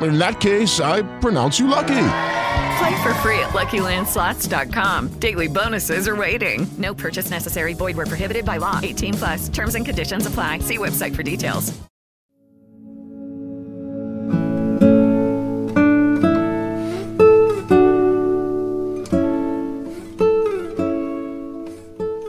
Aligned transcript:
In 0.00 0.18
that 0.18 0.40
case, 0.40 0.80
I 0.80 1.02
pronounce 1.20 1.58
you 1.58 1.66
lucky. 1.66 2.04
Play 2.78 3.02
for 3.02 3.12
free 3.14 3.40
at 3.40 3.50
LuckyLandSlots.com. 3.50 5.18
Daily 5.18 5.48
bonuses 5.48 6.06
are 6.06 6.14
waiting. 6.14 6.68
No 6.78 6.94
purchase 6.94 7.30
necessary. 7.30 7.74
Void 7.74 7.96
where 7.96 8.06
prohibited 8.06 8.44
by 8.44 8.58
law. 8.58 8.78
18 8.82 9.14
plus. 9.14 9.48
Terms 9.48 9.74
and 9.74 9.84
conditions 9.84 10.26
apply. 10.26 10.60
See 10.60 10.78
website 10.78 11.16
for 11.16 11.24
details. 11.24 11.72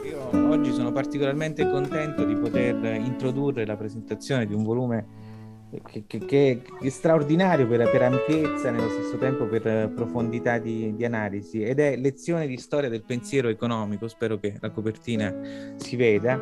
Io 0.04 0.50
oggi 0.50 0.74
sono 0.74 0.92
particolarmente 0.92 1.70
contento 1.70 2.26
di 2.26 2.36
poter 2.36 2.84
introdurre 2.96 3.68
la 3.68 3.76
presentazione 3.76 4.48
di 4.48 4.56
un 4.56 4.64
volume 4.64 5.06
che, 5.86 6.04
che- 6.08 6.26
che 6.26 6.62
è 6.82 6.90
straordinario 6.90 7.68
per, 7.68 7.90
per 7.90 8.02
ampiezza 8.02 8.72
nello 8.72 8.90
stesso 8.90 9.18
tempo 9.18 9.46
per 9.46 9.68
eh, 9.68 9.92
profondità 9.94 10.58
di, 10.58 10.96
di 10.96 11.06
analisi 11.06 11.62
ed 11.64 11.80
è 11.80 11.96
Lezione 11.96 12.48
di 12.48 12.58
storia 12.58 12.90
del 12.90 13.04
pensiero 13.04 13.50
economico, 13.50 14.08
spero 14.08 14.40
che 14.40 14.56
la 14.60 14.70
copertina 14.72 15.34
si 15.76 15.96
veda, 15.96 16.38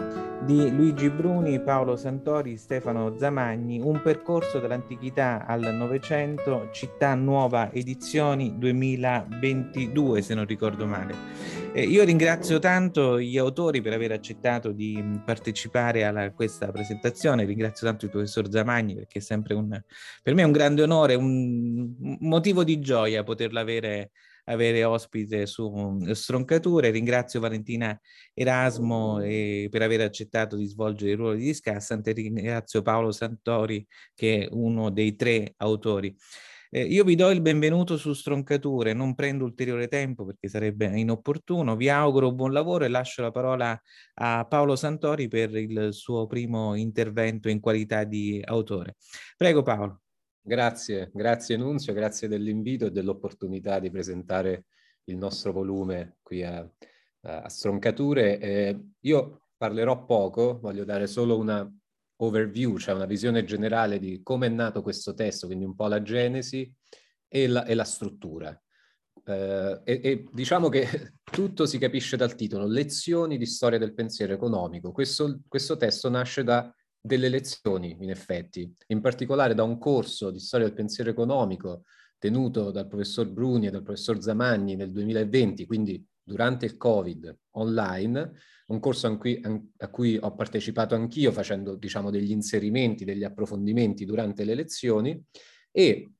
di 0.45 0.69
Luigi 0.73 1.09
Bruni, 1.09 1.59
Paolo 1.61 1.95
Santori, 1.95 2.57
Stefano 2.57 3.17
Zamagni, 3.17 3.79
un 3.81 4.01
percorso 4.01 4.59
dall'antichità 4.59 5.45
al 5.45 5.73
Novecento, 5.75 6.69
Città 6.71 7.15
Nuova 7.15 7.71
Edizioni 7.73 8.57
2022 8.57 10.21
se 10.21 10.33
non 10.33 10.45
ricordo 10.45 10.85
male. 10.85 11.66
Eh, 11.77 11.83
io 11.83 12.03
ringrazio 12.03 12.57
tanto 12.57 13.19
gli 13.19 13.37
autori 13.37 13.81
per 13.81 13.93
aver 13.93 14.11
accettato 14.11 14.71
di 14.71 14.99
mh, 14.99 15.21
partecipare 15.23 16.05
a 16.05 16.33
questa 16.33 16.71
presentazione, 16.71 17.45
ringrazio 17.45 17.85
tanto 17.85 18.05
il 18.05 18.11
professor 18.11 18.49
Zamagni 18.49 18.95
perché 18.95 19.19
è 19.19 19.21
sempre 19.21 19.53
un, 19.53 19.79
per 20.23 20.33
me 20.33 20.41
è 20.41 20.45
un 20.45 20.51
grande 20.51 20.81
onore, 20.81 21.13
un, 21.13 22.17
motivo 22.21 22.63
di 22.63 22.79
gioia 22.79 23.21
poterla 23.21 23.59
avere, 23.59 24.09
avere 24.45 24.83
ospite 24.85 25.45
su 25.45 25.69
mh, 25.69 26.13
Stroncature. 26.13 26.89
Ringrazio 26.89 27.39
Valentina 27.39 27.95
Erasmo 28.33 29.19
eh, 29.21 29.67
per 29.69 29.83
aver 29.83 30.01
accettato 30.01 30.55
di 30.55 30.65
svolgere 30.65 31.11
il 31.11 31.17
ruolo 31.17 31.35
di 31.35 31.43
discassante, 31.43 32.11
ringrazio 32.11 32.81
Paolo 32.81 33.11
Santori 33.11 33.85
che 34.15 34.45
è 34.45 34.47
uno 34.49 34.89
dei 34.89 35.15
tre 35.15 35.53
autori. 35.57 36.15
Eh, 36.69 36.83
io 36.83 37.05
vi 37.05 37.15
do 37.15 37.29
il 37.29 37.39
benvenuto 37.39 37.95
su 37.95 38.11
Stroncature, 38.11 38.91
non 38.91 39.15
prendo 39.15 39.45
ulteriore 39.45 39.87
tempo 39.87 40.25
perché 40.25 40.49
sarebbe 40.49 40.85
inopportuno. 40.99 41.77
Vi 41.77 41.87
auguro 41.87 42.33
buon 42.33 42.51
lavoro 42.51 42.83
e 42.83 42.89
lascio 42.89 43.21
la 43.21 43.31
parola 43.31 43.79
a 44.15 44.45
Paolo 44.45 44.75
Santori 44.75 45.29
per 45.29 45.55
il 45.55 45.89
suo 45.93 46.27
primo 46.27 46.75
intervento 46.75 47.47
in 47.47 47.61
qualità 47.61 48.03
di 48.03 48.41
autore. 48.43 48.95
Prego 49.37 49.63
Paolo. 49.63 50.01
Grazie, 50.41 51.09
grazie 51.13 51.55
Nunzio, 51.55 51.93
grazie 51.93 52.27
dell'invito 52.27 52.87
e 52.87 52.91
dell'opportunità 52.91 53.79
di 53.79 53.89
presentare 53.89 54.65
il 55.05 55.15
nostro 55.17 55.53
volume 55.53 56.17
qui 56.21 56.43
a, 56.43 56.69
a 57.21 57.47
Stroncature. 57.47 58.39
Eh, 58.39 58.79
io 59.01 59.43
parlerò 59.55 60.03
poco, 60.03 60.59
voglio 60.59 60.83
dare 60.83 61.07
solo 61.07 61.37
una 61.37 61.69
overview, 62.17 62.77
cioè 62.77 62.95
una 62.95 63.05
visione 63.05 63.43
generale 63.43 63.99
di 63.99 64.21
come 64.23 64.47
è 64.47 64.49
nato 64.49 64.81
questo 64.81 65.13
testo, 65.13 65.47
quindi 65.47 65.65
un 65.65 65.75
po' 65.75 65.87
la 65.87 66.01
genesi 66.01 66.71
e 67.27 67.47
la, 67.47 67.65
e 67.65 67.73
la 67.73 67.83
struttura. 67.83 68.59
Eh, 69.25 69.81
e, 69.83 69.99
e 70.03 70.25
diciamo 70.31 70.69
che 70.69 71.13
tutto 71.23 71.65
si 71.65 71.77
capisce 71.77 72.17
dal 72.17 72.35
titolo, 72.35 72.65
Lezioni 72.65 73.37
di 73.37 73.45
storia 73.45 73.77
del 73.77 73.93
pensiero 73.93 74.33
economico. 74.33 74.91
Questo, 74.91 75.41
questo 75.47 75.77
testo 75.77 76.09
nasce 76.09 76.43
da 76.43 76.71
delle 77.07 77.29
lezioni, 77.29 77.95
in 78.01 78.09
effetti, 78.09 78.71
in 78.87 79.01
particolare 79.01 79.55
da 79.55 79.63
un 79.63 79.77
corso 79.77 80.29
di 80.29 80.39
storia 80.39 80.67
del 80.67 80.75
pensiero 80.75 81.09
economico 81.09 81.83
tenuto 82.19 82.71
dal 82.71 82.87
professor 82.87 83.27
Bruni 83.27 83.67
e 83.67 83.71
dal 83.71 83.83
professor 83.83 84.21
Zamagni 84.21 84.75
nel 84.75 84.91
2020, 84.91 85.65
quindi 85.65 86.05
durante 86.21 86.65
il 86.65 86.75
Covid, 86.75 87.35
online, 87.51 88.33
un 88.67 88.79
corso 88.79 89.07
a 89.07 89.17
cui, 89.17 89.41
a 89.77 89.87
cui 89.89 90.17
ho 90.17 90.33
partecipato 90.35 90.95
anch'io 90.95 91.31
facendo, 91.31 91.75
diciamo, 91.75 92.09
degli 92.09 92.31
inserimenti, 92.31 93.05
degli 93.05 93.23
approfondimenti 93.23 94.05
durante 94.05 94.43
le 94.43 94.55
lezioni 94.55 95.21
e 95.71 96.11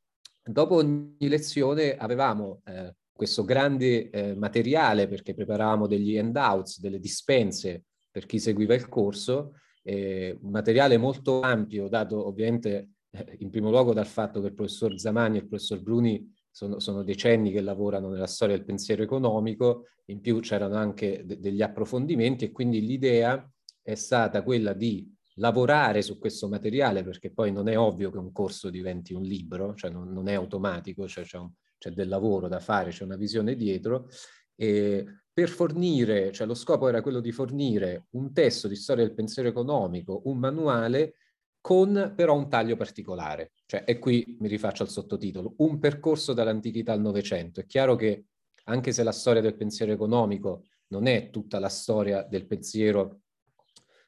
dopo 0.43 0.75
ogni 0.75 1.27
lezione 1.27 1.95
avevamo 1.97 2.61
eh, 2.65 2.95
questo 3.11 3.43
grande 3.43 4.09
eh, 4.09 4.35
materiale 4.35 5.07
perché 5.07 5.33
preparavamo 5.33 5.87
degli 5.87 6.17
handouts, 6.17 6.79
delle 6.79 6.99
dispense 6.99 7.85
per 8.09 8.25
chi 8.25 8.39
seguiva 8.39 8.75
il 8.75 8.87
corso, 8.87 9.53
eh, 9.83 10.37
un 10.41 10.51
materiale 10.51 10.97
molto 10.97 11.41
ampio 11.41 11.87
dato 11.87 12.27
ovviamente 12.27 12.89
eh, 13.09 13.37
in 13.39 13.49
primo 13.49 13.69
luogo 13.69 13.93
dal 13.93 14.05
fatto 14.05 14.39
che 14.39 14.47
il 14.47 14.53
professor 14.53 14.97
Zamani 14.97 15.37
e 15.37 15.41
il 15.41 15.47
professor 15.47 15.81
Bruni 15.81 16.33
sono, 16.57 16.79
sono, 16.79 17.03
decenni 17.03 17.51
che 17.51 17.61
lavorano 17.61 18.09
nella 18.09 18.25
storia 18.25 18.55
del 18.55 18.65
pensiero 18.65 19.03
economico, 19.03 19.89
in 20.05 20.21
più 20.21 20.39
c'erano 20.39 20.73
anche 20.73 21.21
de- 21.23 21.39
degli 21.39 21.61
approfondimenti 21.61 22.45
e 22.45 22.51
quindi 22.51 22.83
l'idea 22.83 23.47
è 23.79 23.93
stata 23.93 24.41
quella 24.41 24.73
di 24.73 25.07
lavorare 25.35 26.01
su 26.01 26.17
questo 26.17 26.47
materiale 26.47 27.03
perché 27.03 27.31
poi 27.31 27.51
non 27.51 27.67
è 27.67 27.77
ovvio 27.77 28.09
che 28.09 28.17
un 28.17 28.31
corso 28.31 28.71
diventi 28.71 29.13
un 29.13 29.21
libro, 29.21 29.75
cioè 29.75 29.91
non, 29.91 30.11
non 30.11 30.27
è 30.29 30.33
automatico, 30.33 31.07
cioè 31.07 31.25
c'è, 31.25 31.37
un, 31.37 31.51
c'è, 31.77 31.91
del 31.91 32.07
lavoro 32.07 32.47
da 32.47 32.59
fare, 32.59 32.89
c'è 32.89 33.03
una 33.03 33.17
visione 33.17 33.53
dietro. 33.55 34.09
E 34.55 35.05
per 35.31 35.49
fornire, 35.49 36.31
cioè 36.31 36.47
lo 36.47 36.55
scopo 36.55 36.87
era 36.87 37.03
quello 37.03 37.19
di 37.19 37.31
fornire 37.31 38.07
un 38.13 38.33
testo 38.33 38.67
di 38.67 38.75
storia 38.75 39.05
del 39.05 39.13
pensiero 39.13 39.47
economico, 39.47 40.23
un 40.25 40.39
manuale 40.39 41.17
con 41.67 42.13
però 42.15 42.33
un 42.33 42.47
taglio 42.47 42.77
particolare. 42.77 43.51
Cioè, 43.65 43.83
e 43.85 43.99
qui 43.99 44.37
mi 44.39 44.47
rifaccio 44.47 44.83
al 44.83 44.89
sottotitolo, 44.89 45.55
un 45.57 45.79
percorso 45.79 46.31
dall'antichità 46.31 46.93
al 46.93 47.01
Novecento. 47.01 47.59
È 47.59 47.65
chiaro 47.65 47.97
che 47.97 48.27
anche 48.67 48.93
se 48.93 49.03
la 49.03 49.11
storia 49.11 49.41
del 49.41 49.57
pensiero 49.57 49.91
economico 49.91 50.63
non 50.91 51.07
è 51.07 51.29
tutta 51.29 51.59
la 51.59 51.67
storia 51.67 52.23
del 52.23 52.47
pensiero, 52.47 53.23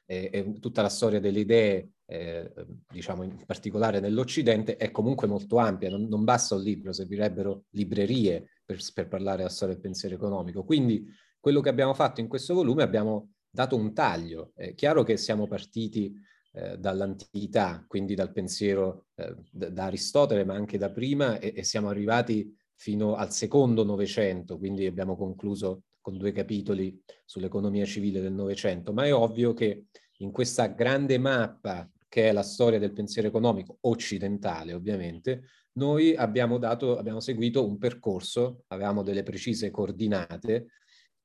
eh, 0.06 0.30
è 0.30 0.52
tutta 0.58 0.80
la 0.80 0.88
storia 0.88 1.20
delle 1.20 1.40
idee, 1.40 1.90
eh, 2.06 2.50
diciamo 2.90 3.24
in 3.24 3.36
particolare 3.44 4.00
nell'Occidente, 4.00 4.78
è 4.78 4.90
comunque 4.90 5.26
molto 5.26 5.58
ampia, 5.58 5.90
non, 5.90 6.04
non 6.04 6.24
basta 6.24 6.54
un 6.54 6.62
libro, 6.62 6.94
servirebbero 6.94 7.64
librerie 7.72 8.52
per, 8.64 8.78
per 8.94 9.06
parlare 9.06 9.36
della 9.36 9.50
storia 9.50 9.74
del 9.74 9.82
pensiero 9.82 10.14
economico. 10.14 10.64
Quindi 10.64 11.06
quello 11.38 11.60
che 11.60 11.68
abbiamo 11.68 11.92
fatto 11.92 12.22
in 12.22 12.26
questo 12.26 12.54
volume 12.54 12.84
abbiamo 12.84 13.32
dato 13.50 13.76
un 13.76 13.92
taglio. 13.92 14.52
È 14.54 14.72
chiaro 14.72 15.02
che 15.02 15.18
siamo 15.18 15.46
partiti 15.46 16.28
eh, 16.52 16.78
dall'antichità, 16.78 17.84
quindi 17.86 18.14
dal 18.14 18.32
pensiero 18.32 19.06
eh, 19.14 19.34
da 19.50 19.84
Aristotele, 19.84 20.44
ma 20.44 20.54
anche 20.54 20.78
da 20.78 20.90
prima, 20.90 21.38
e, 21.38 21.52
e, 21.56 21.62
siamo 21.62 21.88
arrivati 21.88 22.52
fino 22.74 23.14
al 23.14 23.32
secondo 23.32 23.84
Novecento, 23.84 24.58
quindi 24.58 24.86
abbiamo 24.86 25.16
concluso 25.16 25.84
con 26.00 26.16
due 26.16 26.32
capitoli 26.32 27.00
sull'economia 27.24 27.84
civile 27.84 28.20
del 28.20 28.32
Novecento, 28.32 28.92
ma 28.92 29.04
è 29.04 29.14
ovvio 29.14 29.52
che 29.52 29.86
in 30.18 30.32
questa 30.32 30.66
grande 30.66 31.18
mappa 31.18 31.88
che 32.08 32.28
è 32.28 32.32
la 32.32 32.42
storia 32.42 32.80
del 32.80 32.92
pensiero 32.92 33.28
economico 33.28 33.78
occidentale, 33.82 34.72
ovviamente, 34.72 35.44
noi 35.74 36.16
abbiamo, 36.16 36.58
dato, 36.58 36.98
abbiamo 36.98 37.20
seguito 37.20 37.64
un 37.64 37.78
percorso, 37.78 38.64
avevamo 38.68 39.02
delle 39.02 39.22
precise 39.22 39.70
coordinate, 39.70 40.66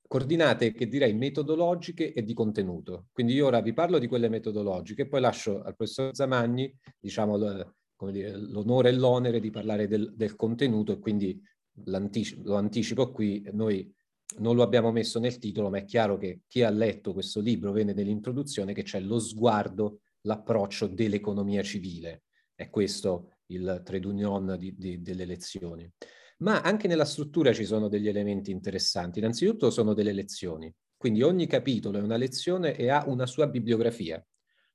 coordinate 0.07 0.71
che 0.71 0.87
direi 0.87 1.13
metodologiche 1.13 2.13
e 2.13 2.23
di 2.23 2.33
contenuto. 2.33 3.07
Quindi 3.11 3.33
io 3.33 3.47
ora 3.47 3.61
vi 3.61 3.73
parlo 3.73 3.99
di 3.99 4.07
quelle 4.07 4.29
metodologiche, 4.29 5.07
poi 5.07 5.21
lascio 5.21 5.61
al 5.61 5.75
professor 5.75 6.13
Zamagni, 6.13 6.73
diciamo, 6.99 7.37
l'onore 7.37 8.89
e 8.89 8.93
l'onere 8.93 9.39
di 9.39 9.49
parlare 9.49 9.87
del, 9.87 10.13
del 10.15 10.35
contenuto 10.35 10.91
e 10.91 10.99
quindi 10.99 11.41
lo 11.83 12.55
anticipo 12.55 13.11
qui, 13.11 13.47
noi 13.51 13.93
non 14.37 14.55
lo 14.55 14.63
abbiamo 14.63 14.91
messo 14.91 15.19
nel 15.19 15.37
titolo, 15.37 15.69
ma 15.69 15.77
è 15.77 15.85
chiaro 15.85 16.17
che 16.17 16.41
chi 16.47 16.63
ha 16.63 16.69
letto 16.69 17.13
questo 17.13 17.39
libro 17.39 17.71
vede 17.71 17.93
nell'introduzione 17.93 18.73
che 18.73 18.83
c'è 18.83 18.99
lo 18.99 19.19
sguardo, 19.19 20.01
l'approccio 20.21 20.87
dell'economia 20.87 21.61
civile. 21.61 22.23
È 22.53 22.69
questo 22.69 23.37
il 23.47 23.81
trade 23.83 24.07
union 24.07 24.55
di, 24.57 24.73
di, 24.75 25.01
delle 25.01 25.23
elezioni. 25.23 25.89
Ma 26.37 26.61
anche 26.61 26.87
nella 26.87 27.05
struttura 27.05 27.53
ci 27.53 27.65
sono 27.65 27.87
degli 27.87 28.07
elementi 28.07 28.51
interessanti. 28.51 29.19
Innanzitutto 29.19 29.69
sono 29.69 29.93
delle 29.93 30.11
lezioni, 30.11 30.73
quindi 30.97 31.21
ogni 31.21 31.47
capitolo 31.47 31.97
è 31.97 32.01
una 32.01 32.17
lezione 32.17 32.75
e 32.75 32.89
ha 32.89 33.05
una 33.07 33.25
sua 33.25 33.47
bibliografia. 33.47 34.23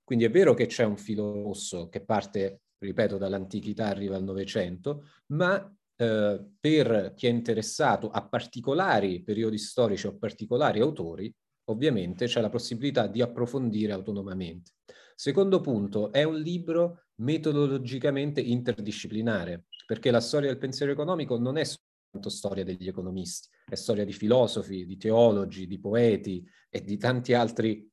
Quindi 0.02 0.24
è 0.24 0.30
vero 0.30 0.54
che 0.54 0.66
c'è 0.66 0.84
un 0.84 0.96
filo 0.96 1.42
rosso 1.42 1.88
che 1.88 2.04
parte, 2.04 2.62
ripeto, 2.78 3.18
dall'antichità 3.18 3.86
arriva 3.86 4.16
al 4.16 4.24
Novecento, 4.24 5.04
ma 5.28 5.72
eh, 5.96 6.44
per 6.58 7.12
chi 7.14 7.26
è 7.26 7.30
interessato 7.30 8.10
a 8.10 8.26
particolari 8.26 9.22
periodi 9.22 9.58
storici 9.58 10.06
o 10.06 10.16
particolari 10.16 10.80
autori, 10.80 11.32
ovviamente 11.64 12.26
c'è 12.26 12.40
la 12.40 12.48
possibilità 12.48 13.06
di 13.06 13.22
approfondire 13.22 13.92
autonomamente. 13.92 14.72
Secondo 15.14 15.60
punto, 15.60 16.10
è 16.10 16.22
un 16.22 16.38
libro 16.38 17.04
metodologicamente 17.16 18.40
interdisciplinare, 18.40 19.66
perché 19.90 20.12
la 20.12 20.20
storia 20.20 20.50
del 20.50 20.58
pensiero 20.58 20.92
economico 20.92 21.36
non 21.36 21.56
è 21.56 21.64
soltanto 21.64 22.28
storia 22.28 22.62
degli 22.62 22.86
economisti, 22.86 23.48
è 23.68 23.74
storia 23.74 24.04
di 24.04 24.12
filosofi, 24.12 24.86
di 24.86 24.96
teologi, 24.96 25.66
di 25.66 25.80
poeti 25.80 26.48
e 26.68 26.80
di 26.82 26.96
tanti 26.96 27.34
altri 27.34 27.90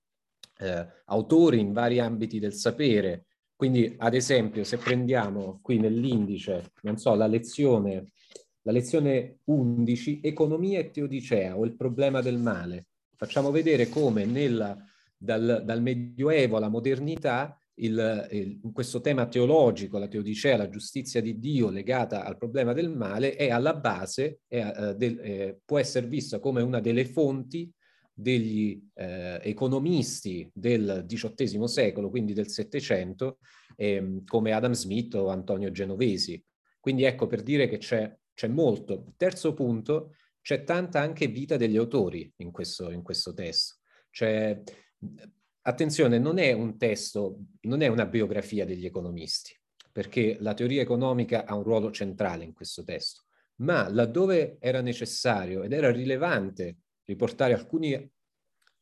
eh, 0.60 0.88
autori 1.06 1.60
in 1.60 1.74
vari 1.74 2.00
ambiti 2.00 2.38
del 2.38 2.54
sapere, 2.54 3.26
quindi, 3.56 3.96
ad 3.98 4.14
esempio, 4.14 4.64
se 4.64 4.78
prendiamo 4.78 5.58
qui 5.60 5.80
nell'indice, 5.80 6.72
non 6.84 6.98
so, 6.98 7.16
la 7.16 7.26
lezione, 7.26 8.12
la 8.62 8.72
lezione 8.74 9.40
11, 9.46 10.20
economia 10.22 10.78
e 10.78 10.92
teodicea 10.92 11.58
o 11.58 11.66
il 11.66 11.76
problema 11.76 12.22
del 12.22 12.38
male, 12.38 12.90
facciamo 13.16 13.50
vedere 13.50 13.90
come 13.90 14.24
nella, 14.24 14.78
dal, 15.18 15.64
dal 15.66 15.82
Medioevo 15.82 16.58
alla 16.58 16.70
modernità 16.70 17.58
il, 17.80 18.28
il, 18.32 18.60
questo 18.74 19.02
tema 19.02 19.28
teologico, 19.28 19.98
la 19.98 20.08
teodicea, 20.08 20.58
la 20.58 20.70
giustizia 20.70 21.22
di 21.22 21.38
Dio 21.38 21.70
legata 21.70 22.24
al 22.24 22.38
problema 22.38 22.74
del 22.74 22.90
male 22.90 23.36
è 23.36 23.50
alla 23.50 23.76
base, 23.76 24.40
è, 24.48 24.58
eh, 24.58 24.96
del, 24.96 25.20
eh, 25.20 25.60
può 25.64 25.78
essere 25.78 26.08
vista 26.08 26.40
come 26.40 26.62
una 26.62 26.80
delle 26.80 27.06
fonti 27.06 27.72
degli 28.14 28.82
eh, 28.96 29.40
economisti 29.44 30.50
del 30.52 31.06
XVIII 31.08 31.68
secolo, 31.68 32.10
quindi 32.10 32.34
del 32.34 32.50
Settecento, 32.50 33.38
ehm, 33.76 34.24
come 34.26 34.54
Adam 34.54 34.72
Smith 34.72 35.14
o 35.14 35.28
Antonio 35.28 35.70
Genovesi. 35.70 36.44
Quindi 36.80 37.04
ecco 37.04 37.28
per 37.28 37.44
dire 37.44 37.68
che 37.68 37.78
c'è, 37.78 38.12
c'è 38.34 38.48
molto. 38.48 39.14
Terzo 39.18 39.54
punto, 39.54 40.16
c'è 40.42 40.64
tanta 40.64 41.00
anche 41.00 41.28
vita 41.28 41.58
degli 41.58 41.78
autori 41.78 42.32
in 42.38 42.52
questo, 42.52 42.90
in 42.90 43.04
questo 43.04 43.34
testo. 43.34 43.76
C'è, 44.10 44.64
attenzione, 45.68 46.18
non 46.18 46.38
è 46.38 46.54
un 46.54 46.78
testo, 46.78 47.40
non 47.62 47.82
è 47.82 47.88
una 47.88 48.06
biografia 48.06 48.66
degli 48.66 48.86
economisti, 48.86 49.54
perché 49.92 50.38
la 50.40 50.54
teoria 50.54 50.82
economica 50.82 51.46
ha 51.46 51.56
un 51.56 51.64
ruolo 51.64 51.92
centrale 51.92 52.46
in 52.46 52.54
questo 52.54 52.84
testo, 52.84 53.24
ma 53.58 53.90
laddove 53.90 54.58
era 54.60 54.82
necessario 54.82 55.64
ed 55.64 55.74
era 55.74 55.92
rilevante 55.92 56.78
riportare 57.04 57.54
alcuni 57.54 58.10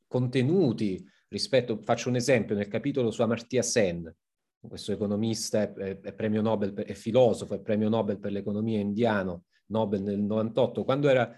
contenuti 0.07 1.03
rispetto, 1.27 1.81
faccio 1.81 2.09
un 2.09 2.15
esempio, 2.15 2.55
nel 2.55 2.67
capitolo 2.67 3.09
su 3.09 3.21
Amartya 3.23 3.63
Sen, 3.63 4.15
questo 4.59 4.91
economista 4.91 5.61
è, 5.61 5.99
è 5.99 6.13
premio 6.13 6.41
Nobel, 6.41 6.73
è 6.73 6.93
filosofo, 6.93 7.55
è 7.55 7.61
premio 7.61 7.89
Nobel 7.89 8.19
per 8.19 8.31
l'economia 8.31 8.79
indiano, 8.79 9.45
Nobel 9.67 10.01
nel 10.01 10.21
98, 10.21 10.83
quando 10.83 11.09
era 11.09 11.35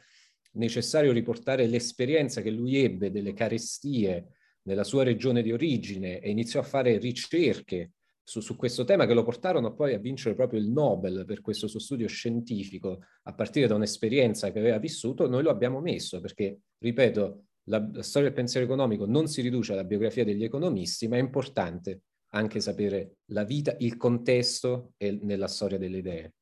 necessario 0.54 1.12
riportare 1.14 1.68
l'esperienza 1.68 2.42
che 2.42 2.52
lui 2.52 2.78
ebbe 2.78 3.12
delle 3.12 3.34
carestie 3.34 4.37
nella 4.68 4.84
sua 4.84 5.04
regione 5.04 5.42
di 5.42 5.52
origine 5.52 6.20
e 6.20 6.30
iniziò 6.30 6.60
a 6.60 6.64
fare 6.64 6.98
ricerche 6.98 7.94
su, 8.22 8.42
su, 8.42 8.58
questo 8.58 8.84
tema 8.84 9.06
che 9.06 9.14
lo 9.14 9.24
portarono 9.24 9.74
poi 9.74 9.94
a 9.94 10.00
vincere 10.00 10.36
proprio 10.36 10.60
il 10.60 10.70
Nobel 10.70 11.24
per 11.26 11.40
questo 11.40 11.68
suo 11.68 11.80
studio 11.80 12.08
scientifico 12.08 13.00
a 13.24 13.34
partire 13.34 13.68
da 13.68 13.76
un'esperienza 13.76 14.52
che 14.52 14.60
aveva 14.60 14.78
vissuto, 14.78 15.30
noi 15.30 15.44
lo 15.44 15.50
abbiamo 15.50 15.80
messo 15.80 16.20
perché, 16.20 16.60
ripeto, 16.80 17.44
la, 17.70 17.90
la 17.94 18.04
storia 18.04 18.28
del 18.28 18.38
pensiero 18.38 18.66
economico 18.66 19.06
non 19.06 19.28
si 19.28 19.42
riduce 19.42 19.72
alla 19.72 19.86
biografia 19.86 20.26
degli 20.26 20.44
economisti, 20.44 21.08
ma 21.08 21.16
è 21.16 21.20
importante 21.20 22.02
anche 22.32 22.60
sapere 22.60 23.16
la 23.28 23.46
vita, 23.46 23.76
il 23.80 23.96
contesto 23.96 24.92
e 24.98 25.18
nella 25.22 25.48
storia 25.48 25.78
delle 25.78 25.98
idee. 25.98 26.34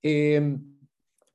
E, 0.00 0.32
ehm, 0.32 0.78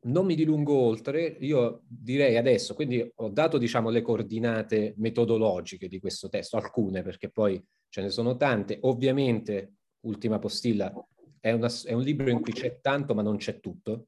non 0.06 0.26
mi 0.26 0.36
dilungo 0.36 0.74
oltre, 0.74 1.38
io 1.40 1.82
direi 1.88 2.38
adesso, 2.38 2.74
quindi 2.74 3.12
ho 3.16 3.30
dato 3.30 3.58
diciamo 3.58 3.90
le 3.90 4.02
coordinate 4.02 4.94
metodologiche 4.98 5.88
di 5.88 6.00
questo 6.00 6.30
testo, 6.30 6.58
alcune 6.58 7.02
perché 7.02 7.30
poi 7.30 7.64
ce 7.90 8.02
ne 8.02 8.10
sono 8.10 8.36
tante. 8.36 8.78
Ovviamente, 8.82 9.76
ultima 10.02 10.40
postilla, 10.40 10.94
è, 11.40 11.52
una, 11.52 11.70
è 11.84 11.94
un 11.94 12.02
libro 12.02 12.30
in 12.30 12.42
cui 12.42 12.54
c'è 12.54 12.80
tanto 12.82 13.14
ma 13.14 13.22
non 13.22 13.38
c'è 13.38 13.60
tutto, 13.60 14.08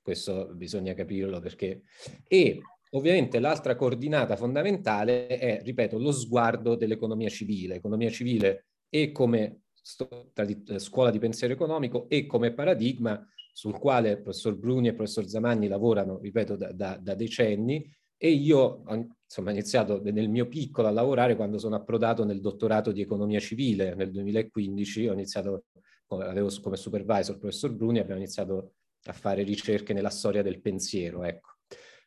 questo 0.00 0.52
bisogna 0.54 0.94
capirlo 0.94 1.38
perché... 1.40 1.82
E 2.26 2.60
ovviamente 2.92 3.38
l'altra 3.38 3.76
coordinata 3.76 4.36
fondamentale 4.36 5.26
è, 5.26 5.60
ripeto, 5.62 5.98
lo 5.98 6.12
sguardo 6.12 6.74
dell'economia 6.74 7.28
civile. 7.28 7.76
Economia 7.76 8.10
civile 8.10 8.68
e 8.88 9.12
come 9.12 9.62
scuola 9.80 11.10
di 11.10 11.18
pensiero 11.18 11.52
economico 11.52 12.08
e 12.08 12.26
come 12.26 12.52
paradigma 12.52 13.24
sul 13.58 13.76
quale 13.76 14.10
il 14.10 14.22
professor 14.22 14.54
Bruni 14.54 14.86
e 14.86 14.90
il 14.90 14.94
professor 14.94 15.26
Zamagni 15.26 15.66
lavorano, 15.66 16.20
ripeto, 16.20 16.54
da, 16.54 16.70
da, 16.70 16.96
da 16.96 17.16
decenni 17.16 17.92
e 18.16 18.30
io 18.30 18.84
insomma, 19.24 19.48
ho 19.48 19.52
iniziato 19.52 20.00
nel 20.00 20.28
mio 20.28 20.46
piccolo 20.46 20.86
a 20.86 20.92
lavorare 20.92 21.34
quando 21.34 21.58
sono 21.58 21.74
approdato 21.74 22.24
nel 22.24 22.40
dottorato 22.40 22.92
di 22.92 23.00
economia 23.00 23.40
civile 23.40 23.96
nel 23.96 24.12
2015, 24.12 25.08
ho 25.08 25.12
iniziato, 25.12 25.64
avevo 26.06 26.48
come 26.62 26.76
supervisor 26.76 27.34
il 27.34 27.40
professor 27.40 27.72
Bruni, 27.72 27.98
abbiamo 27.98 28.20
iniziato 28.20 28.74
a 29.06 29.12
fare 29.12 29.42
ricerche 29.42 29.92
nella 29.92 30.10
storia 30.10 30.44
del 30.44 30.60
pensiero, 30.60 31.24
ecco. 31.24 31.56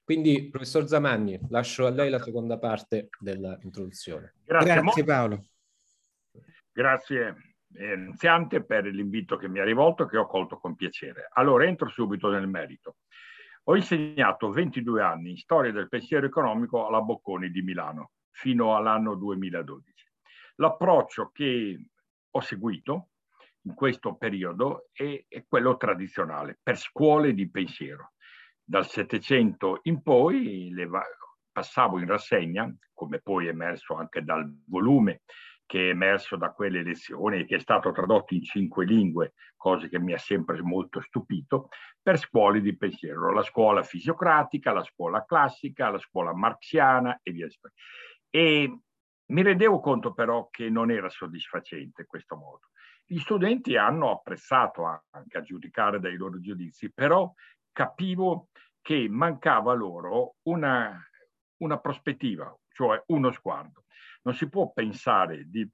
Quindi, 0.06 0.48
professor 0.48 0.88
Zamanni, 0.88 1.38
lascio 1.50 1.86
a 1.86 1.90
lei 1.90 2.10
la 2.10 2.24
seconda 2.24 2.60
parte 2.60 3.10
dell'introduzione. 3.20 4.36
Grazie, 4.46 4.74
Grazie 4.74 5.04
Paolo. 5.04 5.46
Grazie 6.72 7.51
Enziante 7.74 8.64
per 8.64 8.86
l'invito 8.86 9.38
che 9.38 9.48
mi 9.48 9.60
ha 9.60 9.64
rivolto, 9.64 10.06
che 10.06 10.18
ho 10.18 10.28
colto 10.28 10.58
con 10.58 10.76
piacere. 10.76 11.30
Allora, 11.34 11.66
entro 11.66 11.90
subito 11.90 12.30
nel 12.30 12.48
merito. 12.48 12.98
Ho 13.66 13.76
insegnato 13.76 14.50
22 14.50 15.02
anni 15.02 15.32
in 15.32 15.38
storia 15.38 15.72
del 15.72 15.88
pensiero 15.88 16.26
economico 16.26 16.88
alla 16.88 17.02
Bocconi 17.02 17.50
di 17.52 17.62
Milano 17.62 18.12
fino 18.32 18.76
all'anno 18.76 19.16
2012. 19.16 20.10
L'approccio 20.56 21.30
che 21.32 21.86
ho 22.30 22.42
seguito 22.42 23.10
in 23.64 23.76
questo 23.76 24.16
periodo 24.16 24.90
è, 24.92 25.26
è 25.28 25.46
quello 25.48 25.78
tradizionale, 25.78 26.60
per 26.62 26.78
scuole 26.78 27.34
di 27.34 27.50
pensiero. 27.50 28.14
Dal 28.64 28.88
Settecento 28.88 29.80
in 29.84 30.02
poi 30.02 30.72
le, 30.72 30.90
passavo 31.52 32.00
in 32.00 32.08
rassegna, 32.08 32.74
come 32.94 33.20
poi 33.20 33.48
è 33.48 33.50
emerso 33.50 33.96
anche 33.96 34.24
dal 34.24 34.50
volume 34.68 35.22
che 35.72 35.88
è 35.88 35.92
emerso 35.92 36.36
da 36.36 36.52
quelle 36.52 36.84
lezioni 36.84 37.40
e 37.40 37.46
che 37.46 37.56
è 37.56 37.60
stato 37.62 37.94
tradotto 37.94 38.34
in 38.34 38.44
cinque 38.44 38.84
lingue, 38.84 39.36
cosa 39.56 39.88
che 39.88 40.00
mi 40.00 40.12
ha 40.12 40.18
sempre 40.18 40.62
molto 40.62 41.00
stupito, 41.00 41.70
per 42.02 42.18
scuole 42.18 42.60
di 42.60 42.76
pensiero, 42.76 43.32
la 43.32 43.42
scuola 43.42 43.82
fisiocratica, 43.82 44.74
la 44.74 44.84
scuola 44.84 45.24
classica, 45.24 45.90
la 45.90 45.98
scuola 45.98 46.36
marxiana 46.36 47.18
e 47.24 47.32
via 47.32 47.48
E 48.30 48.80
mi 49.28 49.42
rendevo 49.44 49.80
conto 49.80 50.12
però 50.14 50.50
che 50.50 50.70
non 50.70 50.92
era 50.92 51.08
soddisfacente 51.08 52.06
questo 52.06 52.36
modo. 52.36 52.68
Gli 53.06 53.20
studenti 53.20 53.78
hanno 53.78 54.12
apprezzato 54.12 54.84
anche 55.10 55.38
a 55.38 55.42
giudicare 55.42 56.02
dai 56.02 56.18
loro 56.18 56.38
giudizi, 56.42 56.92
però 56.92 57.34
capivo 57.72 58.50
che 58.82 59.08
mancava 59.10 59.72
loro 59.72 60.36
una, 60.48 61.02
una 61.60 61.80
prospettiva, 61.80 62.54
cioè 62.74 63.02
uno 63.06 63.32
sguardo. 63.32 63.86
Non 64.24 64.36
si 64.36 64.50
può 64.50 64.72
pensare 64.72 65.50
di 65.50 65.68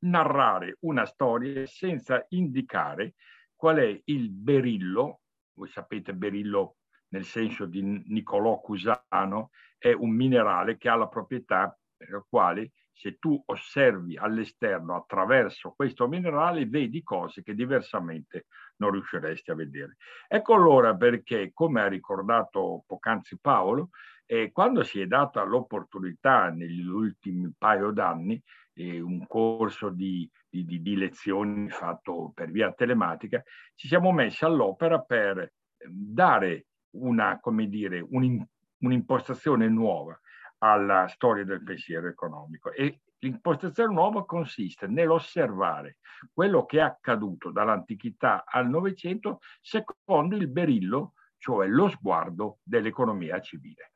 narrare 0.00 0.76
una 0.80 1.06
storia 1.06 1.64
senza 1.66 2.24
indicare 2.30 3.14
qual 3.54 3.76
è 3.76 4.00
il 4.04 4.30
berillo, 4.30 5.20
voi 5.54 5.68
sapete 5.68 6.14
berillo 6.14 6.76
nel 7.08 7.24
senso 7.24 7.66
di 7.66 7.82
Niccolò 7.82 8.60
Cusano, 8.60 9.50
è 9.78 9.92
un 9.92 10.10
minerale 10.10 10.76
che 10.78 10.88
ha 10.88 10.96
la 10.96 11.08
proprietà 11.08 11.76
per 11.96 12.10
la 12.10 12.24
quale 12.28 12.72
se 12.92 13.18
tu 13.18 13.40
osservi 13.46 14.16
all'esterno 14.16 14.94
attraverso 14.94 15.72
questo 15.72 16.06
minerale, 16.08 16.66
vedi 16.66 17.02
cose 17.02 17.42
che 17.42 17.54
diversamente 17.54 18.46
non 18.76 18.90
riusciresti 18.90 19.50
a 19.50 19.54
vedere. 19.54 19.96
Ecco 20.28 20.54
allora 20.54 20.94
perché, 20.94 21.50
come 21.52 21.80
ha 21.80 21.88
ricordato 21.88 22.84
poc'anzi 22.86 23.38
Paolo, 23.40 23.90
eh, 24.32 24.50
quando 24.50 24.82
si 24.82 24.98
è 24.98 25.06
data 25.06 25.42
l'opportunità 25.42 26.48
negli 26.48 26.86
ultimi 26.86 27.52
paio 27.56 27.90
d'anni, 27.90 28.42
eh, 28.72 28.98
un 28.98 29.26
corso 29.26 29.90
di, 29.90 30.26
di, 30.48 30.64
di, 30.64 30.96
lezioni 30.96 31.68
fatto 31.68 32.32
per 32.34 32.50
via 32.50 32.72
telematica, 32.72 33.42
ci 33.74 33.88
siamo 33.88 34.10
messi 34.10 34.46
all'opera 34.46 35.02
per 35.02 35.38
ehm, 35.38 35.52
dare 35.90 36.68
una, 36.92 37.38
come 37.40 37.68
dire, 37.68 38.00
un, 38.08 38.42
un'impostazione 38.78 39.68
nuova 39.68 40.18
alla 40.60 41.06
storia 41.08 41.44
del 41.44 41.62
pensiero 41.62 42.08
economico. 42.08 42.72
E 42.72 43.02
l'impostazione 43.18 43.92
nuova 43.92 44.24
consiste 44.24 44.86
nell'osservare 44.86 45.98
quello 46.32 46.64
che 46.64 46.78
è 46.78 46.80
accaduto 46.80 47.50
dall'antichità 47.50 48.44
al 48.46 48.66
Novecento 48.66 49.40
secondo 49.60 50.36
il 50.36 50.48
berillo, 50.48 51.12
cioè 51.36 51.66
lo 51.66 51.90
sguardo 51.90 52.60
dell'economia 52.62 53.38
civile. 53.38 53.91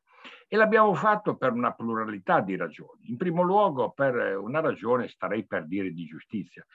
E 0.49 0.55
l'abbiamo 0.55 0.93
fatto 0.93 1.35
per 1.35 1.51
una 1.51 1.73
pluralità 1.73 2.39
di 2.39 2.55
ragioni. 2.55 3.09
In 3.09 3.17
primo 3.17 3.41
luogo 3.41 3.91
per 3.91 4.37
una 4.37 4.61
ragione, 4.61 5.09
starei 5.09 5.45
per 5.45 5.67
dire, 5.67 5.91
di 5.91 6.05
giustizia. 6.05 6.65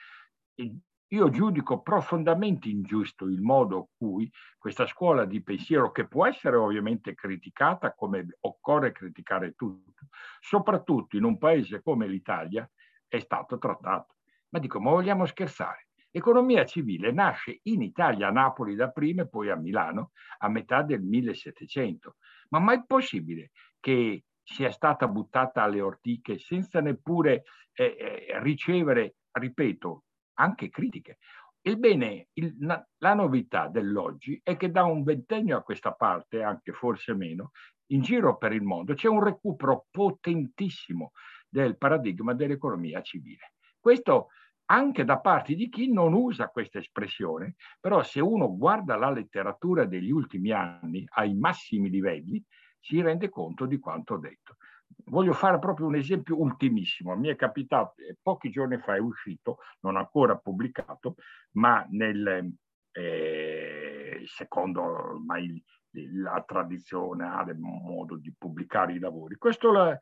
Io 1.13 1.29
giudico 1.29 1.81
profondamente 1.81 2.69
ingiusto 2.69 3.25
il 3.25 3.41
modo 3.41 3.77
in 3.77 3.85
cui 3.97 4.31
questa 4.57 4.87
scuola 4.87 5.25
di 5.25 5.43
pensiero, 5.43 5.91
che 5.91 6.07
può 6.07 6.25
essere 6.25 6.55
ovviamente 6.55 7.13
criticata 7.13 7.93
come 7.93 8.25
occorre 8.41 8.91
criticare 8.91 9.53
tutto, 9.53 10.07
soprattutto 10.39 11.17
in 11.17 11.23
un 11.23 11.37
paese 11.37 11.81
come 11.81 12.07
l'Italia, 12.07 12.69
è 13.07 13.19
stato 13.19 13.57
trattato. 13.57 14.15
Ma 14.49 14.59
dico, 14.59 14.79
ma 14.79 14.91
vogliamo 14.91 15.25
scherzare? 15.25 15.87
Economia 16.09 16.63
civile 16.65 17.11
nasce 17.11 17.59
in 17.63 17.81
Italia, 17.81 18.27
a 18.27 18.31
Napoli 18.31 18.75
da 18.75 18.89
prima 18.89 19.23
e 19.23 19.27
poi 19.27 19.49
a 19.49 19.55
Milano 19.55 20.11
a 20.39 20.47
metà 20.47 20.83
del 20.83 21.01
1700. 21.01 22.17
Ma 22.53 22.59
mai 22.59 22.85
possibile 22.85 23.49
che 23.79 24.25
sia 24.43 24.69
stata 24.69 25.07
buttata 25.07 25.63
alle 25.63 25.81
ortiche 25.81 26.37
senza 26.37 26.81
neppure 26.81 27.45
eh, 27.73 27.95
eh, 27.97 28.39
ricevere, 28.41 29.15
ripeto, 29.31 30.03
anche 30.35 30.69
critiche. 30.69 31.17
Ebbene, 31.59 32.27
il, 32.33 32.55
la 32.59 33.13
novità 33.15 33.69
dell'oggi 33.69 34.39
è 34.43 34.55
che 34.55 34.69
da 34.69 34.83
un 34.83 35.01
ventennio 35.01 35.57
a 35.57 35.63
questa 35.63 35.93
parte, 35.93 36.43
anche 36.43 36.73
forse 36.73 37.15
meno, 37.15 37.51
in 37.87 38.01
giro 38.01 38.37
per 38.37 38.53
il 38.53 38.61
mondo 38.61 38.93
c'è 38.93 39.07
un 39.07 39.23
recupero 39.23 39.87
potentissimo 39.89 41.11
del 41.49 41.77
paradigma 41.77 42.33
dell'economia 42.33 43.01
civile. 43.01 43.53
Questo 43.79 44.27
anche 44.65 45.03
da 45.03 45.19
parte 45.19 45.55
di 45.55 45.69
chi 45.69 45.91
non 45.91 46.13
usa 46.13 46.49
questa 46.49 46.79
espressione, 46.79 47.55
però 47.79 48.01
se 48.03 48.19
uno 48.19 48.55
guarda 48.55 48.95
la 48.95 49.11
letteratura 49.11 49.85
degli 49.85 50.11
ultimi 50.11 50.51
anni 50.51 51.05
ai 51.13 51.33
massimi 51.35 51.89
livelli, 51.89 52.43
si 52.79 53.01
rende 53.01 53.29
conto 53.29 53.65
di 53.65 53.79
quanto 53.79 54.15
ho 54.15 54.17
detto. 54.17 54.57
Voglio 55.05 55.33
fare 55.33 55.57
proprio 55.59 55.87
un 55.87 55.95
esempio 55.95 56.39
ultimissimo. 56.39 57.15
Mi 57.15 57.29
è 57.29 57.35
capitato, 57.35 58.01
eh, 58.01 58.17
pochi 58.21 58.49
giorni 58.49 58.77
fa 58.77 58.95
è 58.95 58.99
uscito, 58.99 59.59
non 59.81 59.95
ancora 59.95 60.37
pubblicato, 60.37 61.15
ma 61.53 61.85
nel, 61.89 62.53
eh, 62.91 64.21
secondo 64.25 64.81
ormai 64.81 65.63
la 65.93 66.43
tradizionale 66.45 67.53
modo 67.53 68.17
di 68.17 68.33
pubblicare 68.37 68.93
i 68.93 68.99
lavori. 68.99 69.35
Questo 69.35 69.91
è 69.91 69.97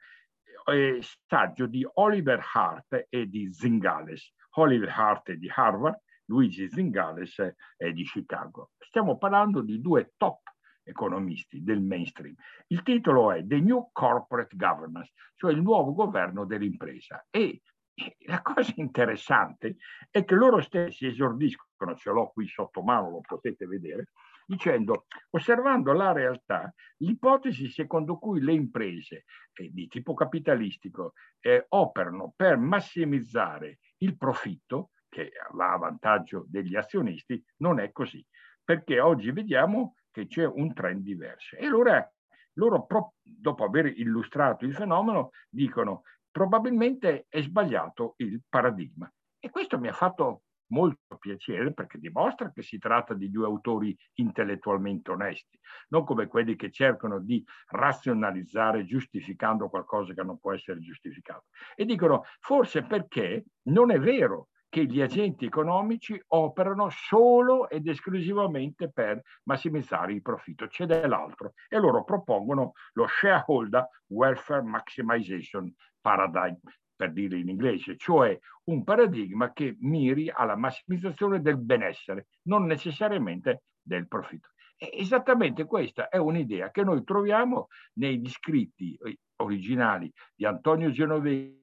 il 0.73 1.05
saggio 1.27 1.65
di 1.65 1.87
Oliver 1.95 2.41
Hart 2.53 3.07
e 3.09 3.27
di 3.27 3.51
Zingales. 3.51 4.33
Oliver 4.55 4.89
Hart 4.89 5.31
di 5.33 5.51
Harvard, 5.53 6.01
Luigi 6.25 6.69
Zingales 6.69 7.55
è 7.77 7.91
di 7.91 8.03
Chicago. 8.03 8.71
Stiamo 8.79 9.17
parlando 9.17 9.61
di 9.61 9.81
due 9.81 10.13
top 10.17 10.41
economisti 10.83 11.63
del 11.63 11.81
mainstream. 11.81 12.35
Il 12.67 12.83
titolo 12.83 13.31
è 13.31 13.45
The 13.45 13.59
New 13.59 13.89
Corporate 13.91 14.55
Governance, 14.55 15.11
cioè 15.35 15.51
il 15.51 15.61
nuovo 15.61 15.93
governo 15.93 16.45
dell'impresa. 16.45 17.25
E 17.29 17.61
la 18.25 18.41
cosa 18.41 18.73
interessante 18.77 19.77
è 20.09 20.23
che 20.23 20.35
loro 20.35 20.61
stessi 20.61 21.05
esordiscono, 21.05 21.95
ce 21.95 22.09
l'ho 22.09 22.31
qui 22.31 22.47
sotto 22.47 22.81
mano, 22.81 23.09
lo 23.09 23.21
potete 23.21 23.67
vedere, 23.67 24.11
dicendo, 24.45 25.05
osservando 25.31 25.93
la 25.93 26.11
realtà, 26.11 26.73
l'ipotesi 26.97 27.69
secondo 27.69 28.17
cui 28.17 28.41
le 28.41 28.53
imprese 28.53 29.25
eh, 29.53 29.69
di 29.71 29.87
tipo 29.87 30.13
capitalistico 30.13 31.13
eh, 31.39 31.65
operano 31.69 32.33
per 32.35 32.57
massimizzare 32.57 33.79
il 34.01 34.17
profitto, 34.17 34.91
che 35.09 35.31
va 35.51 35.73
a 35.73 35.77
vantaggio 35.77 36.45
degli 36.47 36.75
azionisti, 36.75 37.43
non 37.57 37.79
è 37.79 37.91
così. 37.91 38.25
Perché 38.63 38.99
oggi 38.99 39.31
vediamo 39.31 39.95
che 40.11 40.27
c'è 40.27 40.45
un 40.45 40.73
trend 40.73 41.01
diverso. 41.01 41.55
E 41.55 41.65
allora 41.65 42.09
loro, 42.53 42.87
dopo 43.21 43.63
aver 43.63 43.87
illustrato 43.87 44.65
il 44.65 44.73
fenomeno, 44.73 45.31
dicono 45.49 46.03
probabilmente 46.29 47.25
è 47.27 47.41
sbagliato 47.41 48.13
il 48.17 48.41
paradigma. 48.47 49.11
E 49.39 49.49
questo 49.49 49.79
mi 49.79 49.87
ha 49.87 49.93
fatto 49.93 50.43
molto 50.71 51.17
piacere 51.17 51.73
perché 51.73 51.99
dimostra 51.99 52.51
che 52.51 52.61
si 52.61 52.77
tratta 52.77 53.13
di 53.13 53.29
due 53.29 53.45
autori 53.45 53.95
intellettualmente 54.15 55.11
onesti, 55.11 55.59
non 55.89 56.03
come 56.03 56.27
quelli 56.27 56.55
che 56.55 56.71
cercano 56.71 57.19
di 57.19 57.43
razionalizzare 57.67 58.85
giustificando 58.85 59.69
qualcosa 59.69 60.13
che 60.13 60.23
non 60.23 60.39
può 60.39 60.53
essere 60.53 60.79
giustificato. 60.79 61.45
E 61.75 61.85
dicono 61.85 62.23
forse 62.39 62.83
perché 62.83 63.45
non 63.63 63.91
è 63.91 63.99
vero 63.99 64.47
che 64.71 64.85
gli 64.85 65.01
agenti 65.01 65.43
economici 65.43 66.17
operano 66.27 66.87
solo 66.89 67.69
ed 67.69 67.89
esclusivamente 67.89 68.89
per 68.89 69.21
massimizzare 69.43 70.13
il 70.13 70.21
profitto. 70.21 70.67
C'è 70.67 70.85
dell'altro 70.85 71.51
e 71.67 71.77
loro 71.77 72.05
propongono 72.05 72.71
lo 72.93 73.05
shareholder 73.05 73.85
welfare 74.07 74.61
maximization 74.61 75.73
paradigm, 75.99 76.57
per 77.01 77.13
dire 77.13 77.39
in 77.39 77.49
inglese, 77.49 77.97
cioè 77.97 78.37
un 78.65 78.83
paradigma 78.83 79.53
che 79.53 79.75
miri 79.79 80.29
alla 80.29 80.55
massimizzazione 80.55 81.41
del 81.41 81.57
benessere, 81.57 82.27
non 82.43 82.67
necessariamente 82.67 83.63
del 83.81 84.07
profitto. 84.07 84.49
Esattamente 84.77 85.65
questa 85.65 86.09
è 86.09 86.17
un'idea 86.17 86.69
che 86.69 86.83
noi 86.83 87.03
troviamo 87.03 87.69
negli 87.93 88.29
scritti 88.29 88.95
eh, 89.03 89.17
originali 89.37 90.11
di 90.35 90.45
Antonio 90.45 90.91
Genovese 90.91 91.60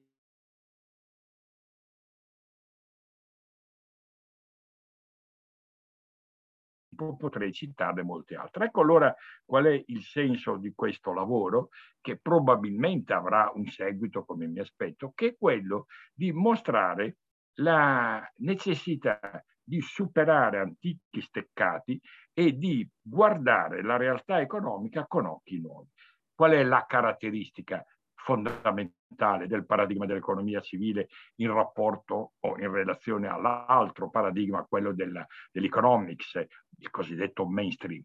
potrei 7.17 7.51
citarne 7.51 8.03
molte 8.03 8.35
altre. 8.35 8.65
Ecco 8.65 8.81
allora 8.81 9.13
qual 9.45 9.65
è 9.65 9.83
il 9.87 10.03
senso 10.03 10.57
di 10.57 10.73
questo 10.73 11.13
lavoro, 11.13 11.69
che 12.01 12.19
probabilmente 12.19 13.13
avrà 13.13 13.51
un 13.53 13.65
seguito, 13.65 14.25
come 14.25 14.47
mi 14.47 14.59
aspetto, 14.59 15.11
che 15.15 15.27
è 15.27 15.37
quello 15.37 15.87
di 16.13 16.31
mostrare 16.31 17.17
la 17.59 18.25
necessità 18.37 19.19
di 19.61 19.81
superare 19.81 20.59
antichi 20.59 21.21
steccati 21.21 22.01
e 22.33 22.57
di 22.57 22.89
guardare 23.01 23.83
la 23.83 23.97
realtà 23.97 24.39
economica 24.39 25.05
con 25.05 25.25
occhi 25.25 25.59
nuovi. 25.59 25.89
Qual 26.33 26.51
è 26.51 26.63
la 26.63 26.85
caratteristica 26.87 27.85
fondamentale 28.15 28.97
del 29.09 29.65
paradigma 29.65 30.05
dell'economia 30.05 30.61
civile 30.61 31.09
in 31.35 31.51
rapporto 31.51 32.33
o 32.39 32.57
in 32.57 32.71
relazione 32.71 33.27
all'altro 33.27 34.09
paradigma, 34.09 34.65
quello 34.67 34.93
della, 34.93 35.25
dell'economics, 35.51 36.35
il 36.77 36.89
cosiddetto 36.89 37.47
mainstream. 37.47 38.03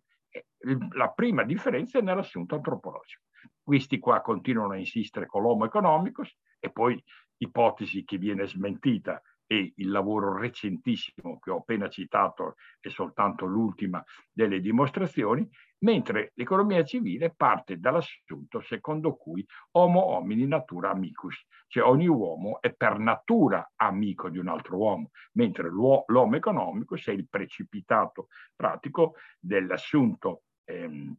La 0.95 1.11
prima 1.11 1.45
differenza 1.45 1.99
è 1.99 2.03
nell'assunto 2.03 2.57
antropologico. 2.57 3.23
Questi 3.63 3.99
qua 3.99 4.21
continuano 4.21 4.73
a 4.73 4.79
insistere 4.79 5.27
con 5.27 5.43
l'homo 5.43 5.67
economicus 5.67 6.35
e 6.59 6.71
poi 6.71 7.03
ipotesi 7.37 8.05
che 8.05 8.19
viene 8.19 8.47
smentita 8.47 9.21
e 9.55 9.73
il 9.77 9.91
lavoro 9.91 10.37
recentissimo 10.37 11.39
che 11.39 11.51
ho 11.51 11.59
appena 11.59 11.89
citato 11.89 12.57
è 12.81 12.89
soltanto 12.89 13.47
l'ultima 13.47 14.03
delle 14.33 14.61
dimostrazioni, 14.61 15.49
mentre 15.79 16.33
l'economia 16.35 16.83
civile 16.83 17.33
parte 17.37 17.79
dall'assunto 17.79 18.61
secondo 18.61 19.15
cui 19.15 19.47
homo 19.73 20.05
homini 20.07 20.47
natura 20.47 20.91
amicus, 20.91 21.47
cioè 21.69 21.85
ogni 21.85 22.09
uomo 22.09 22.61
è 22.61 22.75
per 22.75 22.99
natura 22.99 23.73
amico 23.77 24.29
di 24.29 24.39
un 24.39 24.49
altro 24.49 24.77
uomo, 24.77 25.11
mentre 25.35 25.69
l'uomo 25.69 26.35
economico 26.35 26.97
è 26.97 27.11
il 27.11 27.29
precipitato 27.29 28.29
pratico 28.57 29.15
dell'assunto 29.39 30.43
ehm, 30.65 31.15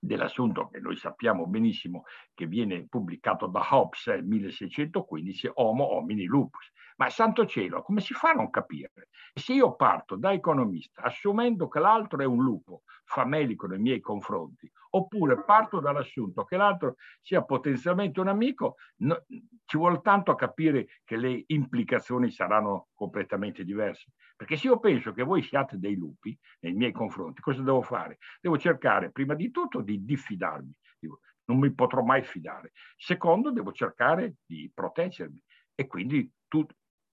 dell'assunto 0.00 0.68
che 0.68 0.80
noi 0.80 0.96
sappiamo 0.96 1.46
benissimo 1.46 2.04
che 2.34 2.46
viene 2.46 2.86
pubblicato 2.88 3.46
da 3.46 3.60
Hobbes 3.70 4.06
nel 4.06 4.24
1615, 4.24 5.50
Homo 5.54 5.84
homini 5.94 6.24
lupus. 6.24 6.72
Ma 6.96 7.08
santo 7.08 7.46
cielo, 7.46 7.82
come 7.82 8.00
si 8.00 8.12
fa 8.12 8.30
a 8.30 8.34
non 8.34 8.50
capire? 8.50 9.08
Se 9.32 9.52
io 9.52 9.74
parto 9.74 10.16
da 10.16 10.32
economista 10.32 11.02
assumendo 11.02 11.68
che 11.68 11.78
l'altro 11.78 12.20
è 12.20 12.24
un 12.24 12.42
lupo 12.42 12.82
famelico 13.04 13.66
nei 13.66 13.78
miei 13.78 14.00
confronti, 14.00 14.70
oppure 14.90 15.42
parto 15.44 15.80
dall'assunto 15.80 16.44
che 16.44 16.56
l'altro 16.56 16.96
sia 17.20 17.42
potenzialmente 17.42 18.20
un 18.20 18.28
amico, 18.28 18.76
no, 18.98 19.24
ci 19.64 19.76
vuole 19.76 20.00
tanto 20.02 20.30
a 20.30 20.36
capire 20.36 21.00
che 21.04 21.16
le 21.16 21.44
implicazioni 21.46 22.30
saranno 22.30 22.88
completamente 22.94 23.64
diverse. 23.64 24.12
Perché 24.40 24.56
se 24.56 24.68
io 24.68 24.78
penso 24.78 25.12
che 25.12 25.22
voi 25.22 25.42
siate 25.42 25.78
dei 25.78 25.96
lupi 25.96 26.34
nei 26.60 26.72
miei 26.72 26.92
confronti, 26.92 27.42
cosa 27.42 27.60
devo 27.60 27.82
fare? 27.82 28.16
Devo 28.40 28.56
cercare 28.56 29.10
prima 29.10 29.34
di 29.34 29.50
tutto 29.50 29.82
di 29.82 30.02
diffidarmi. 30.02 30.72
Non 31.44 31.58
mi 31.58 31.70
potrò 31.74 32.02
mai 32.02 32.22
fidare. 32.22 32.72
Secondo, 32.96 33.52
devo 33.52 33.70
cercare 33.70 34.36
di 34.46 34.70
proteggermi 34.72 35.42
e 35.74 35.86
quindi 35.86 36.32
tu, 36.48 36.66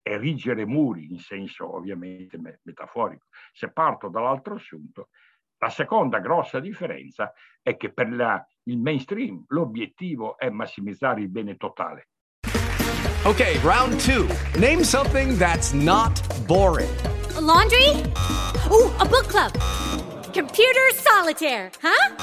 erigere 0.03 0.67
muri 0.67 1.11
in 1.11 1.17
senso 1.17 1.75
ovviamente 1.75 2.39
metaforico. 2.61 3.25
Se 3.51 3.71
parto 3.71 4.07
dall'altro 4.07 4.53
assunto, 4.53 5.09
la 5.57 5.69
seconda 5.69 6.19
grossa 6.19 6.59
differenza 6.59 7.33
è 7.63 7.75
che 7.75 7.91
per 7.91 8.11
la, 8.11 8.47
il 8.65 8.77
mainstream 8.77 9.45
l'obiettivo 9.47 10.37
è 10.37 10.51
massimizzare 10.51 11.21
il 11.21 11.29
bene 11.29 11.57
totale. 11.57 12.09
Ok, 13.23 13.63
round 13.63 13.99
two. 13.99 14.27
Name 14.59 14.83
something 14.83 15.35
that's 15.39 15.73
not 15.73 16.21
boring. 16.45 17.14
A 17.37 17.41
laundry? 17.41 17.89
Oh, 18.71 18.95
a 19.01 19.05
book 19.05 19.27
club. 19.27 19.51
Computer 20.33 20.79
solitaire, 20.93 21.69
huh? 21.81 22.15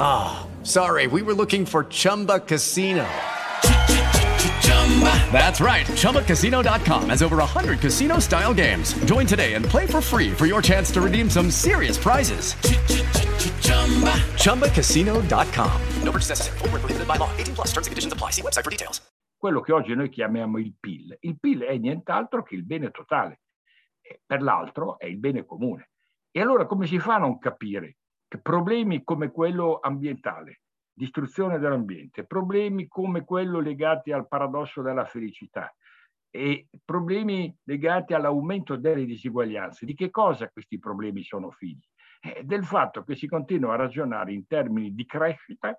Ah, 0.00 0.06
oh, 0.08 0.64
sorry, 0.64 1.06
we 1.06 1.22
were 1.22 1.34
looking 1.34 1.64
for 1.64 1.84
Chumba 1.84 2.40
Casino. 2.40 3.06
That's 5.30 5.60
right. 5.60 5.86
ChumbaCasino.com 5.86 7.10
has 7.10 7.22
over 7.22 7.36
100 7.36 7.78
casino 7.78 8.18
style 8.18 8.54
games. 8.54 8.94
Join 9.04 9.26
today 9.26 9.54
and 9.54 9.64
play 9.64 9.86
for 9.86 10.00
free 10.00 10.32
for 10.32 10.46
your 10.46 10.62
chance 10.62 10.90
to 10.92 11.00
redeem 11.00 11.28
some 11.30 11.50
serious 11.50 11.98
prizes. 11.98 12.54
ChumbaCasino.com. 14.42 15.80
No 16.02 16.10
purchase 16.10 16.30
necessary. 16.30 16.58
Full 16.58 16.68
prohibited 16.70 17.06
by 17.06 17.16
law. 17.18 17.30
18 17.36 17.54
plus 17.54 17.68
terms 17.68 17.86
and 17.86 17.92
conditions 17.92 18.12
apply. 18.12 18.30
See 18.30 18.42
website 18.42 18.64
for 18.64 18.70
details. 18.70 19.00
Quello 19.38 19.60
che 19.60 19.72
oggi 19.72 19.94
noi 19.94 20.08
chiamiamo 20.08 20.58
il 20.58 20.72
PIL. 20.80 21.18
Il 21.20 21.38
PIL 21.38 21.60
è 21.60 21.76
nient'altro 21.76 22.42
che 22.42 22.56
il 22.56 22.64
bene 22.64 22.90
totale. 22.90 23.42
Per 24.24 24.42
l'altro 24.42 24.98
è 24.98 25.06
il 25.06 25.18
bene 25.18 25.44
comune. 25.44 25.90
E 26.30 26.40
allora 26.40 26.66
come 26.66 26.86
si 26.86 26.98
fa 26.98 27.14
a 27.14 27.18
non 27.18 27.38
capire 27.38 27.96
che 28.28 28.38
problemi 28.38 29.02
come 29.04 29.30
quello 29.30 29.78
ambientale, 29.80 30.60
distruzione 30.92 31.58
dell'ambiente, 31.58 32.24
problemi 32.24 32.88
come 32.88 33.24
quello 33.24 33.60
legati 33.60 34.12
al 34.12 34.28
paradosso 34.28 34.82
della 34.82 35.04
felicità 35.04 35.74
e 36.30 36.68
problemi 36.84 37.54
legati 37.64 38.12
all'aumento 38.12 38.76
delle 38.76 39.04
disuguaglianze. 39.04 39.86
Di 39.86 39.94
che 39.94 40.10
cosa 40.10 40.50
questi 40.50 40.78
problemi 40.78 41.22
sono 41.22 41.50
figli? 41.50 41.84
Eh, 42.20 42.42
del 42.44 42.64
fatto 42.64 43.04
che 43.04 43.14
si 43.14 43.26
continua 43.26 43.74
a 43.74 43.76
ragionare 43.76 44.32
in 44.32 44.46
termini 44.46 44.94
di 44.94 45.06
crescita 45.06 45.78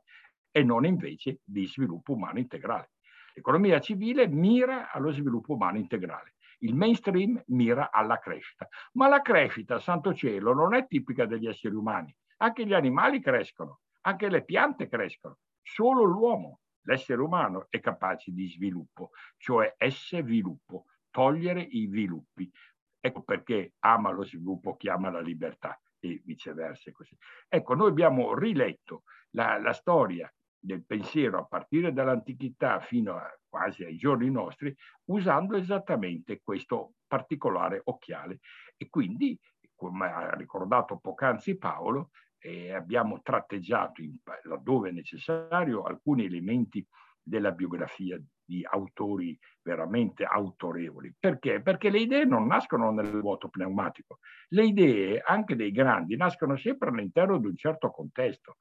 e 0.49 0.63
non 0.63 0.85
invece 0.85 1.39
di 1.43 1.67
sviluppo 1.67 2.13
umano 2.13 2.39
integrale. 2.39 2.91
L'economia 3.35 3.79
civile 3.79 4.27
mira 4.27 4.91
allo 4.91 5.11
sviluppo 5.11 5.53
umano 5.53 5.77
integrale. 5.77 6.36
Il 6.59 6.75
mainstream 6.75 7.41
mira 7.47 7.91
alla 7.91 8.19
crescita. 8.19 8.67
Ma 8.93 9.07
la 9.07 9.21
crescita, 9.21 9.79
santo 9.79 10.13
cielo, 10.13 10.53
non 10.53 10.73
è 10.73 10.87
tipica 10.87 11.25
degli 11.25 11.47
esseri 11.47 11.75
umani. 11.75 12.15
Anche 12.37 12.65
gli 12.65 12.73
animali 12.73 13.21
crescono 13.21 13.81
anche 14.07 14.29
le 14.29 14.43
piante 14.45 14.87
crescono, 14.87 15.39
solo 15.61 16.03
l'uomo, 16.03 16.61
l'essere 16.83 17.21
umano, 17.21 17.67
è 17.69 17.81
capace 17.81 18.31
di 18.31 18.47
sviluppo, 18.47 19.11
cioè 19.35 19.75
essere 19.77 20.23
sviluppo, 20.23 20.85
togliere 21.11 21.61
i 21.61 21.87
sviluppi. 21.87 22.49
Ecco 22.99 23.21
perché 23.23 23.73
ama 23.79 24.11
lo 24.11 24.23
sviluppo 24.23 24.77
chi 24.77 24.87
ama 24.87 25.11
la 25.11 25.19
libertà 25.19 25.79
e 25.99 26.21
viceversa. 26.23 26.89
Così. 26.91 27.17
Ecco, 27.49 27.73
noi 27.73 27.89
abbiamo 27.89 28.33
riletto 28.33 29.03
la, 29.31 29.59
la 29.59 29.73
storia 29.73 30.33
del 30.59 30.85
pensiero 30.85 31.39
a 31.39 31.45
partire 31.45 31.93
dall'antichità 31.93 32.79
fino 32.79 33.15
a 33.15 33.31
quasi 33.47 33.83
ai 33.83 33.97
giorni 33.97 34.29
nostri, 34.29 34.75
usando 35.05 35.55
esattamente 35.55 36.41
questo 36.43 36.93
particolare 37.07 37.81
occhiale. 37.85 38.39
E 38.75 38.89
quindi, 38.89 39.37
come 39.75 40.07
ha 40.07 40.31
ricordato 40.31 40.97
poc'anzi 40.97 41.57
Paolo, 41.57 42.11
e 42.39 42.71
abbiamo 42.71 43.21
tratteggiato, 43.21 44.01
in, 44.01 44.15
laddove 44.43 44.91
necessario, 44.91 45.83
alcuni 45.83 46.25
elementi 46.25 46.85
della 47.21 47.51
biografia 47.51 48.19
di 48.45 48.65
autori 48.69 49.37
veramente 49.61 50.23
autorevoli. 50.23 51.13
Perché? 51.19 51.61
Perché 51.61 51.89
le 51.89 51.99
idee 51.99 52.23
non 52.23 52.47
nascono 52.47 52.91
nel 52.91 53.19
vuoto 53.19 53.49
pneumatico. 53.49 54.19
Le 54.49 54.65
idee, 54.65 55.19
anche 55.19 55.57
dei 55.57 55.71
grandi, 55.71 56.15
nascono 56.15 56.55
sempre 56.55 56.87
all'interno 56.87 57.37
di 57.37 57.47
un 57.47 57.57
certo 57.57 57.91
contesto 57.91 58.55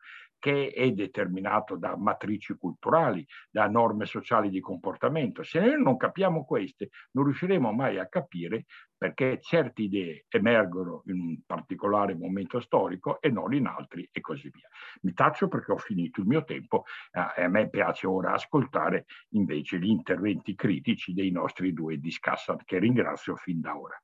che 0.46 0.70
è 0.70 0.92
determinato 0.92 1.74
da 1.74 1.96
matrici 1.96 2.54
culturali, 2.54 3.26
da 3.50 3.66
norme 3.66 4.04
sociali 4.06 4.48
di 4.48 4.60
comportamento. 4.60 5.42
Se 5.42 5.58
noi 5.58 5.82
non 5.82 5.96
capiamo 5.96 6.44
queste, 6.44 6.90
non 7.14 7.24
riusciremo 7.24 7.72
mai 7.72 7.98
a 7.98 8.06
capire 8.06 8.66
perché 8.96 9.40
certe 9.40 9.82
idee 9.82 10.24
emergono 10.28 11.02
in 11.06 11.18
un 11.18 11.40
particolare 11.44 12.14
momento 12.14 12.60
storico 12.60 13.20
e 13.20 13.28
non 13.28 13.54
in 13.54 13.66
altri 13.66 14.08
e 14.12 14.20
così 14.20 14.48
via. 14.54 14.68
Mi 15.00 15.14
taccio 15.14 15.48
perché 15.48 15.72
ho 15.72 15.78
finito 15.78 16.20
il 16.20 16.28
mio 16.28 16.44
tempo 16.44 16.84
eh, 17.10 17.40
e 17.40 17.42
a 17.42 17.48
me 17.48 17.68
piace 17.68 18.06
ora 18.06 18.32
ascoltare 18.32 19.06
invece 19.30 19.80
gli 19.80 19.88
interventi 19.88 20.54
critici 20.54 21.12
dei 21.12 21.32
nostri 21.32 21.72
due 21.72 21.98
discussant 21.98 22.62
che 22.62 22.78
ringrazio 22.78 23.34
fin 23.34 23.60
da 23.60 23.76
ora. 23.76 24.00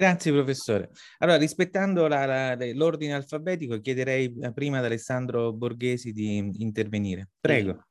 Grazie 0.00 0.32
professore. 0.32 0.92
Allora, 1.18 1.36
rispettando 1.36 2.08
la, 2.08 2.24
la, 2.24 2.56
l'ordine 2.72 3.12
alfabetico, 3.12 3.80
chiederei 3.80 4.34
eh, 4.40 4.50
prima 4.50 4.78
ad 4.78 4.86
Alessandro 4.86 5.52
Borghesi 5.52 6.12
di 6.14 6.38
intervenire. 6.62 7.28
Prego. 7.38 7.84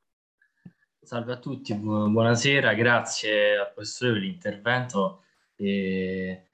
Salve 1.00 1.34
a 1.34 1.38
tutti, 1.38 1.72
bu- 1.72 2.10
buonasera, 2.10 2.74
grazie 2.74 3.58
al 3.58 3.72
professore 3.72 4.14
per 4.14 4.22
l'intervento. 4.22 5.22
E 5.54 6.48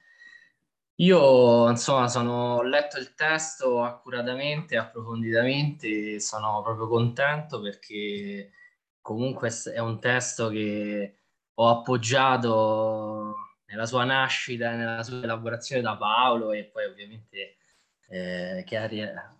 io, 0.96 1.70
insomma, 1.70 2.08
sono, 2.08 2.56
ho 2.56 2.62
letto 2.62 2.98
il 2.98 3.14
testo 3.14 3.82
accuratamente, 3.82 4.76
approfonditamente, 4.76 6.20
sono 6.20 6.60
proprio 6.60 6.86
contento 6.86 7.62
perché 7.62 8.50
comunque 9.00 9.48
è 9.72 9.78
un 9.78 9.98
testo 10.00 10.50
che 10.50 11.14
ho 11.54 11.68
appoggiato 11.70 13.45
nella 13.66 13.86
sua 13.86 14.04
nascita, 14.04 14.74
nella 14.74 15.02
sua 15.02 15.22
elaborazione 15.22 15.82
da 15.82 15.96
Paolo 15.96 16.52
e 16.52 16.64
poi 16.64 16.84
ovviamente 16.84 17.56
eh, 18.08 18.62
che 18.66 18.76
ha, 18.76 18.88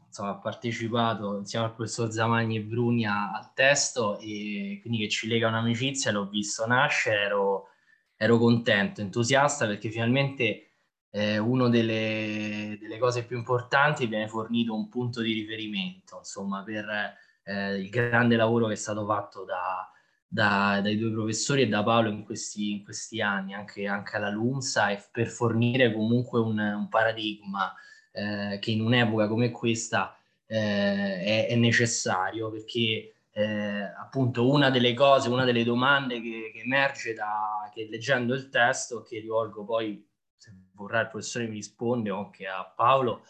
insomma, 0.07 0.37
partecipato 0.37 1.37
insieme 1.39 1.67
al 1.67 1.75
professor 1.75 2.11
Zamagni 2.11 2.57
e 2.57 2.63
Bruni 2.63 3.07
al 3.07 3.53
testo 3.55 4.19
e 4.19 4.79
quindi 4.81 4.99
che 4.99 5.09
ci 5.09 5.29
lega 5.29 5.49
un'amicizia, 5.49 6.13
l'ho 6.13 6.29
visto 6.29 6.67
nascere, 6.67 7.23
ero, 7.23 7.69
ero 8.17 8.39
contento, 8.39 9.01
entusiasta 9.01 9.67
perché 9.67 9.91
finalmente 9.91 10.71
eh, 11.11 11.39
una 11.39 11.69
delle, 11.69 12.77
delle, 12.81 12.99
cose 12.99 13.25
più 13.25 13.37
importanti 13.37 14.07
viene 14.07 14.29
fornito 14.29 14.75
un 14.75 14.89
punto 14.89 15.21
di 15.21 15.33
riferimento, 15.33 16.19
insomma, 16.19 16.63
per 16.63 17.15
eh, 17.45 17.79
il 17.79 17.89
grande 17.89 18.37
lavoro 18.37 18.67
che 18.67 18.73
è 18.73 18.77
stato 18.77 19.07
fatto 19.07 19.45
da, 19.45 19.91
da, 20.29 20.81
dai 20.83 20.99
due 20.99 21.13
professori 21.13 21.63
e 21.63 21.69
da 21.69 21.83
Paolo 21.83 22.11
in 22.11 22.25
questi, 22.25 22.73
in 22.73 22.85
questi 22.85 23.21
anni, 23.21 23.55
anche, 23.55 23.87
anche, 23.87 24.17
alla 24.17 24.31
LUMSA, 24.31 24.91
e 24.91 25.03
per 25.11 25.29
fornire 25.29 25.93
comunque 25.93 26.41
un, 26.41 26.59
un 26.59 26.89
paradigma 26.89 27.73
eh, 28.13 28.59
che 28.61 28.71
in 28.71 28.81
un'epoca 28.81 29.29
come 29.29 29.51
questa 29.51 30.19
eh, 30.47 31.23
è, 31.23 31.47
è, 31.49 31.55
necessario, 31.55 32.51
perché 32.51 33.15
eh, 33.31 33.83
appunto 33.99 34.51
una 34.51 34.71
delle 34.71 34.95
cose, 34.95 35.29
una 35.29 35.45
delle 35.45 35.65
domande 35.65 36.21
che, 36.21 36.51
che 36.53 36.61
emerge 36.61 37.15
da, 37.15 37.71
che 37.73 37.87
leggendo 37.89 38.35
il 38.35 38.49
testo, 38.49 39.03
che 39.03 39.21
rivolgo 39.21 39.65
poi, 39.65 40.05
se 40.37 40.53
vorrà 40.73 41.01
il 41.03 41.09
professore 41.09 41.47
mi 41.47 41.55
risponde, 41.55 42.11
o 42.11 42.25
anche 42.25 42.47
a 42.47 42.65
Paolo, 42.65 43.23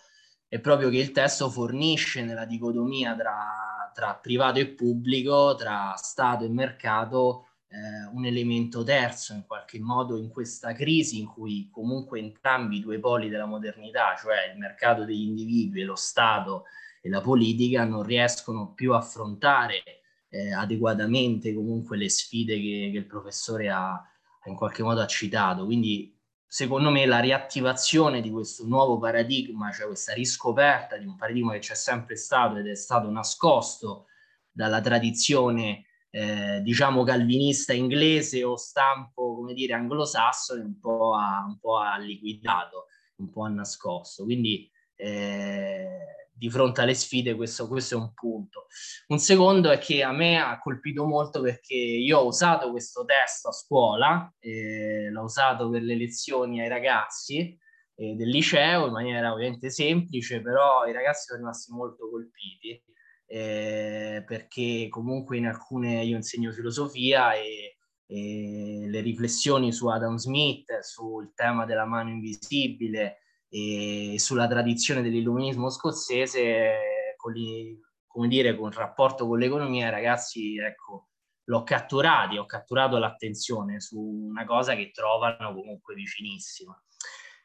è 0.48 0.60
proprio 0.60 0.88
che 0.88 0.98
il 0.98 1.10
testo 1.10 1.50
fornisce 1.50 2.22
nella 2.22 2.44
dicotomia 2.44 3.14
tra, 3.16 3.65
tra 3.96 4.14
privato 4.14 4.58
e 4.58 4.66
pubblico, 4.66 5.54
tra 5.54 5.94
Stato 5.96 6.44
e 6.44 6.50
mercato, 6.50 7.46
eh, 7.68 8.06
un 8.12 8.26
elemento 8.26 8.82
terzo 8.82 9.32
in 9.32 9.46
qualche 9.46 9.80
modo 9.80 10.18
in 10.18 10.28
questa 10.28 10.74
crisi 10.74 11.18
in 11.18 11.24
cui 11.24 11.70
comunque 11.72 12.18
entrambi 12.18 12.76
i 12.76 12.80
due 12.82 12.98
poli 12.98 13.30
della 13.30 13.46
modernità, 13.46 14.14
cioè 14.14 14.52
il 14.52 14.58
mercato 14.58 15.04
degli 15.06 15.22
individui 15.22 15.80
e 15.80 15.84
lo 15.84 15.94
Stato 15.94 16.64
e 17.00 17.08
la 17.08 17.22
politica, 17.22 17.86
non 17.86 18.02
riescono 18.02 18.74
più 18.74 18.92
a 18.92 18.98
affrontare 18.98 19.82
eh, 20.28 20.52
adeguatamente 20.52 21.54
comunque 21.54 21.96
le 21.96 22.10
sfide 22.10 22.56
che, 22.56 22.90
che 22.92 22.98
il 22.98 23.06
professore 23.06 23.70
ha, 23.70 23.98
in 24.44 24.56
qualche 24.56 24.82
modo 24.82 25.00
ha 25.00 25.06
citato. 25.06 25.64
Quindi 25.64 26.15
secondo 26.56 26.88
me 26.88 27.04
la 27.04 27.20
riattivazione 27.20 28.22
di 28.22 28.30
questo 28.30 28.64
nuovo 28.64 28.96
paradigma, 28.96 29.70
cioè 29.72 29.88
questa 29.88 30.14
riscoperta 30.14 30.96
di 30.96 31.04
un 31.04 31.14
paradigma 31.14 31.52
che 31.52 31.58
c'è 31.58 31.74
sempre 31.74 32.16
stato 32.16 32.56
ed 32.56 32.66
è 32.66 32.74
stato 32.74 33.10
nascosto 33.10 34.06
dalla 34.50 34.80
tradizione 34.80 35.84
eh, 36.08 36.62
diciamo 36.62 37.02
calvinista 37.02 37.74
inglese 37.74 38.42
o 38.42 38.56
stampo 38.56 39.34
come 39.34 39.52
dire 39.52 39.74
anglosassone 39.74 40.62
un 40.62 40.78
po' 40.80 41.14
ha, 41.14 41.98
liquidato, 41.98 42.86
un 43.16 43.28
po' 43.28 43.42
ha 43.42 43.50
nascosto. 43.50 44.24
Quindi 44.24 44.66
eh, 44.96 45.98
di 46.32 46.50
fronte 46.50 46.82
alle 46.82 46.94
sfide, 46.94 47.34
questo, 47.34 47.68
questo, 47.68 47.94
è 47.94 47.98
un 47.98 48.12
punto. 48.12 48.66
Un 49.08 49.18
secondo 49.18 49.70
è 49.70 49.78
che 49.78 50.02
a 50.02 50.12
me 50.12 50.38
ha 50.38 50.58
colpito 50.58 51.06
molto 51.06 51.40
perché 51.40 51.74
io 51.74 52.18
ho 52.18 52.26
usato 52.26 52.70
questo 52.70 53.04
testo 53.04 53.48
a 53.48 53.52
scuola, 53.52 54.34
eh, 54.40 55.08
l'ho 55.10 55.22
usato 55.22 55.70
per 55.70 55.82
le 55.82 55.96
lezioni 55.96 56.60
ai 56.60 56.68
ragazzi 56.68 57.58
eh, 57.94 58.14
del 58.14 58.28
liceo 58.28 58.86
in 58.86 58.92
maniera 58.92 59.32
ovviamente 59.32 59.70
semplice, 59.70 60.42
però 60.42 60.84
i 60.86 60.92
ragazzi 60.92 61.26
sono 61.26 61.38
rimasti 61.38 61.72
molto 61.72 62.10
colpiti 62.10 62.82
eh, 63.28 64.22
perché 64.26 64.88
comunque 64.88 65.36
in 65.36 65.46
alcune 65.46 66.04
io 66.04 66.16
insegno 66.16 66.52
filosofia 66.52 67.32
e 67.34 67.76
le 68.08 69.00
riflessioni 69.00 69.72
su 69.72 69.88
Adam 69.88 70.16
Smith, 70.16 70.78
sul 70.80 71.32
tema 71.34 71.64
della 71.64 71.86
mano 71.86 72.10
invisibile, 72.10 73.18
e 73.56 74.18
sulla 74.18 74.46
tradizione 74.46 75.00
dell'illuminismo 75.00 75.70
scozzese, 75.70 77.14
con 77.16 77.32
li, 77.32 77.80
come 78.06 78.28
dire, 78.28 78.54
con 78.54 78.68
il 78.68 78.74
rapporto 78.74 79.26
con 79.26 79.38
l'economia, 79.38 79.88
ragazzi, 79.88 80.58
ecco, 80.58 81.08
l'ho 81.44 81.62
catturato, 81.62 82.38
ho 82.38 82.44
catturato 82.44 82.98
l'attenzione 82.98 83.80
su 83.80 83.98
una 83.98 84.44
cosa 84.44 84.74
che 84.74 84.90
trovano 84.90 85.54
comunque 85.54 85.94
vicinissima. 85.94 86.78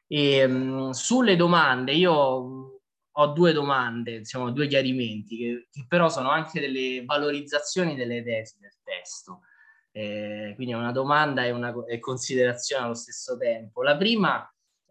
E, 0.06 0.46
mh, 0.46 0.90
sulle 0.90 1.38
domande, 1.38 1.94
io 1.94 2.82
ho 3.14 3.28
due 3.28 3.54
domande, 3.54 4.18
diciamo, 4.18 4.52
due 4.52 4.68
chiarimenti, 4.68 5.38
che, 5.38 5.68
che, 5.72 5.86
però 5.88 6.10
sono 6.10 6.30
anche 6.30 6.60
delle 6.60 7.06
valorizzazioni 7.06 7.96
delle 7.96 8.22
tesi 8.22 8.58
del 8.60 8.76
testo. 8.84 9.44
Eh, 9.94 10.52
quindi 10.56 10.74
è 10.74 10.78
una 10.78 10.92
domanda 10.92 11.46
e 11.46 11.52
una 11.52 11.74
e 11.88 12.00
considerazione 12.00 12.84
allo 12.84 12.96
stesso 12.96 13.38
tempo. 13.38 13.82
La 13.82 13.96
prima, 13.96 14.46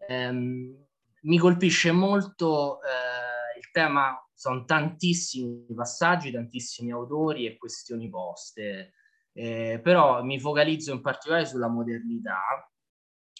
ehm, 0.07 0.89
mi 1.21 1.37
colpisce 1.37 1.91
molto 1.91 2.81
eh, 2.81 3.59
il 3.59 3.69
tema, 3.71 4.17
sono 4.33 4.65
tantissimi 4.65 5.65
passaggi, 5.75 6.31
tantissimi 6.31 6.91
autori 6.91 7.45
e 7.45 7.57
questioni 7.57 8.09
poste, 8.09 8.93
eh, 9.33 9.79
però 9.83 10.23
mi 10.23 10.39
focalizzo 10.39 10.91
in 10.91 11.01
particolare 11.01 11.45
sulla 11.45 11.67
modernità 11.67 12.69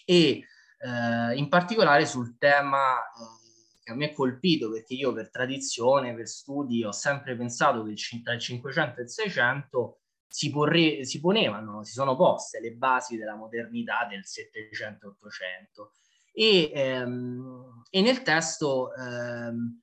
e 0.04 0.44
eh, 0.78 1.34
in 1.36 1.48
particolare 1.48 2.06
sul 2.06 2.36
tema 2.38 2.98
eh, 2.98 3.80
che 3.82 3.92
a 3.92 3.94
me 3.94 4.10
ha 4.10 4.12
colpito 4.12 4.70
perché 4.70 4.94
io 4.94 5.12
per 5.12 5.30
tradizione, 5.30 6.14
per 6.14 6.28
studi 6.28 6.84
ho 6.84 6.92
sempre 6.92 7.36
pensato 7.36 7.82
che 7.84 7.94
tra 8.22 8.34
il 8.34 8.40
500 8.40 9.00
e 9.00 9.02
il 9.02 9.10
600 9.10 9.98
si, 10.28 10.50
porre, 10.50 11.04
si 11.04 11.20
ponevano, 11.20 11.82
si 11.84 11.92
sono 11.92 12.16
poste 12.16 12.60
le 12.60 12.72
basi 12.72 13.16
della 13.16 13.34
modernità 13.34 14.06
del 14.08 14.20
700-800 14.20 16.01
e, 16.32 16.70
ehm, 16.74 17.82
e 17.90 18.00
nel 18.00 18.22
testo 18.22 18.94
ehm, 18.94 19.82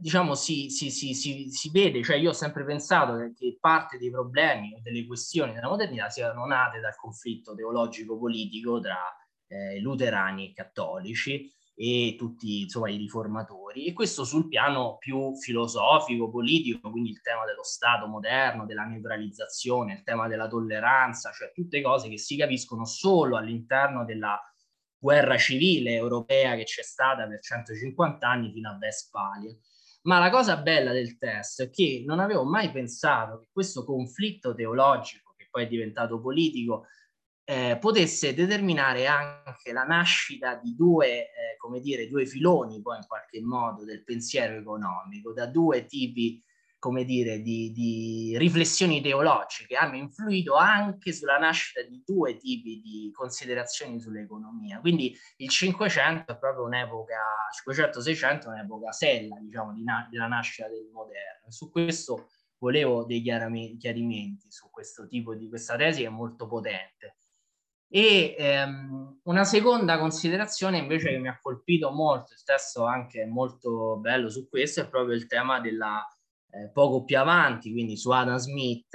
diciamo 0.00 0.34
si, 0.34 0.70
si, 0.70 0.90
si, 0.90 1.14
si, 1.14 1.70
vede, 1.70 2.02
cioè 2.02 2.16
io 2.16 2.30
ho 2.30 2.32
sempre 2.32 2.64
pensato 2.64 3.16
che, 3.18 3.34
che 3.34 3.58
parte 3.60 3.98
dei 3.98 4.10
problemi 4.10 4.74
o 4.74 4.80
delle 4.82 5.06
questioni 5.06 5.52
della 5.52 5.68
modernità 5.68 6.08
siano 6.08 6.46
nate 6.46 6.80
dal 6.80 6.96
conflitto 6.96 7.54
teologico-politico 7.54 8.80
tra 8.80 8.98
eh, 9.46 9.78
luterani 9.80 10.48
e 10.48 10.52
cattolici 10.54 11.52
e 11.74 12.14
tutti 12.18 12.62
insomma, 12.62 12.90
i 12.90 12.96
riformatori 12.96 13.86
e 13.86 13.92
questo 13.92 14.24
sul 14.24 14.48
piano 14.48 14.96
più 14.98 15.34
filosofico, 15.36 16.30
politico, 16.30 16.90
quindi 16.90 17.10
il 17.10 17.20
tema 17.22 17.44
dello 17.44 17.62
Stato 17.62 18.06
moderno, 18.06 18.66
della 18.66 18.84
neutralizzazione, 18.84 19.94
il 19.94 20.02
tema 20.02 20.28
della 20.28 20.46
tolleranza, 20.46 21.30
cioè 21.32 21.52
tutte 21.52 21.80
cose 21.80 22.08
che 22.08 22.18
si 22.18 22.36
capiscono 22.36 22.84
solo 22.84 23.36
all'interno 23.36 24.04
della 24.04 24.38
guerra 25.00 25.38
civile 25.38 25.94
europea 25.94 26.54
che 26.54 26.64
c'è 26.64 26.82
stata 26.82 27.26
per 27.26 27.40
150 27.40 28.28
anni 28.28 28.52
fino 28.52 28.70
a 28.70 28.78
Westfalia. 28.80 29.56
Ma 30.02 30.18
la 30.18 30.30
cosa 30.30 30.56
bella 30.58 30.92
del 30.92 31.18
testo 31.18 31.64
è 31.64 31.70
che 31.70 32.04
non 32.06 32.20
avevo 32.20 32.44
mai 32.44 32.70
pensato 32.70 33.40
che 33.40 33.48
questo 33.52 33.84
conflitto 33.84 34.54
teologico, 34.54 35.34
che 35.36 35.48
poi 35.50 35.64
è 35.64 35.68
diventato 35.68 36.20
politico, 36.20 36.86
eh, 37.44 37.78
potesse 37.80 38.32
determinare 38.32 39.06
anche 39.06 39.72
la 39.72 39.82
nascita 39.82 40.54
di 40.54 40.74
due, 40.76 41.08
eh, 41.08 41.56
come 41.58 41.80
dire, 41.80 42.08
due 42.08 42.24
filoni 42.24 42.80
poi 42.80 42.98
in 42.98 43.06
qualche 43.06 43.40
modo 43.42 43.84
del 43.84 44.04
pensiero 44.04 44.54
economico, 44.54 45.32
da 45.32 45.46
due 45.46 45.84
tipi 45.84 46.42
come 46.80 47.04
dire, 47.04 47.42
di, 47.42 47.70
di, 47.72 48.34
riflessioni 48.38 49.02
teologiche 49.02 49.76
hanno 49.76 49.96
influito 49.96 50.54
anche 50.54 51.12
sulla 51.12 51.36
nascita 51.36 51.82
di 51.82 52.02
due 52.04 52.38
tipi 52.38 52.80
di 52.80 53.10
considerazioni 53.12 54.00
sull'economia. 54.00 54.80
Quindi 54.80 55.14
il 55.36 55.48
500 55.50 56.32
è 56.32 56.38
proprio 56.38 56.64
un'epoca, 56.64 57.18
500-600 57.64 58.44
è 58.44 58.48
un'epoca 58.48 58.92
sella, 58.92 59.36
diciamo, 59.38 59.74
di 59.74 59.84
na- 59.84 60.08
della 60.10 60.26
nascita 60.26 60.68
del 60.68 60.88
moderno. 60.90 61.50
Su 61.50 61.70
questo 61.70 62.30
volevo 62.58 63.04
dei 63.04 63.22
chiarimenti 63.22 64.50
su 64.50 64.70
questo 64.70 65.06
tipo 65.06 65.34
di 65.34 65.48
questa 65.48 65.76
tesi 65.76 66.00
che 66.00 66.06
è 66.06 66.10
molto 66.10 66.46
potente. 66.46 67.16
E 67.92 68.36
ehm, 68.38 69.20
una 69.24 69.44
seconda 69.44 69.98
considerazione 69.98 70.78
invece 70.78 71.10
che 71.10 71.18
mi 71.18 71.28
ha 71.28 71.38
colpito 71.42 71.90
molto, 71.90 72.32
il 72.32 72.42
testo 72.42 72.84
anche 72.84 73.26
molto 73.26 73.98
bello 73.98 74.30
su 74.30 74.48
questo, 74.48 74.80
è 74.80 74.88
proprio 74.88 75.14
il 75.14 75.26
tema 75.26 75.60
della 75.60 76.06
eh, 76.50 76.70
poco 76.72 77.04
più 77.04 77.18
avanti, 77.18 77.70
quindi 77.72 77.96
su 77.96 78.10
Adam 78.10 78.36
Smith, 78.36 78.94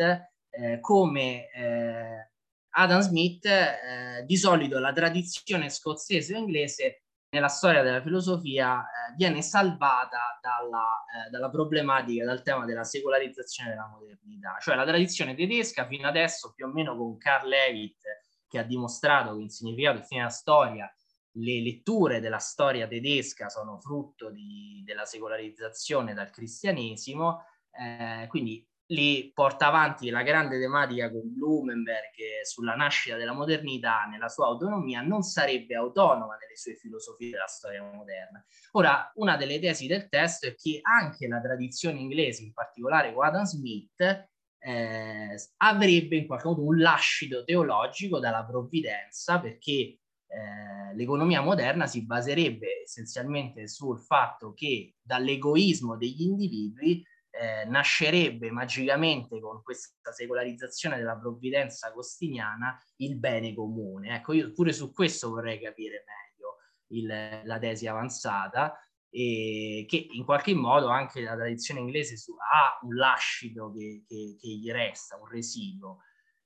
eh, 0.49 0.79
come 0.79 1.49
eh, 1.51 2.29
Adam 2.69 2.99
Smith 3.01 3.45
eh, 3.45 4.23
di 4.25 4.37
solito 4.37 4.79
la 4.79 4.91
tradizione 4.91 5.69
scozzese 5.69 6.35
o 6.35 6.37
inglese 6.37 7.01
nella 7.29 7.47
storia 7.47 7.83
della 7.83 8.01
filosofia 8.01 8.81
eh, 8.81 9.13
viene 9.17 9.41
salvata 9.41 10.39
dalla, 10.41 11.03
dalla, 11.29 11.49
problematica, 11.49 12.23
dal 12.23 12.41
tema 12.43 12.65
della 12.65 12.83
secolarizzazione 12.83 13.71
della 13.71 13.87
modernità. 13.87 14.57
Cioè 14.61 14.75
la 14.75 14.85
tradizione 14.85 15.35
tedesca 15.35 15.85
fino 15.85 16.07
adesso, 16.07 16.53
più 16.53 16.65
o 16.65 16.69
meno 16.69 16.95
con 16.95 17.17
Carl 17.17 17.47
Levitt, 17.47 18.01
che 18.47 18.59
ha 18.59 18.63
dimostrato 18.63 19.35
che 19.35 19.41
in 19.41 19.49
significato 19.49 19.99
e 19.99 20.03
fine 20.03 20.21
della 20.21 20.31
storia 20.31 20.93
le 21.37 21.61
letture 21.61 22.19
della 22.19 22.37
storia 22.37 22.87
tedesca 22.87 23.49
sono 23.49 23.79
frutto 23.79 24.29
di, 24.29 24.81
della 24.85 25.05
secolarizzazione 25.05 26.13
dal 26.13 26.29
cristianesimo, 26.29 27.45
eh, 27.71 28.27
quindi 28.27 28.65
li 28.89 29.31
porta 29.33 29.67
avanti 29.67 30.09
la 30.11 30.21
grande 30.21 30.59
tematica 30.59 31.09
con 31.09 31.21
Blumenberg 31.23 32.43
sulla 32.43 32.75
nascita 32.75 33.17
della 33.17 33.33
modernità 33.33 34.05
nella 34.05 34.29
sua 34.29 34.45
autonomia, 34.45 35.01
non 35.01 35.23
sarebbe 35.23 35.75
autonoma 35.75 36.37
nelle 36.37 36.55
sue 36.55 36.75
filosofie 36.75 37.31
della 37.31 37.47
storia 37.47 37.81
moderna. 37.81 38.45
Ora, 38.73 39.11
una 39.15 39.37
delle 39.37 39.59
tesi 39.59 39.87
del 39.87 40.07
testo 40.07 40.45
è 40.47 40.55
che 40.55 40.79
anche 40.83 41.27
la 41.27 41.41
tradizione 41.41 41.99
inglese, 41.99 42.43
in 42.43 42.53
particolare 42.53 43.11
con 43.11 43.25
Adam 43.25 43.43
Smith, 43.43 44.29
eh, 44.59 45.35
avrebbe 45.57 46.17
in 46.17 46.27
qualche 46.27 46.47
modo 46.47 46.63
un 46.63 46.79
lascito 46.79 47.43
teologico 47.43 48.19
dalla 48.19 48.45
provvidenza 48.45 49.39
perché 49.39 49.99
eh, 50.35 50.93
l'economia 50.95 51.41
moderna 51.41 51.87
si 51.87 52.05
baserebbe 52.05 52.81
essenzialmente 52.83 53.69
sul 53.69 53.99
fatto 53.99 54.53
che 54.53 54.95
dall'egoismo 55.01 55.95
degli 55.95 56.23
individui 56.23 57.05
eh, 57.29 57.65
nascerebbe 57.65 58.51
magicamente 58.51 59.39
con 59.39 59.61
questa 59.63 60.11
secolarizzazione 60.11 60.97
della 60.97 61.17
provvidenza 61.17 61.91
costiniana 61.93 62.77
il 62.97 63.17
bene 63.17 63.53
comune. 63.53 64.15
Ecco, 64.15 64.33
io 64.33 64.51
pure 64.51 64.73
su 64.73 64.91
questo 64.93 65.29
vorrei 65.29 65.59
capire 65.59 66.03
meglio 66.05 66.57
il, 66.87 67.41
la 67.45 67.59
tesi 67.59 67.87
avanzata 67.87 68.77
e 69.09 69.85
che 69.87 70.07
in 70.11 70.25
qualche 70.25 70.53
modo 70.53 70.87
anche 70.87 71.21
la 71.21 71.35
tradizione 71.35 71.79
inglese 71.79 72.17
su, 72.17 72.33
ha 72.33 72.77
un 72.85 72.95
lascito 72.95 73.71
che, 73.71 74.03
che, 74.05 74.35
che, 74.37 74.47
gli 74.49 74.69
resta, 74.71 75.17
un 75.17 75.27
residuo. 75.27 75.99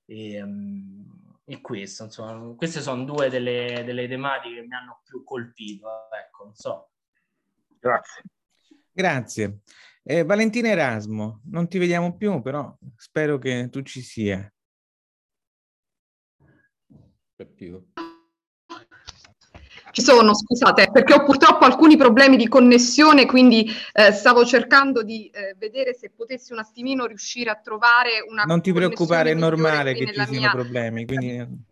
E, 0.05 0.41
um, 0.41 1.28
e 1.49 1.61
questo, 1.61 2.03
insomma, 2.03 2.53
queste 2.55 2.79
sono 2.79 3.03
due 3.05 3.27
delle, 3.27 3.81
delle, 3.83 4.07
tematiche 4.07 4.61
che 4.61 4.67
mi 4.67 4.75
hanno 4.75 5.01
più 5.03 5.23
colpito. 5.23 5.87
Ecco, 6.11 6.43
non 6.43 6.53
so. 6.53 6.91
Grazie. 7.79 8.21
Grazie. 8.91 9.61
Eh, 10.03 10.23
Valentina 10.23 10.67
Erasmo, 10.67 11.41
non 11.45 11.67
ti 11.67 11.79
vediamo 11.79 12.15
più, 12.15 12.39
però 12.43 12.77
spero 12.95 13.39
che 13.39 13.67
tu 13.71 13.81
ci 13.81 14.01
sia. 14.01 14.47
Per 17.35 17.47
più. 17.47 17.83
Ci 19.91 20.01
sono, 20.01 20.35
scusate, 20.35 20.89
perché 20.91 21.13
ho 21.13 21.23
purtroppo 21.23 21.65
alcuni 21.65 21.97
problemi 21.97 22.37
di 22.37 22.47
connessione, 22.47 23.25
quindi 23.25 23.69
eh, 23.93 24.11
stavo 24.11 24.45
cercando 24.45 25.03
di 25.03 25.29
eh, 25.29 25.55
vedere 25.57 25.93
se 25.93 26.11
potessi 26.15 26.53
un 26.53 26.59
attimino 26.59 27.05
riuscire 27.05 27.49
a 27.49 27.55
trovare 27.55 28.23
una 28.27 28.43
Non 28.43 28.61
ti 28.61 28.71
preoccupare, 28.71 29.31
è 29.31 29.33
normale 29.33 29.93
che 29.93 30.07
ci 30.07 30.13
siano 30.13 30.31
mia... 30.31 30.51
problemi, 30.51 31.05
quindi... 31.05 31.67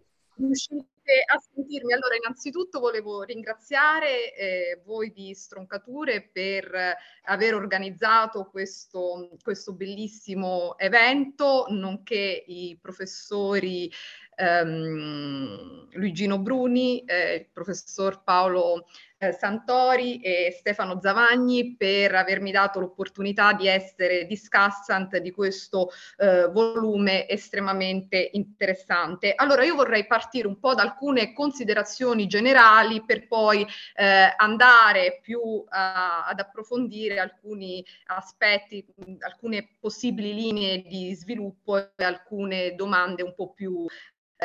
state 1.08 1.24
a 1.34 1.42
sentirmi. 1.54 1.94
Allora, 1.94 2.16
innanzitutto 2.16 2.80
volevo 2.80 3.24
ringraziare 3.24 4.36
eh, 4.36 4.82
voi 4.86 5.12
di 5.12 5.34
Stroncature 5.34 6.30
per 6.32 6.96
aver 7.24 7.56
organizzato 7.56 8.46
questo, 8.46 9.30
questo 9.42 9.74
bellissimo 9.74 10.78
evento, 10.78 11.66
nonché 11.70 12.44
i 12.46 12.78
professori 12.82 13.92
ehm, 14.38 15.88
Luigino 15.92 16.40
Bruni, 16.40 17.04
eh, 17.06 17.34
il 17.36 17.48
professor 17.52 18.24
Paolo 18.24 18.86
eh, 19.18 19.32
Santori 19.32 20.20
e 20.22 20.56
Stefano 20.58 21.00
Zavagni 21.02 21.76
per 21.76 22.14
avermi 22.14 22.52
dato 22.52 22.80
l'opportunità 22.80 23.54
di 23.54 23.68
essere 23.68 24.26
discussant 24.26 25.18
di 25.18 25.32
questo 25.32 25.90
eh, 26.18 26.48
volume 26.48 27.28
estremamente 27.28 28.30
interessante. 28.34 29.34
Allora 29.36 29.64
io 29.64 29.76
vorrei 29.76 30.06
partire 30.06 30.48
un 30.48 30.60
po' 30.60 30.76
da 30.76 30.84
alcune 30.84 31.34
considerazioni 31.34 32.28
generali 32.28 33.04
per 33.04 33.28
poi 33.28 33.66
eh, 33.96 34.34
andare 34.38 35.20
più 35.22 35.64
a, 35.68 36.26
ad 36.26 36.40
approfondire 36.40 37.20
alcuni 37.20 37.84
aspetti, 38.06 38.86
alcune 39.20 39.78
possibili 39.80 40.34
linee 40.34 40.84
di 40.84 41.14
sviluppo 41.16 41.78
e 41.78 42.04
alcune 42.04 42.76
domande 42.76 43.24
un 43.24 43.34
po' 43.34 43.52
più 43.54 43.88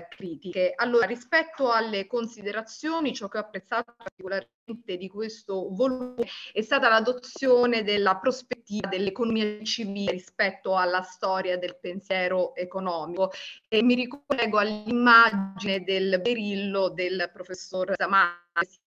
critiche. 0.09 0.73
Allora, 0.75 1.07
rispetto 1.07 1.71
alle 1.71 2.07
considerazioni, 2.07 3.15
ciò 3.15 3.29
che 3.29 3.39
ho 3.39 3.41
apprezzato 3.41 3.95
particolarmente 3.97 4.97
di 4.97 5.09
questo 5.09 5.69
volume 5.71 6.25
è 6.53 6.63
stata 6.63 6.89
l'adozione 6.89 7.83
della 7.83 8.17
prospettiva 8.17 8.89
dell'economia 8.89 9.63
civile 9.65 10.13
rispetto 10.13 10.77
alla 10.77 11.03
storia 11.03 11.59
del 11.59 11.79
pensiero 11.79 12.55
economico 12.55 13.31
e 13.69 13.83
mi 13.83 13.95
ricollego 13.95 14.59
all'immagine 14.59 15.83
del 15.83 16.21
berillo 16.21 16.89
del 16.89 17.31
professor 17.33 17.93
Zamani 17.97 18.41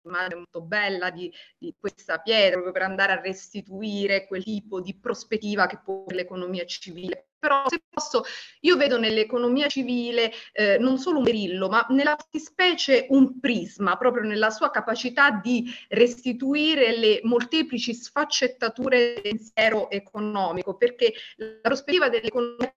immagine 0.03 0.35
molto 0.35 0.61
bella 0.61 1.09
di, 1.09 1.31
di, 1.57 1.73
questa 1.77 2.19
pietra 2.19 2.51
proprio 2.53 2.71
per 2.71 2.83
andare 2.83 3.13
a 3.13 3.21
restituire 3.21 4.27
quel 4.27 4.43
tipo 4.43 4.79
di 4.79 4.95
prospettiva 4.97 5.65
che 5.65 5.79
può 5.83 6.05
l'economia 6.07 6.65
civile 6.65 7.29
però 7.45 7.63
se 7.67 7.83
posso, 7.87 8.23
io 8.61 8.75
vedo 8.75 8.97
nell'economia 8.97 9.67
civile 9.67 10.31
eh, 10.51 10.79
non 10.79 10.97
solo 10.97 11.19
un 11.19 11.23
berillo, 11.25 11.69
ma 11.69 11.85
nella 11.89 12.15
fattispecie 12.17 13.05
un 13.09 13.39
prisma, 13.39 13.97
proprio 13.97 14.23
nella 14.23 14.49
sua 14.49 14.71
capacità 14.71 15.29
di 15.29 15.71
restituire 15.89 16.97
le 16.97 17.19
molteplici 17.21 17.93
sfaccettature 17.93 19.13
del 19.13 19.21
pensiero 19.21 19.91
economico, 19.91 20.75
perché 20.75 21.13
la 21.35 21.59
prospettiva 21.61 22.09
dell'economia 22.09 22.73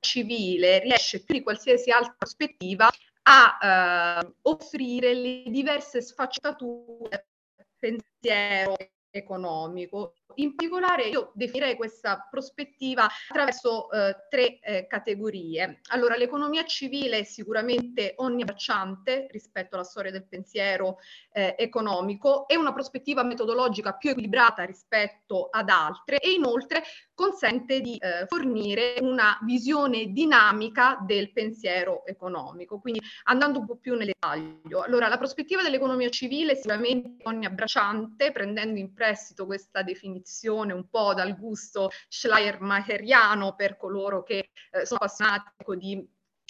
civile 0.00 0.80
riesce 0.80 1.22
più 1.22 1.34
di 1.34 1.42
qualsiasi 1.42 1.92
altra 1.92 2.14
prospettiva 2.18 2.90
a 3.22 4.22
eh, 4.24 4.34
offrire 4.42 5.14
le 5.14 5.44
diverse 5.46 6.02
sfaccettature 6.02 7.28
del 7.54 7.66
pensiero 7.78 8.76
economico. 9.10 10.14
In 10.34 10.54
particolare 10.54 11.08
io 11.08 11.32
definirei 11.34 11.74
questa 11.74 12.28
prospettiva 12.30 13.08
attraverso 13.28 13.90
eh, 13.90 14.14
tre 14.28 14.58
eh, 14.60 14.86
categorie. 14.86 15.80
Allora, 15.88 16.16
l'economia 16.16 16.64
civile 16.64 17.20
è 17.20 17.24
sicuramente 17.24 18.12
onniabbracciante 18.16 19.28
rispetto 19.30 19.74
alla 19.74 19.84
storia 19.84 20.10
del 20.10 20.26
pensiero 20.26 20.98
eh, 21.32 21.54
economico, 21.58 22.46
è 22.46 22.54
una 22.54 22.72
prospettiva 22.72 23.22
metodologica 23.22 23.94
più 23.94 24.10
equilibrata 24.10 24.64
rispetto 24.64 25.48
ad 25.50 25.70
altre 25.70 26.18
e 26.18 26.30
inoltre 26.30 26.82
consente 27.14 27.80
di 27.80 27.96
eh, 27.96 28.26
fornire 28.26 28.96
una 29.00 29.38
visione 29.42 30.12
dinamica 30.12 30.98
del 31.04 31.32
pensiero 31.32 32.04
economico. 32.04 32.78
Quindi 32.78 33.00
andando 33.24 33.60
un 33.60 33.66
po' 33.66 33.76
più 33.76 33.96
nel 33.96 34.06
dettaglio. 34.06 34.82
Allora, 34.82 35.08
la 35.08 35.18
prospettiva 35.18 35.62
dell'economia 35.62 36.10
civile 36.10 36.52
è 36.52 36.54
sicuramente 36.54 37.22
onniabbracciante, 37.24 38.30
prendendo 38.30 38.78
in 38.78 38.92
prestito 38.92 39.46
questa 39.46 39.82
definizione 39.82 40.17
un 40.74 40.88
po' 40.88 41.14
dal 41.14 41.36
gusto 41.36 41.90
schleiermacheriano 42.08 43.54
per 43.54 43.76
coloro 43.76 44.22
che 44.22 44.50
eh, 44.70 44.86
sono 44.86 45.00
appassionati 45.00 45.50
ecco, 45.56 45.74
di, 45.74 46.06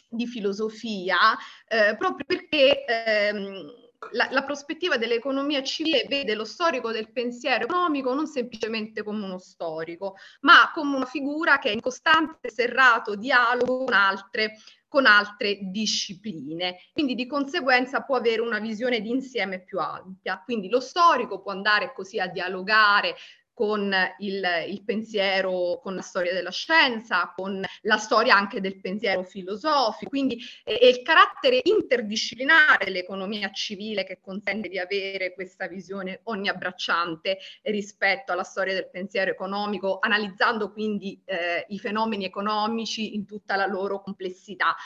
di 0.09 0.27
filosofia, 0.27 1.37
eh, 1.67 1.97
proprio 1.97 2.25
perché 2.27 2.85
ehm, 2.85 3.87
la, 4.13 4.29
la, 4.31 4.45
prospettiva 4.45 4.97
dell'economia 4.97 5.63
civile 5.63 6.07
vede 6.09 6.35
lo 6.35 6.45
storico 6.45 6.93
del 6.93 7.11
pensiero 7.11 7.65
economico 7.65 8.15
non 8.15 8.27
semplicemente 8.27 9.03
come 9.03 9.25
uno 9.25 9.39
storico, 9.39 10.15
ma 10.41 10.71
come 10.73 10.97
una 10.97 11.05
figura 11.05 11.59
che 11.59 11.71
è 11.71 11.73
in 11.73 11.81
costante 11.81 12.51
serrato 12.51 13.17
dialogo 13.17 13.85
con 13.85 13.93
altre, 13.93 14.59
con 14.87 15.07
altre 15.07 15.59
discipline. 15.63 16.77
Quindi 16.93 17.15
di 17.15 17.27
conseguenza 17.27 18.03
può 18.03 18.17
avere 18.17 18.41
una 18.41 18.61
visione 18.61 19.01
d'insieme 19.01 19.63
più 19.63 19.81
ampia. 19.81 20.41
Quindi 20.45 20.69
lo 20.69 20.81
storico 20.81 21.41
può 21.41 21.51
andare 21.51 21.93
così 21.93 22.21
a 22.21 22.29
dialogare 22.29 23.17
con 23.59 23.93
il, 24.19 24.47
il, 24.69 24.85
pensiero, 24.85 25.81
con 25.83 25.97
la 25.97 26.01
storia 26.01 26.33
della 26.33 26.53
scienza, 26.53 27.33
con 27.35 27.61
la 27.83 27.97
storia 27.97 28.37
anche 28.37 28.61
del 28.61 28.81
pensiero 28.81 29.25
filosofico. 29.25 30.09
Quindi 30.11 30.41
è, 30.63 30.79
il 30.81 31.03
carattere 31.03 31.63
interdisciplinare 31.65 32.85
dell'economia 32.85 33.51
civile 33.51 34.05
che 34.05 34.21
consente 34.21 34.69
di 34.69 34.79
avere 34.79 35.35
questa 35.35 35.67
visione 35.67 36.21
ogniabbracciante 36.23 37.39
rispetto 37.63 38.31
alla 38.31 38.45
storia 38.45 38.75
del 38.75 38.91
pensiero 38.91 39.33
economico, 39.33 39.99
analizzando 40.01 40.71
quindi 40.71 41.21
eh, 41.25 41.67
i 41.71 41.81
fenomeni 41.81 42.25
economici 42.27 43.17
in 43.17 43.27
tutta 43.27 43.57
la 43.57 43.67
loro 43.67 44.01
complessità. 44.01 44.77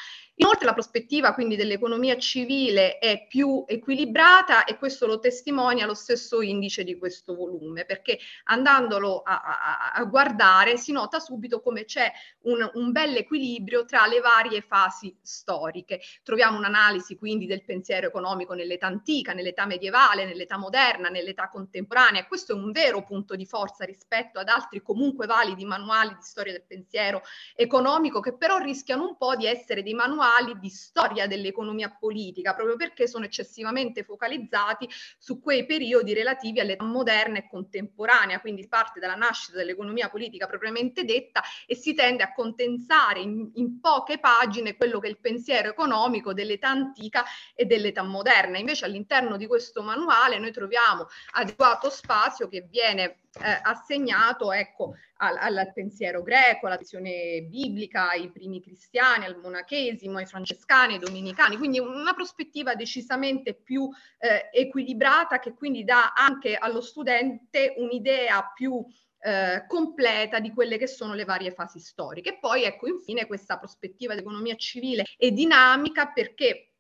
Inoltre 0.42 0.66
la 0.66 0.72
prospettiva 0.72 1.34
quindi 1.34 1.54
dell'economia 1.54 2.18
civile 2.18 2.98
è 2.98 3.28
più 3.28 3.62
equilibrata 3.64 4.64
e 4.64 4.76
questo 4.76 5.06
lo 5.06 5.20
testimonia 5.20 5.86
lo 5.86 5.94
stesso 5.94 6.42
indice 6.42 6.82
di 6.82 6.98
questo 6.98 7.36
volume, 7.36 7.84
perché 7.84 8.18
andandolo 8.46 9.22
a, 9.22 9.40
a, 9.40 9.92
a 9.92 10.04
guardare 10.04 10.76
si 10.78 10.90
nota 10.90 11.20
subito 11.20 11.60
come 11.60 11.84
c'è 11.84 12.10
un, 12.40 12.68
un 12.74 12.90
bel 12.90 13.14
equilibrio 13.14 13.84
tra 13.84 14.04
le 14.06 14.18
varie 14.18 14.62
fasi 14.62 15.16
storiche. 15.22 16.00
Troviamo 16.24 16.58
un'analisi 16.58 17.16
quindi 17.16 17.46
del 17.46 17.62
pensiero 17.64 18.08
economico 18.08 18.54
nell'età 18.54 18.88
antica, 18.88 19.34
nell'età 19.34 19.64
medievale, 19.64 20.24
nell'età 20.24 20.56
moderna, 20.56 21.08
nell'età 21.08 21.48
contemporanea. 21.50 22.26
Questo 22.26 22.50
è 22.50 22.56
un 22.56 22.72
vero 22.72 23.04
punto 23.04 23.36
di 23.36 23.46
forza 23.46 23.84
rispetto 23.84 24.40
ad 24.40 24.48
altri 24.48 24.82
comunque 24.82 25.26
validi 25.26 25.64
manuali 25.64 26.16
di 26.16 26.22
storia 26.22 26.50
del 26.50 26.64
pensiero 26.66 27.22
economico 27.54 28.18
che 28.18 28.36
però 28.36 28.58
rischiano 28.58 29.06
un 29.06 29.16
po' 29.16 29.36
di 29.36 29.46
essere 29.46 29.84
dei 29.84 29.94
manuali 29.94 30.30
manuali 30.32 30.58
di 30.58 30.68
storia 30.70 31.26
dell'economia 31.26 31.90
politica, 31.90 32.54
proprio 32.54 32.76
perché 32.76 33.06
sono 33.06 33.24
eccessivamente 33.24 34.02
focalizzati 34.02 34.88
su 35.18 35.40
quei 35.40 35.66
periodi 35.66 36.14
relativi 36.14 36.60
all'età 36.60 36.84
moderna 36.84 37.38
e 37.38 37.48
contemporanea, 37.48 38.40
quindi 38.40 38.66
parte 38.68 39.00
dalla 39.00 39.14
nascita 39.14 39.58
dell'economia 39.58 40.08
politica 40.08 40.46
propriamente 40.46 41.04
detta 41.04 41.42
e 41.66 41.74
si 41.74 41.94
tende 41.94 42.22
a 42.22 42.32
condensare 42.32 43.20
in, 43.20 43.50
in 43.54 43.80
poche 43.80 44.18
pagine 44.18 44.76
quello 44.76 44.98
che 44.98 45.08
è 45.08 45.10
il 45.10 45.18
pensiero 45.20 45.68
economico 45.68 46.32
dell'età 46.32 46.68
antica 46.68 47.24
e 47.54 47.66
dell'età 47.66 48.02
moderna. 48.02 48.58
Invece 48.58 48.86
all'interno 48.86 49.36
di 49.36 49.46
questo 49.46 49.82
manuale 49.82 50.38
noi 50.38 50.52
troviamo 50.52 51.06
adeguato 51.32 51.90
spazio 51.90 52.48
che 52.48 52.62
viene 52.62 53.21
eh, 53.40 53.60
assegnato 53.62 54.52
ecco, 54.52 54.94
al, 55.18 55.36
al, 55.38 55.72
pensiero 55.72 56.22
greco, 56.22 56.66
alla 56.66 56.76
visione 56.76 57.42
biblica, 57.42 58.10
ai 58.10 58.30
primi 58.30 58.60
cristiani, 58.60 59.24
al 59.24 59.38
monachesimo, 59.40 60.18
ai 60.18 60.26
francescani, 60.26 60.94
ai 60.94 60.98
dominicani, 60.98 61.56
quindi 61.56 61.78
una 61.78 62.14
prospettiva 62.14 62.74
decisamente 62.74 63.54
più 63.54 63.88
eh, 64.18 64.50
equilibrata 64.52 65.38
che 65.38 65.54
quindi 65.54 65.84
dà 65.84 66.12
anche 66.14 66.56
allo 66.56 66.80
studente 66.80 67.74
un'idea 67.76 68.52
più 68.54 68.84
eh, 69.24 69.64
completa 69.66 70.40
di 70.40 70.52
quelle 70.52 70.76
che 70.76 70.86
sono 70.86 71.14
le 71.14 71.24
varie 71.24 71.52
fasi 71.52 71.78
storiche. 71.78 72.30
E 72.30 72.38
poi 72.38 72.64
ecco 72.64 72.88
infine 72.88 73.26
questa 73.26 73.58
prospettiva 73.58 74.14
di 74.14 74.20
economia 74.20 74.56
civile 74.56 75.04
è 75.16 75.30
dinamica 75.30 76.08
perché 76.08 76.71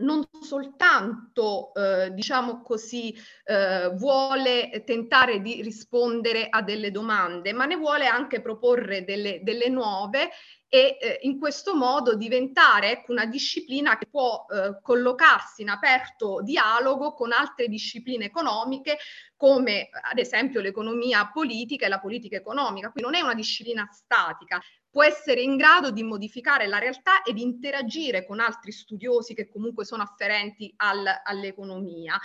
non 0.00 0.26
soltanto, 0.42 1.72
eh, 1.74 2.12
diciamo 2.12 2.62
così, 2.62 3.14
eh, 3.44 3.88
vuole 3.94 4.82
tentare 4.84 5.40
di 5.40 5.62
rispondere 5.62 6.48
a 6.48 6.62
delle 6.62 6.90
domande, 6.90 7.52
ma 7.52 7.64
ne 7.64 7.76
vuole 7.76 8.06
anche 8.06 8.40
proporre 8.40 9.04
delle, 9.04 9.40
delle 9.42 9.68
nuove 9.68 10.30
e 10.72 10.98
eh, 11.00 11.18
in 11.22 11.40
questo 11.40 11.74
modo 11.74 12.14
diventare 12.14 12.92
ecco, 12.92 13.10
una 13.10 13.26
disciplina 13.26 13.98
che 13.98 14.06
può 14.08 14.46
eh, 14.48 14.78
collocarsi 14.80 15.62
in 15.62 15.68
aperto 15.68 16.42
dialogo 16.42 17.12
con 17.12 17.32
altre 17.32 17.66
discipline 17.66 18.26
economiche 18.26 18.98
come 19.36 19.88
ad 19.90 20.18
esempio 20.18 20.60
l'economia 20.60 21.28
politica 21.32 21.86
e 21.86 21.88
la 21.88 21.98
politica 21.98 22.36
economica. 22.36 22.90
Quindi 22.90 23.10
non 23.10 23.18
è 23.18 23.24
una 23.24 23.34
disciplina 23.34 23.88
statica, 23.90 24.60
può 24.90 25.04
essere 25.04 25.40
in 25.40 25.56
grado 25.56 25.90
di 25.90 26.02
modificare 26.02 26.66
la 26.66 26.78
realtà 26.78 27.22
e 27.22 27.32
di 27.32 27.42
interagire 27.42 28.26
con 28.26 28.40
altri 28.40 28.72
studiosi 28.72 29.34
che 29.34 29.48
comunque 29.48 29.84
sono 29.84 30.02
afferenti 30.02 30.72
al, 30.76 31.06
all'economia. 31.24 32.18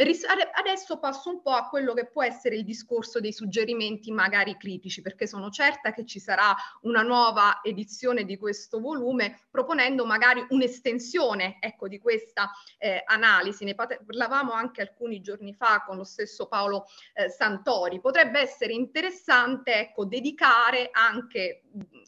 Adesso 0.00 1.00
passo 1.00 1.28
un 1.28 1.42
po' 1.42 1.50
a 1.50 1.68
quello 1.68 1.92
che 1.92 2.06
può 2.06 2.22
essere 2.22 2.54
il 2.54 2.64
discorso 2.64 3.18
dei 3.18 3.32
suggerimenti 3.32 4.12
magari 4.12 4.56
critici, 4.56 5.02
perché 5.02 5.26
sono 5.26 5.50
certa 5.50 5.92
che 5.92 6.04
ci 6.06 6.20
sarà 6.20 6.54
una 6.82 7.02
nuova 7.02 7.58
edizione 7.64 8.24
di 8.24 8.36
questo 8.36 8.78
volume 8.78 9.46
proponendo 9.50 10.06
magari 10.06 10.46
un'estensione 10.50 11.56
ecco, 11.58 11.88
di 11.88 11.98
questa 11.98 12.52
eh, 12.78 13.02
analisi. 13.04 13.64
Ne 13.64 13.74
parlavamo 13.74 14.52
anche 14.52 14.82
alcuni 14.82 15.20
giorni 15.20 15.52
fa 15.52 15.82
con 15.84 15.96
lo 15.96 16.04
stesso 16.04 16.46
Paolo 16.46 16.86
eh, 17.14 17.28
Santori. 17.28 18.00
Potrebbe 18.00 18.38
essere 18.38 18.74
interessante 18.74 19.74
ecco, 19.74 20.04
dedicare 20.04 20.90
anche 20.92 21.64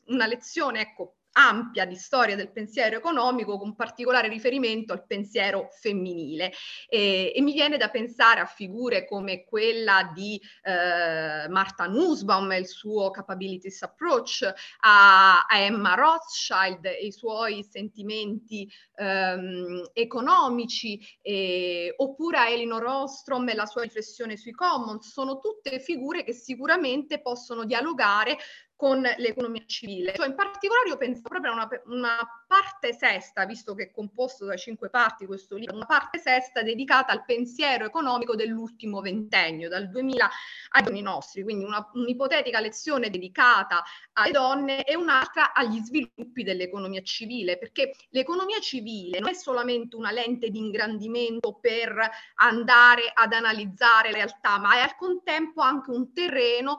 una 0.07 0.26
lezione 0.26 0.81
ecco, 0.81 1.16
ampia 1.32 1.84
di 1.84 1.94
storia 1.94 2.36
del 2.36 2.50
pensiero 2.50 2.96
economico 2.96 3.58
con 3.58 3.74
particolare 3.74 4.28
riferimento 4.28 4.92
al 4.92 5.06
pensiero 5.06 5.68
femminile. 5.72 6.52
E, 6.88 7.32
e 7.34 7.40
mi 7.40 7.52
viene 7.52 7.76
da 7.76 7.88
pensare 7.88 8.40
a 8.40 8.46
figure 8.46 9.06
come 9.06 9.44
quella 9.44 10.10
di 10.14 10.40
eh, 10.62 11.48
Martha 11.48 11.86
Nussbaum 11.86 12.50
e 12.52 12.58
il 12.58 12.66
suo 12.66 13.10
capabilities 13.10 13.82
approach, 13.82 14.52
a, 14.80 15.46
a 15.46 15.58
Emma 15.58 15.94
Rothschild 15.94 16.84
e 16.86 17.06
i 17.06 17.12
suoi 17.12 17.62
sentimenti 17.62 18.70
ehm, 18.96 19.90
economici 19.92 21.00
e, 21.22 21.94
oppure 21.96 22.38
a 22.38 22.48
Elinor 22.48 22.84
Ostrom 22.84 23.48
e 23.48 23.54
la 23.54 23.66
sua 23.66 23.82
riflessione 23.82 24.36
sui 24.36 24.52
commons, 24.52 25.10
sono 25.10 25.38
tutte 25.38 25.80
figure 25.80 26.24
che 26.24 26.32
sicuramente 26.32 27.20
possono 27.20 27.64
dialogare 27.64 28.38
con 28.80 29.02
l'economia 29.18 29.62
civile. 29.66 30.14
Cioè, 30.14 30.28
in 30.28 30.34
particolare 30.34 30.88
io 30.88 30.96
penso 30.96 31.20
proprio 31.20 31.52
a 31.52 31.54
una, 31.54 31.68
una, 31.84 32.44
parte 32.46 32.94
sesta, 32.94 33.44
visto 33.44 33.74
che 33.74 33.84
è 33.84 33.90
composto 33.90 34.46
da 34.46 34.56
cinque 34.56 34.88
parti 34.88 35.26
questo 35.26 35.56
libro, 35.56 35.76
una 35.76 35.84
parte 35.84 36.18
sesta 36.18 36.62
dedicata 36.62 37.12
al 37.12 37.26
pensiero 37.26 37.84
economico 37.84 38.34
dell'ultimo 38.34 39.02
ventennio, 39.02 39.68
dal 39.68 39.90
2000 39.90 40.30
ai 40.70 40.82
giorni 40.82 41.02
nostri, 41.02 41.42
quindi 41.42 41.64
una, 41.64 41.90
un'ipotetica 41.92 42.58
lezione 42.58 43.10
dedicata 43.10 43.84
alle 44.14 44.32
donne 44.32 44.84
e 44.84 44.96
un'altra 44.96 45.52
agli 45.52 45.78
sviluppi 45.80 46.42
dell'economia 46.42 47.02
civile, 47.02 47.58
perché 47.58 47.92
l'economia 48.08 48.60
civile 48.60 49.18
non 49.20 49.28
è 49.28 49.34
solamente 49.34 49.94
una 49.94 50.10
lente 50.10 50.48
di 50.48 50.58
ingrandimento 50.58 51.58
per 51.60 52.10
andare 52.36 53.12
ad 53.12 53.34
analizzare 53.34 54.10
realtà, 54.10 54.58
ma 54.58 54.76
è 54.76 54.80
al 54.80 54.96
contempo 54.96 55.60
anche 55.60 55.90
un 55.90 56.14
terreno 56.14 56.78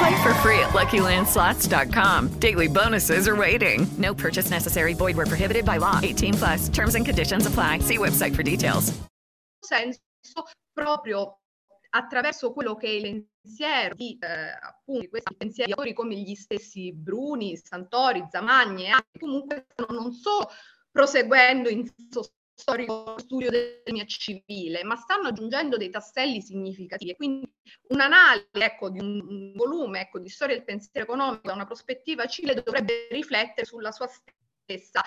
Play 0.00 0.22
for 0.22 0.32
free 0.40 0.58
at 0.60 0.70
LuckyLandSlots.com. 0.70 2.28
Daily 2.40 2.68
bonuses 2.68 3.28
are 3.28 3.36
waiting. 3.36 3.86
No 3.98 4.14
purchase 4.14 4.50
necessary. 4.50 4.94
Void 4.94 5.16
were 5.16 5.26
prohibited 5.26 5.64
by 5.64 5.76
law. 5.76 6.00
18 6.02 6.34
plus. 6.34 6.68
Terms 6.70 6.94
and 6.94 7.04
conditions 7.04 7.46
apply. 7.46 7.80
See 7.80 7.98
website 7.98 8.34
for 8.34 8.42
details. 8.42 8.94
senso 9.60 10.00
proprio 10.72 11.38
attraverso 11.90 12.52
quello 12.52 12.76
che 12.76 12.86
è 12.86 12.90
il 12.90 13.26
pensiero 13.42 13.94
di 13.94 14.16
eh, 14.20 14.50
appunto 14.50 15.08
questi 15.08 15.36
pensieri 15.36 15.92
come 15.92 16.16
gli 16.16 16.34
stessi 16.34 16.92
Bruni, 16.92 17.56
Santori, 17.56 18.26
Zamagni 18.30 18.84
e 18.84 18.90
altri 18.90 19.20
comunque 19.20 19.66
non 19.88 20.12
solo 20.12 20.48
proseguendo 20.90 21.68
in 21.68 21.86
sostanza 22.10 22.39
storico 22.60 23.18
studio 23.18 23.50
dell'economia 23.50 24.06
civile, 24.06 24.84
ma 24.84 24.96
stanno 24.96 25.28
aggiungendo 25.28 25.76
dei 25.76 25.90
tasselli 25.90 26.40
significativi. 26.40 27.16
Quindi 27.16 27.50
un'analisi 27.88 28.48
ecco, 28.52 28.90
di 28.90 29.00
un 29.00 29.52
volume 29.54 30.02
ecco, 30.02 30.18
di 30.18 30.28
storia 30.28 30.56
del 30.56 30.64
pensiero 30.64 31.06
economico 31.06 31.48
da 31.48 31.54
una 31.54 31.66
prospettiva 31.66 32.26
civile 32.26 32.54
dovrebbe 32.54 33.08
riflettere 33.10 33.66
sulla 33.66 33.90
sua 33.90 34.08
stessa 34.08 35.02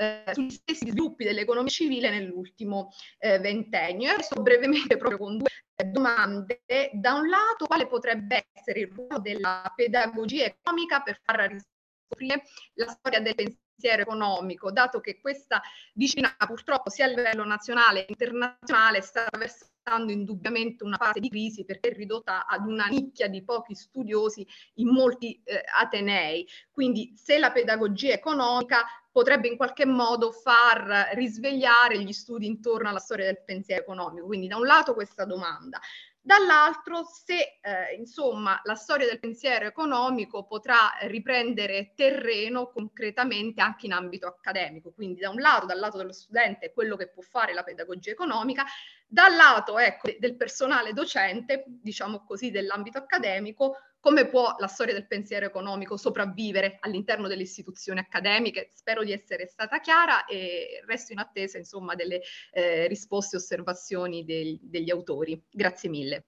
eh, 0.00 0.24
sugli 0.32 0.50
stessi 0.50 0.86
sviluppi 0.86 1.24
dell'economia 1.24 1.70
civile 1.70 2.08
nell'ultimo 2.08 2.90
eh, 3.18 3.38
ventennio. 3.38 4.08
E 4.08 4.12
adesso 4.14 4.40
brevemente 4.40 4.96
proprio 4.96 5.18
con 5.18 5.36
due 5.36 5.50
domande. 5.84 6.62
Da 6.92 7.14
un 7.14 7.28
lato, 7.28 7.66
quale 7.66 7.86
potrebbe 7.86 8.46
essere 8.52 8.80
il 8.80 8.92
ruolo 8.92 9.18
della 9.18 9.70
pedagogia 9.76 10.44
economica 10.44 11.02
per 11.02 11.20
far 11.22 11.50
riscoprire 11.50 12.44
la 12.74 12.88
storia 12.88 13.20
del 13.20 13.34
pensiero 13.34 13.68
pensiero 13.80 14.02
economico, 14.02 14.70
dato 14.70 15.00
che 15.00 15.18
questa 15.20 15.62
disciplina 15.94 16.34
purtroppo 16.46 16.90
sia 16.90 17.06
a 17.06 17.08
livello 17.08 17.44
nazionale 17.44 18.04
che 18.04 18.12
internazionale 18.12 19.00
sta 19.00 19.24
attraversando 19.24 20.12
indubbiamente 20.12 20.84
una 20.84 20.98
fase 20.98 21.18
di 21.20 21.30
crisi 21.30 21.64
perché 21.64 21.88
è 21.88 21.94
ridotta 21.94 22.46
ad 22.46 22.66
una 22.66 22.86
nicchia 22.86 23.28
di 23.28 23.42
pochi 23.42 23.74
studiosi 23.74 24.46
in 24.74 24.88
molti 24.88 25.40
eh, 25.44 25.62
atenei. 25.74 26.46
Quindi 26.70 27.14
se 27.16 27.38
la 27.38 27.50
pedagogia 27.50 28.12
economica 28.12 28.84
potrebbe 29.10 29.48
in 29.48 29.56
qualche 29.56 29.86
modo 29.86 30.30
far 30.30 31.10
risvegliare 31.14 32.00
gli 32.00 32.12
studi 32.12 32.46
intorno 32.46 32.90
alla 32.90 32.98
storia 32.98 33.24
del 33.24 33.42
pensiero 33.42 33.82
economico. 33.82 34.26
Quindi 34.26 34.46
da 34.46 34.56
un 34.56 34.66
lato 34.66 34.94
questa 34.94 35.24
domanda. 35.24 35.80
Dall'altro, 36.22 37.02
se 37.04 37.58
eh, 37.62 37.94
insomma 37.96 38.60
la 38.64 38.74
storia 38.74 39.06
del 39.06 39.18
pensiero 39.18 39.64
economico 39.64 40.44
potrà 40.44 40.90
riprendere 41.02 41.94
terreno 41.94 42.68
concretamente 42.68 43.62
anche 43.62 43.86
in 43.86 43.92
ambito 43.92 44.26
accademico, 44.26 44.92
quindi 44.92 45.20
da 45.20 45.30
un 45.30 45.40
lato, 45.40 45.64
dal 45.64 45.78
lato 45.78 45.96
dello 45.96 46.12
studente, 46.12 46.74
quello 46.74 46.96
che 46.96 47.08
può 47.08 47.22
fare 47.22 47.54
la 47.54 47.62
pedagogia 47.62 48.10
economica, 48.10 48.66
dal 49.06 49.34
lato 49.34 49.78
ecco, 49.78 50.10
del 50.18 50.36
personale 50.36 50.92
docente, 50.92 51.64
diciamo 51.66 52.22
così, 52.26 52.50
dell'ambito 52.50 52.98
accademico, 52.98 53.76
come 54.00 54.26
può 54.26 54.56
la 54.58 54.66
storia 54.66 54.94
del 54.94 55.06
pensiero 55.06 55.46
economico 55.46 55.96
sopravvivere 55.96 56.78
all'interno 56.80 57.28
delle 57.28 57.42
istituzioni 57.42 58.00
accademiche? 58.00 58.70
Spero 58.72 59.04
di 59.04 59.12
essere 59.12 59.46
stata 59.46 59.78
chiara 59.80 60.24
e 60.24 60.82
resto 60.86 61.12
in 61.12 61.18
attesa 61.18 61.58
insomma 61.58 61.94
delle 61.94 62.22
eh, 62.52 62.86
risposte 62.88 63.36
e 63.36 63.38
osservazioni 63.38 64.24
dei, 64.24 64.58
degli 64.62 64.90
autori. 64.90 65.40
Grazie 65.50 65.88
mille. 65.90 66.24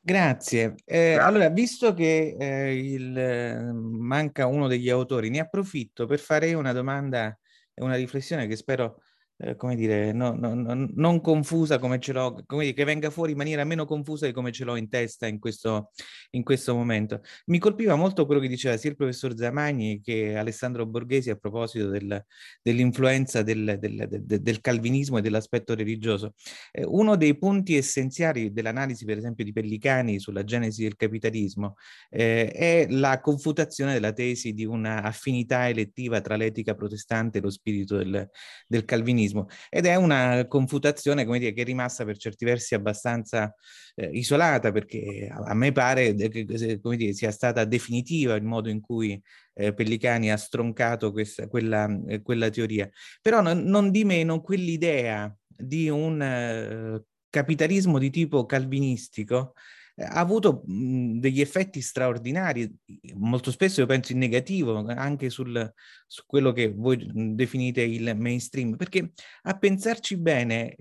Grazie. 0.00 0.74
Eh, 0.84 1.14
allora, 1.14 1.48
visto 1.48 1.94
che 1.94 2.36
eh, 2.38 2.76
il, 2.76 3.72
manca 3.72 4.46
uno 4.46 4.66
degli 4.66 4.90
autori, 4.90 5.30
ne 5.30 5.38
approfitto 5.38 6.04
per 6.04 6.18
fare 6.18 6.52
una 6.52 6.72
domanda 6.72 7.38
e 7.72 7.82
una 7.82 7.94
riflessione 7.94 8.46
che 8.46 8.54
spero 8.54 9.00
eh, 9.38 9.56
come 9.56 9.74
dire, 9.74 10.12
no, 10.12 10.32
no, 10.32 10.54
no, 10.54 10.88
non 10.94 11.20
confusa 11.20 11.78
come 11.78 11.98
ce 11.98 12.12
l'ho, 12.12 12.42
come 12.46 12.62
dire, 12.62 12.74
che 12.74 12.84
venga 12.84 13.10
fuori 13.10 13.32
in 13.32 13.38
maniera 13.38 13.64
meno 13.64 13.84
confusa 13.84 14.26
di 14.26 14.32
come 14.32 14.52
ce 14.52 14.64
l'ho 14.64 14.76
in 14.76 14.88
testa 14.88 15.26
in 15.26 15.38
questo, 15.40 15.90
in 16.30 16.44
questo 16.44 16.74
momento. 16.74 17.20
Mi 17.46 17.58
colpiva 17.58 17.96
molto 17.96 18.26
quello 18.26 18.40
che 18.40 18.48
diceva 18.48 18.76
sia 18.76 18.90
il 18.90 18.96
professor 18.96 19.36
Zamagni 19.36 20.00
che 20.00 20.36
Alessandro 20.36 20.86
Borghesi 20.86 21.30
a 21.30 21.36
proposito 21.36 21.88
del, 21.88 22.24
dell'influenza 22.62 23.42
del, 23.42 23.76
del, 23.80 24.06
del, 24.08 24.60
calvinismo 24.60 25.18
e 25.18 25.20
dell'aspetto 25.20 25.74
religioso. 25.74 26.34
Eh, 26.70 26.84
uno 26.84 27.16
dei 27.16 27.36
punti 27.36 27.76
essenziali 27.76 28.52
dell'analisi, 28.52 29.04
per 29.04 29.18
esempio, 29.18 29.44
di 29.44 29.52
Pellicani 29.52 30.20
sulla 30.20 30.44
genesi 30.44 30.82
del 30.82 30.94
capitalismo 30.96 31.74
eh, 32.08 32.50
è 32.52 32.86
la 32.90 33.20
confutazione 33.20 33.94
della 33.94 34.12
tesi 34.12 34.52
di 34.52 34.64
una 34.64 35.02
affinità 35.02 35.68
elettiva 35.68 36.20
tra 36.20 36.36
l'etica 36.36 36.74
protestante 36.74 37.38
e 37.38 37.40
lo 37.40 37.50
spirito 37.50 37.96
del 37.96 38.84
calvinismo 38.84 39.23
femminismo 39.24 39.48
ed 39.70 39.86
è 39.86 39.94
una 39.96 40.46
confutazione 40.46 41.24
come 41.24 41.38
dire, 41.38 41.52
che 41.52 41.62
è 41.62 41.64
rimasta 41.64 42.04
per 42.04 42.16
certi 42.16 42.44
versi 42.44 42.74
abbastanza 42.74 43.54
eh, 43.94 44.08
isolata 44.12 44.70
perché 44.70 45.28
a, 45.30 45.54
me 45.54 45.72
pare 45.72 46.14
che 46.14 46.80
come 46.80 46.96
dire, 46.96 47.12
sia 47.12 47.30
stata 47.30 47.64
definitiva 47.64 48.34
il 48.34 48.44
modo 48.44 48.68
in 48.68 48.80
cui 48.80 49.20
eh, 49.54 49.72
Pellicani 49.72 50.30
ha 50.30 50.36
stroncato 50.36 51.12
questa, 51.12 51.48
quella, 51.48 51.88
eh, 52.06 52.22
quella 52.22 52.50
teoria. 52.50 52.88
Però 53.22 53.40
non, 53.40 53.62
non 53.64 53.90
di 53.90 54.04
meno 54.04 54.40
quell'idea 54.40 55.34
di 55.46 55.88
un 55.88 56.20
eh, 56.20 57.04
capitalismo 57.30 57.98
di 57.98 58.10
tipo 58.10 58.46
calvinistico 58.46 59.54
ha 59.96 60.18
avuto 60.20 60.62
mh, 60.66 61.18
degli 61.18 61.40
effetti 61.40 61.80
straordinari, 61.80 62.72
molto 63.14 63.50
spesso 63.50 63.80
io 63.80 63.86
penso 63.86 64.12
in 64.12 64.18
negativo, 64.18 64.84
anche 64.86 65.30
sul, 65.30 65.72
su 66.06 66.22
quello 66.26 66.52
che 66.52 66.72
voi 66.72 67.08
definite 67.34 67.82
il 67.82 68.14
mainstream, 68.16 68.76
perché 68.76 69.12
a 69.42 69.56
pensarci 69.56 70.16
bene, 70.16 70.74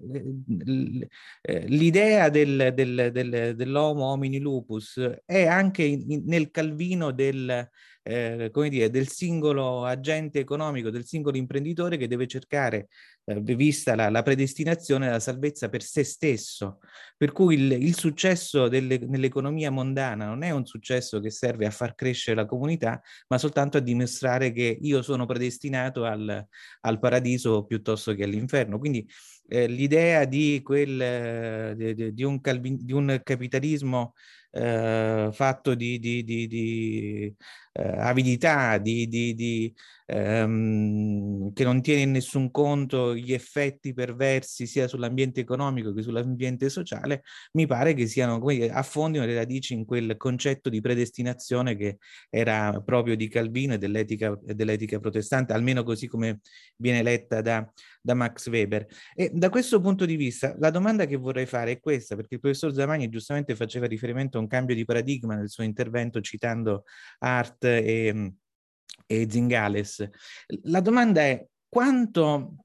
eh, 1.41 1.67
l'idea 1.67 2.29
del, 2.29 2.71
del, 2.73 3.09
del, 3.11 3.55
dell'homo 3.55 4.05
homini 4.05 4.39
lupus 4.39 4.99
è 5.25 5.45
anche 5.45 5.83
in, 5.83 6.23
nel 6.25 6.49
Calvino 6.49 7.11
del 7.11 7.69
eh, 8.03 8.49
come 8.51 8.69
dire, 8.69 8.89
del 8.89 9.07
singolo 9.07 9.85
agente 9.85 10.39
economico, 10.39 10.89
del 10.89 11.05
singolo 11.05 11.37
imprenditore 11.37 11.97
che 11.97 12.07
deve 12.07 12.27
cercare, 12.27 12.89
eh, 13.25 13.39
vista 13.39 13.95
la, 13.95 14.09
la, 14.09 14.21
predestinazione, 14.21 15.09
la 15.09 15.21
salvezza 15.21 15.69
per 15.69 15.81
se 15.81 16.03
stesso. 16.03 16.79
Per 17.15 17.31
cui 17.31 17.55
il, 17.55 17.71
il 17.71 17.95
successo 17.95 18.67
delle, 18.67 18.97
nell'economia 18.99 19.71
mondana 19.71 20.25
non 20.25 20.43
è 20.43 20.51
un 20.51 20.65
successo 20.65 21.21
che 21.21 21.29
serve 21.29 21.65
a 21.65 21.71
far 21.71 21.95
crescere 21.95 22.35
la 22.35 22.45
comunità, 22.45 23.01
ma 23.29 23.37
soltanto 23.37 23.77
a 23.77 23.81
dimostrare 23.81 24.51
che 24.51 24.77
io 24.81 25.01
sono 25.01 25.25
predestinato 25.25 26.03
al, 26.03 26.45
al 26.81 26.99
paradiso 26.99 27.63
piuttosto 27.63 28.13
che 28.13 28.23
all'inferno. 28.23 28.77
Quindi 28.79 29.07
eh, 29.47 29.67
l'idea 29.67 30.25
di, 30.25 30.61
quel, 30.61 31.75
di, 31.75 32.13
di, 32.13 32.23
un 32.23 32.41
calvin, 32.41 32.77
di 32.81 32.91
un 32.91 33.21
capitalismo 33.23 34.13
eh, 34.53 35.29
fatto 35.31 35.73
di, 35.73 35.97
di, 35.99 36.23
di, 36.23 36.47
di 36.47 37.35
eh, 37.73 37.81
avidità, 37.97 38.77
di, 38.77 39.07
di, 39.07 39.73
ehm, 40.05 41.53
che 41.53 41.63
non 41.63 41.81
tiene 41.81 42.01
in 42.01 42.11
nessun 42.11 42.51
conto 42.51 43.15
gli 43.15 43.33
effetti 43.33 43.93
perversi 43.93 44.67
sia 44.67 44.87
sull'ambiente 44.87 45.39
economico 45.41 45.91
che 45.93 46.03
sull'ambiente 46.03 46.69
sociale, 46.69 47.23
mi 47.53 47.65
pare 47.65 47.93
che 47.95 48.05
siano, 48.05 48.39
come 48.39 48.69
affondino 48.69 49.25
le 49.25 49.33
radici 49.35 49.73
in 49.73 49.85
quel 49.85 50.17
concetto 50.17 50.69
di 50.69 50.81
predestinazione 50.81 51.75
che 51.75 51.97
era 52.29 52.79
proprio 52.85 53.15
di 53.15 53.27
Calvino 53.27 53.73
e 53.73 53.77
dell'etica, 53.79 54.37
dell'etica 54.43 54.99
protestante, 54.99 55.53
almeno 55.53 55.83
così 55.83 56.07
come 56.07 56.41
viene 56.77 57.01
letta 57.01 57.41
da, 57.41 57.67
da 58.03 58.13
Max 58.13 58.49
Weber. 58.49 58.85
E 59.15 59.31
da 59.33 59.49
questo 59.49 59.79
punto 59.79 60.05
di 60.05 60.17
vista, 60.17 60.55
la 60.59 60.69
domanda 60.69 61.05
che 61.05 61.15
vorrei 61.15 61.45
fare 61.45 61.71
è 61.71 61.79
questa, 61.79 62.15
perché 62.15 62.35
il 62.35 62.41
professor 62.41 62.73
Zamagni 62.73 63.07
giustamente 63.07 63.55
faceva 63.55 63.87
riferimento 63.87 64.37
a 64.37 64.41
un 64.41 64.47
cambio 64.47 64.75
di 64.75 64.83
paradigma 64.83 65.35
nel 65.35 65.49
suo 65.49 65.63
intervento 65.63 66.19
citando 66.19 66.83
Art 67.19 67.63
e, 67.63 68.33
e 69.07 69.27
Zingales. 69.29 70.09
La 70.63 70.81
domanda 70.81 71.21
è 71.21 71.47
quanto 71.69 72.57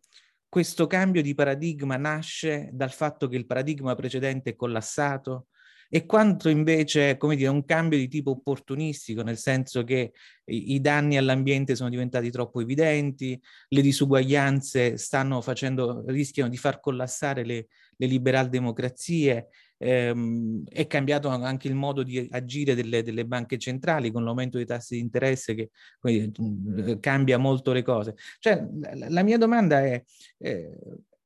questo 0.49 0.86
cambio 0.86 1.22
di 1.22 1.34
paradigma 1.34 1.97
nasce 1.97 2.70
dal 2.72 2.91
fatto 2.91 3.28
che 3.28 3.36
il 3.36 3.47
paradigma 3.47 3.95
precedente 3.95 4.51
è 4.51 4.57
collassato 4.57 5.47
e 5.89 6.05
quanto 6.05 6.49
invece, 6.49 7.16
come 7.16 7.34
dire, 7.34 7.49
un 7.49 7.64
cambio 7.64 7.99
di 7.99 8.09
tipo 8.09 8.30
opportunistico, 8.30 9.22
nel 9.22 9.39
senso 9.39 9.84
che 9.84 10.12
i 10.45 10.80
danni 10.80 11.16
all'ambiente 11.16 11.76
sono 11.76 11.89
diventati 11.89 12.30
troppo 12.30 12.61
evidenti, 12.61 13.41
le 13.68 13.80
disuguaglianze 13.80 14.97
stanno 14.97 15.41
facendo, 15.41 16.05
rischiano 16.07 16.51
di 16.51 16.57
far 16.57 16.80
collassare 16.80 17.45
le, 17.45 17.68
le 17.97 18.07
liberal 18.07 18.49
democrazie, 18.49 19.49
ehm, 19.78 20.64
è 20.68 20.86
cambiato 20.86 21.28
anche 21.28 21.68
il 21.68 21.74
modo 21.74 22.03
di 22.03 22.28
agire 22.30 22.74
delle, 22.74 23.03
delle 23.03 23.24
banche 23.24 23.59
centrali 23.59 24.11
con 24.11 24.24
l'aumento 24.24 24.57
dei 24.57 24.66
tassi 24.66 24.95
di 24.95 25.01
interesse 25.01 25.55
che 25.55 25.70
mm, 26.09 26.99
cambia 27.01 27.39
molto 27.39 27.72
le 27.72 27.82
cose. 27.82 28.14
Cioè, 28.39 28.66
la, 28.95 29.09
la 29.09 29.22
mia 29.22 29.39
domanda 29.39 29.80
è, 29.84 30.03
eh, 30.39 30.70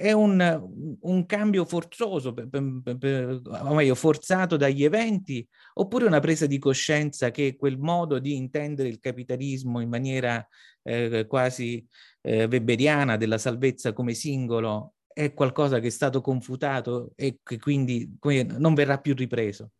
è 0.02 0.10
un, 0.10 0.98
un, 1.00 1.26
cambio 1.26 1.64
forzoso, 1.64 2.34
per, 2.34 2.48
per, 2.48 2.98
per, 2.98 3.40
o 3.46 3.74
meglio, 3.74 3.94
forzato 3.94 4.56
dagli 4.56 4.82
eventi, 4.82 5.46
oppure 5.74 6.06
una 6.06 6.18
presa 6.18 6.46
di 6.46 6.58
coscienza 6.58 7.30
che 7.30 7.54
quel 7.54 7.78
modo 7.78 8.18
di 8.18 8.34
intendere 8.34 8.88
il 8.88 8.98
capitalismo 8.98 9.80
in 9.80 9.88
maniera 9.88 10.44
eh, 10.82 11.24
quasi 11.28 11.86
eh, 12.22 12.46
weberiana 12.46 13.16
della 13.16 13.38
salvezza 13.38 13.92
come 13.92 14.14
singolo 14.14 14.94
è 15.12 15.32
qualcosa 15.34 15.78
che 15.78 15.86
è 15.86 15.90
stato 15.90 16.20
confutato 16.20 17.12
e 17.14 17.38
che 17.40 17.60
quindi 17.60 18.18
non 18.58 18.74
verrà 18.74 18.98
più 18.98 19.14
ripreso. 19.14 19.70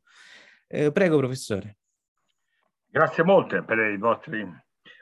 Eh, 0.69 0.93
prego, 0.93 1.19
professore. 1.19 1.79
Grazie 2.87 3.25
molte 3.25 3.65
per 3.65 3.79
i 3.79 3.99
vostri... 3.99 4.47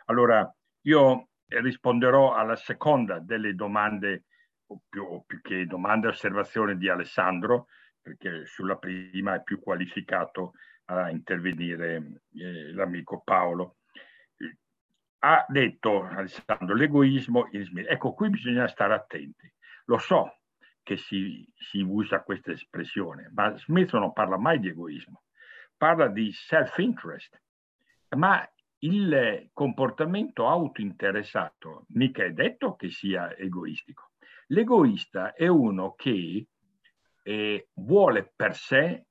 Allora, 0.06 0.50
io 0.82 1.28
risponderò 1.46 2.32
alla 2.32 2.56
seconda 2.56 3.18
delle 3.18 3.54
domande, 3.54 4.24
o 4.70 4.80
più, 4.88 5.04
o 5.04 5.22
più 5.26 5.40
che 5.40 5.66
domande 5.66 6.06
e 6.06 6.10
osservazioni 6.10 6.76
di 6.76 6.88
Alessandro, 6.88 7.66
perché 8.00 8.46
sulla 8.46 8.76
prima 8.76 9.34
è 9.34 9.42
più 9.42 9.60
qualificato 9.60 10.52
a 10.86 11.10
intervenire 11.10 12.22
eh, 12.34 12.72
l'amico 12.72 13.22
Paolo. 13.24 13.76
Ha 15.22 15.44
detto 15.48 16.02
Alessandro 16.02 16.74
l'egoismo, 16.74 17.48
il... 17.52 17.86
ecco 17.86 18.14
qui 18.14 18.30
bisogna 18.30 18.66
stare 18.68 18.94
attenti 18.94 19.52
lo 19.90 19.98
so 19.98 20.38
che 20.82 20.96
si, 20.96 21.46
si 21.54 21.80
usa 21.80 22.22
questa 22.22 22.52
espressione, 22.52 23.30
ma 23.34 23.56
Smith 23.58 23.92
non 23.92 24.12
parla 24.12 24.38
mai 24.38 24.60
di 24.60 24.68
egoismo, 24.68 25.24
parla 25.76 26.08
di 26.08 26.32
self-interest, 26.32 27.40
ma 28.16 28.48
il 28.78 29.50
comportamento 29.52 30.48
autointeressato 30.48 31.86
mica 31.88 32.24
è 32.24 32.30
detto 32.30 32.76
che 32.76 32.88
sia 32.90 33.36
egoistico. 33.36 34.09
L'egoista 34.52 35.32
è 35.32 35.46
uno 35.46 35.94
che 35.94 36.48
eh, 37.22 37.68
vuole 37.74 38.32
per 38.34 38.56
sé 38.56 39.06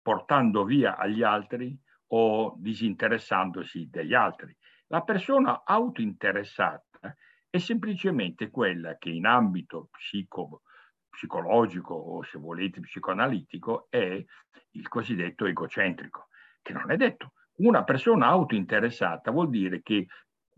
portando 0.00 0.64
via 0.64 0.96
agli 0.96 1.22
altri 1.22 1.76
o 2.08 2.54
disinteressandosi 2.58 3.88
degli 3.90 4.14
altri. 4.14 4.56
La 4.88 5.02
persona 5.02 5.62
autointeressata 5.64 7.16
è 7.50 7.58
semplicemente 7.58 8.50
quella 8.50 8.96
che 8.96 9.10
in 9.10 9.26
ambito 9.26 9.88
psico, 9.90 10.62
psicologico 11.08 11.94
o 11.94 12.22
se 12.22 12.38
volete 12.38 12.78
psicoanalitico 12.80 13.88
è 13.90 14.24
il 14.70 14.88
cosiddetto 14.88 15.46
egocentrico, 15.46 16.28
che 16.62 16.72
non 16.72 16.92
è 16.92 16.96
detto. 16.96 17.32
Una 17.56 17.82
persona 17.82 18.26
autointeressata 18.26 19.32
vuol 19.32 19.48
dire 19.48 19.82
che 19.82 20.06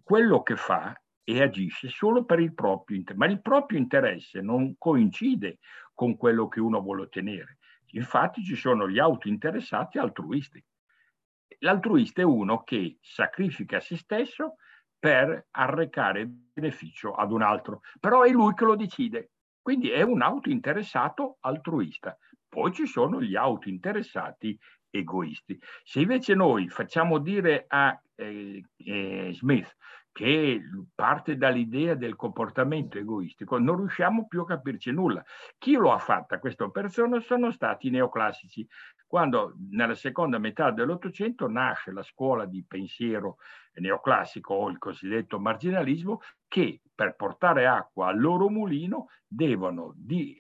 quello 0.03 0.43
che 0.43 0.57
fa 0.57 0.95
e 1.29 1.43
agisce 1.43 1.89
solo 1.89 2.25
per 2.25 2.39
il 2.39 2.55
proprio 2.55 2.97
interesse, 2.97 3.19
ma 3.19 3.27
il 3.27 3.43
proprio 3.43 3.81
interesse 3.81 4.41
non 4.41 4.77
coincide 4.79 5.59
con 5.93 6.17
quello 6.17 6.47
che 6.47 6.61
uno 6.61 6.81
vuole 6.81 7.03
ottenere. 7.03 7.59
Infatti 7.93 8.45
ci 8.45 8.55
sono 8.55 8.89
gli 8.89 9.01
autointeressati 9.01 9.99
altruisti. 9.99 10.65
L'altruista 11.61 12.21
è 12.21 12.25
uno 12.25 12.63
che 12.63 12.99
sacrifica 13.01 13.81
se 13.81 13.97
stesso 13.97 14.55
per 14.97 15.49
arrecare 15.51 16.27
beneficio 16.27 17.15
ad 17.15 17.33
un 17.33 17.43
altro, 17.43 17.81
però 17.99 18.23
è 18.23 18.31
lui 18.31 18.55
che 18.55 18.65
lo 18.65 18.77
decide. 18.77 19.31
Quindi 19.61 19.91
è 19.91 20.03
un 20.03 20.23
autointeressato 20.23 21.39
altruista. 21.41 22.17
Poi 22.49 22.73
ci 22.73 22.87
sono 22.87 23.21
gli 23.21 23.35
autointeressati 23.35 24.57
egoisti. 24.91 25.59
Se 25.83 26.01
invece 26.01 26.35
noi 26.35 26.69
facciamo 26.69 27.19
dire 27.19 27.65
a 27.67 28.01
eh, 28.15 28.63
eh, 28.77 29.31
Smith 29.33 29.77
che 30.17 30.63
parte 30.95 31.37
dall'idea 31.37 31.95
del 31.95 32.17
comportamento 32.17 32.97
egoistico, 32.97 33.59
non 33.59 33.77
riusciamo 33.77 34.27
più 34.27 34.41
a 34.41 34.47
capirci 34.47 34.91
nulla. 34.91 35.23
Chi 35.59 35.75
lo 35.75 35.93
ha 35.93 35.99
fatta 35.99 36.39
questa 36.39 36.65
operazione 36.65 37.21
sono 37.21 37.51
stati 37.51 37.89
i 37.89 37.91
neoclassici, 37.91 38.67
quando 39.07 39.55
nella 39.73 39.95
seconda 39.95 40.39
metà 40.39 40.71
dell'Ottocento 40.71 41.51
nasce 41.51 41.93
la 41.93 42.03
scuola 42.03 42.47
di 42.47 42.65
pensiero 42.67 43.37
neoclassico 43.75 44.55
o 44.55 44.71
il 44.71 44.79
cosiddetto 44.79 45.39
marginalismo 45.39 46.23
che 46.49 46.81
per 46.95 47.15
portare 47.15 47.67
acqua 47.67 48.07
al 48.07 48.19
loro 48.19 48.49
mulino 48.49 49.09
devono 49.27 49.93
di, 49.97 50.35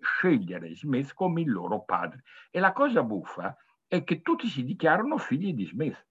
scegliere 0.00 0.74
Smith 0.74 1.12
come 1.12 1.42
il 1.42 1.50
loro 1.50 1.82
padre. 1.82 2.22
E 2.50 2.58
la 2.58 2.72
cosa 2.72 3.02
buffa 3.02 3.54
è 3.86 4.02
che 4.02 4.22
tutti 4.22 4.48
si 4.48 4.64
dichiarano 4.64 5.18
figli 5.18 5.52
di 5.52 5.66
Smith, 5.66 6.06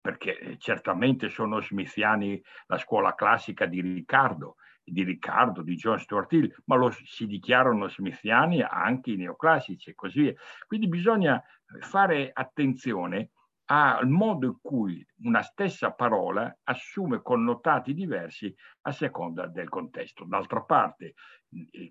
perché 0.00 0.56
certamente 0.58 1.28
sono 1.28 1.60
smithiani 1.60 2.42
la 2.66 2.78
scuola 2.78 3.14
classica 3.14 3.66
di 3.66 3.80
Riccardo, 3.80 4.56
di 4.82 5.04
Riccardo, 5.04 5.62
di 5.62 5.76
John 5.76 5.98
Stuart 5.98 6.32
Hill, 6.32 6.54
ma 6.64 6.76
lo 6.76 6.90
si 6.90 7.26
dichiarano 7.26 7.88
smithiani 7.88 8.62
anche 8.62 9.12
i 9.12 9.16
neoclassici 9.16 9.90
e 9.90 9.94
così 9.94 10.22
via. 10.22 10.34
Quindi 10.66 10.88
bisogna 10.88 11.42
fare 11.80 12.30
attenzione 12.32 13.30
al 13.66 14.08
modo 14.08 14.46
in 14.46 14.56
cui 14.60 15.06
una 15.22 15.42
stessa 15.42 15.92
parola 15.92 16.58
assume 16.64 17.22
connotati 17.22 17.94
diversi 17.94 18.52
a 18.82 18.90
seconda 18.90 19.46
del 19.46 19.68
contesto. 19.68 20.24
D'altra 20.24 20.62
parte, 20.62 21.14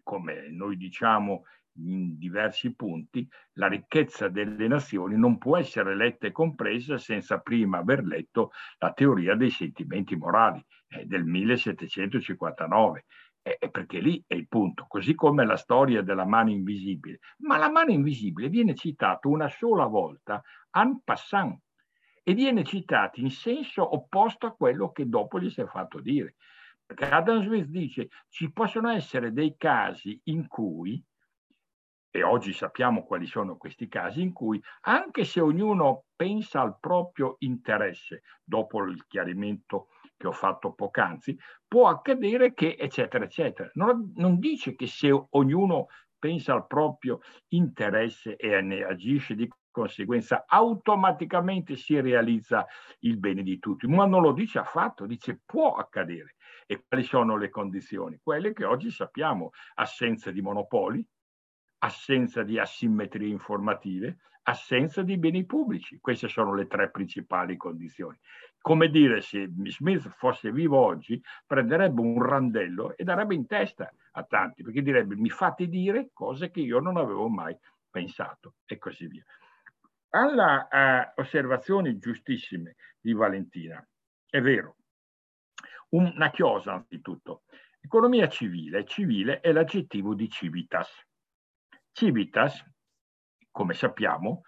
come 0.04 0.50
noi 0.50 0.76
diciamo 0.76 1.44
in 1.74 2.18
diversi 2.18 2.74
punti, 2.76 3.28
la 3.54 3.68
ricchezza 3.68 4.28
delle 4.28 4.68
nazioni 4.68 5.18
non 5.18 5.38
può 5.38 5.58
essere 5.58 5.96
letta 5.96 6.28
e 6.28 6.32
compresa 6.32 6.98
senza 6.98 7.40
prima 7.40 7.80
aver 7.80 8.04
letto 8.04 8.52
la 8.80 8.92
teoria 8.92 9.36
dei 9.36 9.50
sentimenti 9.50 10.16
morali 10.16 10.64
è 10.88 11.06
del 11.06 11.24
1759, 11.24 13.06
è 13.42 13.70
perché 13.70 14.00
lì 14.00 14.24
è 14.28 14.34
il 14.34 14.48
punto, 14.48 14.86
così 14.88 15.16
come 15.16 15.46
la 15.46 15.56
storia 15.56 16.02
della 16.02 16.26
mano 16.26 16.50
invisibile. 16.50 17.20
Ma 17.40 17.58
la 17.58 17.70
mano 17.70 17.92
invisibile 17.92 18.50
viene 18.50 18.76
citata 18.76 19.28
una 19.28 19.50
sola 19.50 19.86
volta 19.86 20.42
en 20.72 21.02
passant 21.04 21.60
e 22.24 22.34
viene 22.34 22.64
citata 22.64 23.20
in 23.20 23.32
senso 23.32 23.96
opposto 23.96 24.46
a 24.46 24.54
quello 24.54 24.92
che 24.92 25.08
dopo 25.08 25.40
gli 25.40 25.50
si 25.50 25.62
è 25.62 25.66
fatto 25.66 26.00
dire. 26.00 26.36
Perché 26.86 27.06
Adam 27.06 27.44
Smith 27.44 27.68
dice 27.68 28.10
ci 28.30 28.52
possono 28.52 28.90
essere 28.90 29.32
dei 29.32 29.56
casi 29.58 30.20
in 30.26 30.48
cui, 30.48 31.02
e 32.12 32.24
oggi 32.24 32.54
sappiamo 32.54 33.04
quali 33.04 33.26
sono 33.26 33.58
questi 33.58 33.88
casi, 33.88 34.22
in 34.22 34.34
cui 34.34 34.62
anche 34.82 35.26
se 35.26 35.40
ognuno 35.40 36.06
pensa 36.16 36.62
al 36.62 36.78
proprio 36.80 37.36
interesse, 37.40 38.24
dopo 38.44 38.84
il 38.84 39.06
chiarimento 39.08 39.90
che 40.18 40.28
ho 40.28 40.32
fatto 40.32 40.74
poc'anzi, 40.74 41.38
può 41.68 41.88
accadere 41.88 42.54
che, 42.54 42.76
eccetera, 42.78 43.24
eccetera. 43.26 43.70
Non, 43.76 44.12
non 44.16 44.40
dice 44.40 44.76
che 44.76 44.88
se 44.88 45.10
ognuno 45.30 45.88
pensa 46.18 46.54
al 46.54 46.68
proprio 46.68 47.20
interesse 47.50 48.36
e 48.36 48.60
ne 48.62 48.84
agisce 48.84 49.36
di 49.36 49.48
conseguenza, 49.72 50.44
automaticamente 50.46 51.76
si 51.76 52.00
realizza 52.02 52.66
il 53.00 53.18
bene 53.18 53.44
di 53.44 53.60
tutti, 53.60 53.88
ma 53.88 54.06
non 54.06 54.22
lo 54.22 54.34
dice 54.34 54.60
affatto, 54.60 55.06
dice 55.06 55.42
può 55.46 55.76
accadere. 55.76 56.36
E 56.66 56.84
quali 56.86 57.04
sono 57.04 57.38
le 57.38 57.50
condizioni? 57.50 58.20
Quelle 58.22 58.52
che 58.52 58.66
oggi 58.66 58.92
sappiamo, 58.92 59.52
assenza 59.76 60.32
di 60.32 60.42
monopoli, 60.42 61.06
assenza 61.80 62.44
di 62.44 62.60
asimmetrie 62.60 63.28
informative, 63.28 64.20
assenza 64.44 65.02
di 65.02 65.18
beni 65.18 65.46
pubblici. 65.46 66.00
Queste 66.00 66.28
sono 66.28 66.54
le 66.54 66.68
tre 66.68 66.90
principali 66.90 67.58
condizioni. 67.58 68.18
Come 68.62 68.90
dire, 68.90 69.22
se 69.22 69.50
Smith 69.66 70.10
fosse 70.18 70.52
vivo 70.52 70.78
oggi, 70.78 71.22
prenderebbe 71.46 72.02
un 72.02 72.22
randello 72.22 72.96
e 72.98 73.04
darebbe 73.04 73.36
in 73.36 73.46
testa 73.46 73.92
a 74.12 74.24
tanti, 74.24 74.64
perché 74.64 74.82
direbbe 74.82 75.16
mi 75.16 75.30
fate 75.30 75.68
dire 75.68 76.10
cose 76.12 76.52
che 76.52 76.60
io 76.60 76.80
non 76.80 76.98
avevo 76.98 77.30
mai 77.30 77.56
pensato 77.90 78.56
e 78.66 78.78
così 78.78 79.08
via. 79.08 79.24
Alla 80.10 80.68
uh, 81.16 81.22
osservazioni 81.22 81.98
giustissime 82.00 82.76
di 83.00 83.14
Valentina, 83.14 83.86
è 84.30 84.42
vero, 84.42 84.76
una 85.90 86.30
chiosa 86.32 86.74
anzitutto. 86.74 87.44
Economia 87.80 88.28
civile. 88.28 88.86
Civile 88.86 89.40
è 89.40 89.52
l'aggettivo 89.52 90.14
di 90.14 90.30
civitas. 90.30 91.08
Civitas, 92.00 92.64
come 93.52 93.74
sappiamo, 93.74 94.44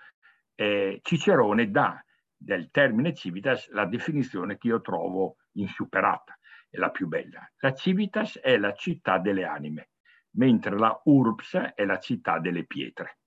eh, 0.55 1.01
Cicerone 1.03 1.69
dà 1.69 2.01
del 2.33 2.71
termine 2.71 3.13
civitas 3.13 3.69
la 3.71 3.83
definizione 3.83 4.57
che 4.57 4.67
io 4.67 4.79
trovo 4.79 5.35
insuperata, 5.55 6.39
è 6.69 6.77
la 6.77 6.91
più 6.91 7.09
bella. 7.09 7.45
La 7.57 7.73
civitas 7.73 8.39
è 8.39 8.57
la 8.57 8.71
città 8.71 9.17
delle 9.17 9.43
anime, 9.43 9.89
mentre 10.37 10.77
la 10.77 10.97
urbs 11.03 11.73
è 11.75 11.83
la 11.83 11.99
città 11.99 12.39
delle 12.39 12.65
pietre. 12.65 13.17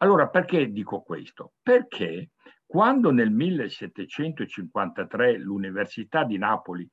Allora, 0.00 0.28
perché 0.28 0.70
dico 0.70 1.00
questo? 1.00 1.54
Perché 1.62 2.32
quando 2.66 3.10
nel 3.10 3.30
1753 3.30 5.38
l'Università 5.38 6.24
di 6.24 6.36
Napoli 6.36 6.86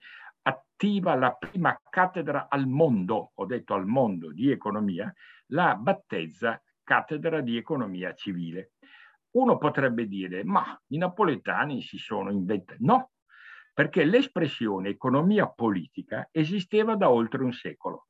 attiva 0.44 1.16
la 1.16 1.34
prima 1.34 1.78
cattedra 1.90 2.48
al 2.50 2.68
mondo, 2.68 3.32
ho 3.34 3.46
detto 3.46 3.74
al 3.74 3.86
mondo, 3.86 4.32
di 4.32 4.52
economia, 4.52 5.12
la 5.48 5.76
battezza 5.76 6.62
cattedra 6.84 7.42
di 7.42 7.58
economia 7.58 8.14
civile. 8.14 8.74
Uno 9.32 9.58
potrebbe 9.58 10.08
dire, 10.08 10.44
ma 10.44 10.80
i 10.88 10.98
napoletani 10.98 11.82
si 11.82 11.98
sono 11.98 12.32
inventati. 12.32 12.84
No, 12.84 13.12
perché 13.74 14.04
l'espressione 14.04 14.90
economia 14.90 15.48
politica 15.50 16.28
esisteva 16.32 16.96
da 16.96 17.10
oltre 17.10 17.44
un 17.44 17.52
secolo. 17.52 18.08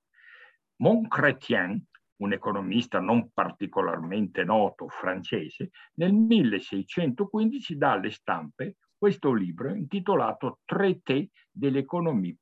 Montchrétien, 0.77 1.81
un 2.17 2.33
economista 2.33 2.99
non 2.99 3.31
particolarmente 3.31 4.43
noto 4.43 4.89
francese, 4.89 5.69
nel 5.95 6.13
1615 6.13 7.77
dà 7.77 7.91
alle 7.91 8.11
stampe 8.11 8.77
questo 9.03 9.33
libro 9.33 9.73
intitolato 9.75 10.59
Traité 10.63 11.29
de 11.51 11.69
l'économie 11.69 12.37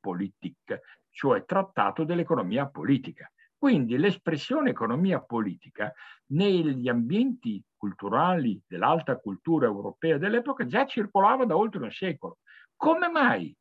cioè 1.10 1.44
Trattato 1.44 2.04
dell'economia 2.04 2.68
politica. 2.68 3.28
Quindi 3.58 3.98
l'espressione 3.98 4.70
economia 4.70 5.20
politica 5.20 5.92
negli 6.26 6.88
ambienti 6.88 7.60
culturali 7.76 8.62
dell'alta 8.64 9.16
cultura 9.16 9.66
europea 9.66 10.18
dell'epoca 10.18 10.64
già 10.64 10.86
circolava 10.86 11.44
da 11.46 11.56
oltre 11.56 11.82
un 11.82 11.90
secolo. 11.90 12.38
Come 12.76 13.08
mai 13.08 13.52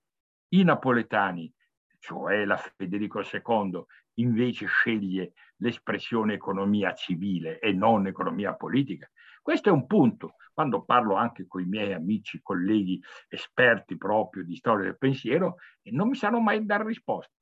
i 0.50 0.64
napoletani, 0.64 1.52
cioè 1.98 2.46
la 2.46 2.58
Federico 2.58 3.22
II, 3.22 3.84
invece 4.20 4.68
sceglie 4.68 5.34
l'espressione 5.56 6.36
economia 6.36 6.94
civile 6.94 7.58
e 7.58 7.74
non 7.74 8.06
economia 8.06 8.54
politica? 8.54 9.10
Questo 9.42 9.70
è 9.70 9.72
un 9.72 9.88
punto. 9.88 10.36
Quando 10.54 10.84
parlo 10.84 11.16
anche 11.16 11.48
con 11.48 11.62
i 11.62 11.66
miei 11.66 11.94
amici, 11.94 12.42
colleghi, 12.42 13.02
esperti 13.28 13.98
proprio 13.98 14.44
di 14.44 14.56
storia 14.56 14.86
del 14.86 14.98
pensiero, 14.98 15.56
non 15.92 16.10
mi 16.10 16.16
sanno 16.16 16.40
mai 16.40 16.64
dare 16.66 16.86
risposta. 16.86 17.34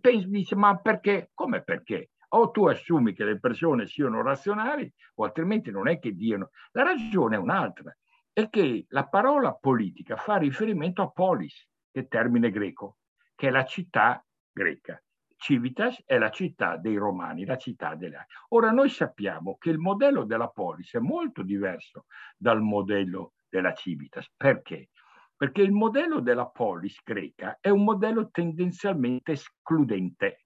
Pensi, 0.00 0.28
dice, 0.28 0.54
ma 0.54 0.78
perché? 0.78 1.30
Come 1.34 1.62
perché? 1.62 2.10
O 2.28 2.50
tu 2.50 2.66
assumi 2.66 3.12
che 3.12 3.24
le 3.24 3.40
persone 3.40 3.86
siano 3.86 4.22
razionali, 4.22 4.90
o 5.16 5.24
altrimenti 5.24 5.70
non 5.70 5.88
è 5.88 5.98
che 5.98 6.14
diano. 6.14 6.50
La 6.72 6.84
ragione 6.84 7.34
è 7.34 7.38
un'altra, 7.38 7.94
è 8.32 8.48
che 8.48 8.86
la 8.88 9.08
parola 9.08 9.52
politica 9.54 10.16
fa 10.16 10.36
riferimento 10.36 11.02
a 11.02 11.10
polis, 11.10 11.68
che 11.90 12.00
è 12.00 12.08
termine 12.08 12.50
greco, 12.50 12.98
che 13.34 13.48
è 13.48 13.50
la 13.50 13.64
città 13.64 14.24
greca. 14.52 15.02
Civitas 15.40 16.02
è 16.04 16.18
la 16.18 16.28
città 16.28 16.76
dei 16.76 16.96
Romani, 16.96 17.46
la 17.46 17.56
città 17.56 17.94
delle 17.94 18.26
Ora 18.50 18.70
noi 18.72 18.90
sappiamo 18.90 19.56
che 19.56 19.70
il 19.70 19.78
modello 19.78 20.24
della 20.24 20.48
polis 20.48 20.92
è 20.92 20.98
molto 20.98 21.42
diverso 21.42 22.04
dal 22.36 22.60
modello 22.60 23.32
della 23.48 23.72
Civitas. 23.72 24.30
Perché? 24.36 24.90
Perché 25.34 25.62
il 25.62 25.72
modello 25.72 26.20
della 26.20 26.46
polis 26.46 27.00
greca 27.02 27.56
è 27.58 27.70
un 27.70 27.84
modello 27.84 28.28
tendenzialmente 28.30 29.32
escludente. 29.32 30.44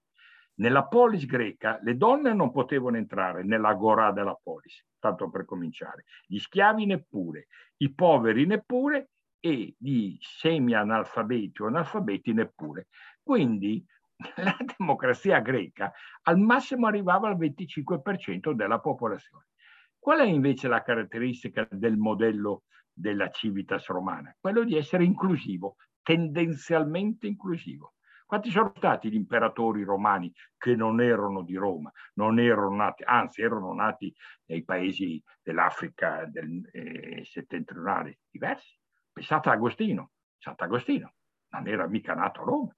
Nella 0.59 0.87
polis 0.87 1.25
greca 1.25 1.77
le 1.81 1.97
donne 1.97 2.33
non 2.33 2.53
potevano 2.53 2.95
entrare 2.95 3.43
nell'agorà 3.43 4.13
della 4.13 4.39
polis, 4.41 4.81
tanto 4.97 5.29
per 5.29 5.43
cominciare, 5.43 6.05
gli 6.25 6.37
schiavi 6.37 6.85
neppure, 6.85 7.47
i 7.77 7.93
poveri 7.93 8.45
neppure 8.45 9.09
e 9.41 9.75
gli 9.77 10.15
semi-analfabeti 10.21 11.61
o 11.63 11.67
analfabeti 11.67 12.31
neppure. 12.31 12.87
Quindi 13.21 13.85
la 14.37 14.55
democrazia 14.77 15.39
greca 15.39 15.91
al 16.23 16.39
massimo 16.39 16.87
arrivava 16.87 17.27
al 17.27 17.37
25% 17.37 18.51
della 18.51 18.79
popolazione. 18.79 19.47
Qual 19.97 20.19
è 20.19 20.25
invece 20.25 20.67
la 20.67 20.83
caratteristica 20.83 21.67
del 21.69 21.97
modello 21.97 22.63
della 22.93 23.29
civitas 23.29 23.87
romana? 23.87 24.35
Quello 24.39 24.63
di 24.63 24.77
essere 24.77 25.03
inclusivo, 25.03 25.75
tendenzialmente 26.01 27.27
inclusivo. 27.27 27.93
Quanti 28.25 28.49
sono 28.49 28.73
stati 28.75 29.09
gli 29.09 29.15
imperatori 29.15 29.83
romani 29.83 30.33
che 30.57 30.75
non 30.75 30.99
erano 30.99 31.43
di 31.43 31.55
Roma, 31.55 31.91
non 32.15 32.39
erano 32.39 32.75
nati, 32.75 33.03
anzi 33.03 33.41
erano 33.41 33.73
nati 33.73 34.13
nei 34.45 34.63
paesi 34.63 35.21
dell'Africa 35.43 36.25
del, 36.25 36.67
eh, 36.71 37.23
settentrionale 37.23 38.19
diversi? 38.29 38.75
Pensate 39.11 39.49
a 39.49 39.53
Agostino, 39.53 40.11
Sant'Agostino 40.37 41.13
non 41.49 41.67
era 41.67 41.87
mica 41.87 42.13
nato 42.13 42.41
a 42.41 42.45
Roma, 42.45 42.75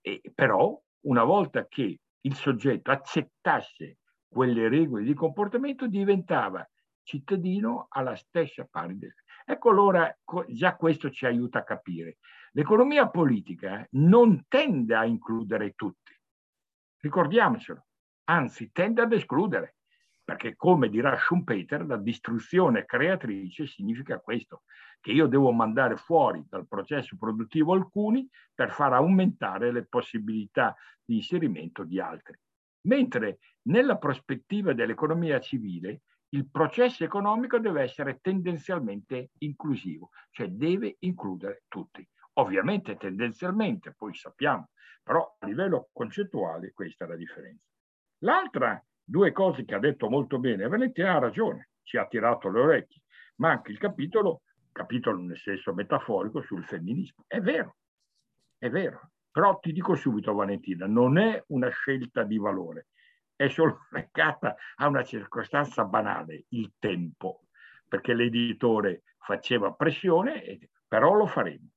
e, 0.00 0.20
però, 0.34 0.80
una 1.06 1.24
volta 1.24 1.66
che 1.66 2.00
il 2.20 2.34
soggetto 2.34 2.90
accettasse 2.90 3.98
quelle 4.28 4.68
regole 4.68 5.04
di 5.04 5.14
comportamento, 5.14 5.86
diventava 5.88 6.68
cittadino 7.02 7.86
alla 7.88 8.14
stessa 8.14 8.66
pari. 8.70 8.98
Ecco 9.44 9.70
allora, 9.70 10.16
già 10.48 10.76
questo 10.76 11.10
ci 11.10 11.26
aiuta 11.26 11.60
a 11.60 11.64
capire. 11.64 12.18
L'economia 12.52 13.08
politica 13.08 13.86
non 13.92 14.44
tende 14.48 14.94
a 14.94 15.04
includere 15.04 15.72
tutti, 15.72 16.16
ricordiamocelo, 17.00 17.86
anzi 18.24 18.70
tende 18.72 19.02
ad 19.02 19.12
escludere 19.12 19.76
perché 20.30 20.54
come 20.54 20.88
dirà 20.88 21.18
Schumpeter, 21.18 21.84
la 21.84 21.96
distruzione 21.96 22.84
creatrice 22.84 23.66
significa 23.66 24.20
questo, 24.20 24.62
che 25.00 25.10
io 25.10 25.26
devo 25.26 25.50
mandare 25.50 25.96
fuori 25.96 26.46
dal 26.48 26.68
processo 26.68 27.16
produttivo 27.18 27.72
alcuni 27.72 28.28
per 28.54 28.70
far 28.70 28.92
aumentare 28.92 29.72
le 29.72 29.86
possibilità 29.86 30.76
di 31.04 31.16
inserimento 31.16 31.82
di 31.82 31.98
altri. 31.98 32.38
Mentre 32.82 33.40
nella 33.62 33.98
prospettiva 33.98 34.72
dell'economia 34.72 35.40
civile 35.40 36.02
il 36.28 36.48
processo 36.48 37.02
economico 37.02 37.58
deve 37.58 37.82
essere 37.82 38.20
tendenzialmente 38.20 39.30
inclusivo, 39.38 40.10
cioè 40.30 40.46
deve 40.46 40.94
includere 41.00 41.64
tutti. 41.66 42.08
Ovviamente 42.34 42.96
tendenzialmente, 42.96 43.94
poi 43.98 44.14
sappiamo, 44.14 44.70
però 45.02 45.36
a 45.40 45.46
livello 45.46 45.88
concettuale 45.92 46.70
questa 46.72 47.04
è 47.04 47.08
la 47.08 47.16
differenza. 47.16 47.66
L'altra 48.18 48.80
Due 49.10 49.32
cose 49.32 49.64
che 49.64 49.74
ha 49.74 49.80
detto 49.80 50.08
molto 50.08 50.38
bene. 50.38 50.68
Valentina 50.68 51.16
ha 51.16 51.18
ragione, 51.18 51.70
ci 51.82 51.96
ha 51.96 52.06
tirato 52.06 52.48
le 52.48 52.60
orecchie, 52.60 53.02
ma 53.38 53.50
anche 53.50 53.72
il 53.72 53.78
capitolo, 53.78 54.42
capitolo 54.70 55.20
nel 55.20 55.36
senso 55.36 55.74
metaforico 55.74 56.42
sul 56.42 56.64
femminismo. 56.64 57.24
È 57.26 57.40
vero, 57.40 57.78
è 58.56 58.70
vero. 58.70 59.10
Però 59.32 59.58
ti 59.58 59.72
dico 59.72 59.96
subito, 59.96 60.32
Valentina, 60.32 60.86
non 60.86 61.18
è 61.18 61.42
una 61.48 61.70
scelta 61.70 62.22
di 62.22 62.38
valore, 62.38 62.86
è 63.34 63.48
solo 63.48 63.80
legata 63.90 64.54
a 64.76 64.86
una 64.86 65.02
circostanza 65.02 65.84
banale, 65.84 66.44
il 66.50 66.74
tempo, 66.78 67.46
perché 67.88 68.14
l'editore 68.14 69.02
faceva 69.18 69.72
pressione, 69.72 70.70
però 70.86 71.14
lo 71.14 71.26
faremo. 71.26 71.70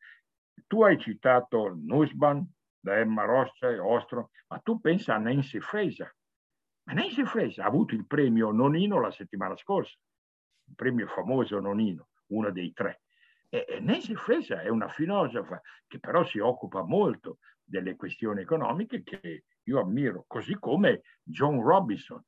Tu 0.67 0.84
hai 0.84 0.99
citato 0.99 1.73
Nussbaum, 1.75 2.47
da 2.79 2.99
Emma 2.99 3.23
Rossa 3.23 3.71
e 3.71 3.79
Ostro, 3.79 4.29
ma 4.49 4.59
tu 4.59 4.79
pensa 4.79 5.15
a 5.15 5.17
Nancy 5.17 5.59
Fraser. 5.59 6.15
Ma 6.86 6.93
Nancy 6.93 7.23
Fraser 7.23 7.63
ha 7.63 7.67
avuto 7.67 7.95
il 7.95 8.05
premio 8.05 8.51
Nonino 8.51 8.99
la 8.99 9.11
settimana 9.11 9.55
scorsa, 9.55 9.97
il 10.65 10.75
premio 10.75 11.07
famoso 11.07 11.59
Nonino, 11.59 12.09
uno 12.27 12.51
dei 12.51 12.73
tre. 12.73 13.01
E 13.49 13.79
Nancy 13.81 14.15
Fraser 14.15 14.59
è 14.59 14.69
una 14.69 14.89
filosofa 14.89 15.61
che 15.88 15.99
però 15.99 16.23
si 16.23 16.39
occupa 16.39 16.84
molto 16.84 17.38
delle 17.63 17.95
questioni 17.95 18.41
economiche 18.41 19.03
che 19.03 19.45
io 19.63 19.79
ammiro, 19.79 20.25
così 20.27 20.57
come 20.59 21.03
John 21.23 21.61
Robinson 21.61 22.21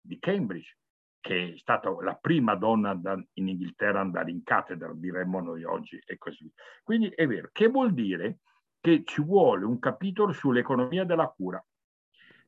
di 0.00 0.18
Cambridge, 0.18 0.76
che 1.20 1.52
è 1.52 1.56
stata 1.56 1.88
la 2.02 2.16
prima 2.16 2.56
donna 2.56 3.00
in 3.34 3.48
Inghilterra 3.48 4.00
ad 4.00 4.06
andare 4.06 4.30
in 4.32 4.42
cattedra, 4.42 4.92
diremmo 4.92 5.40
noi 5.40 5.62
oggi, 5.64 6.02
e 6.04 6.18
così. 6.18 6.52
Quindi 6.82 7.08
è 7.10 7.26
vero, 7.26 7.48
che 7.52 7.68
vuol 7.68 7.94
dire 7.94 8.40
che 8.80 9.04
ci 9.04 9.22
vuole 9.22 9.64
un 9.64 9.78
capitolo 9.78 10.32
sull'economia 10.32 11.04
della 11.04 11.28
cura, 11.28 11.64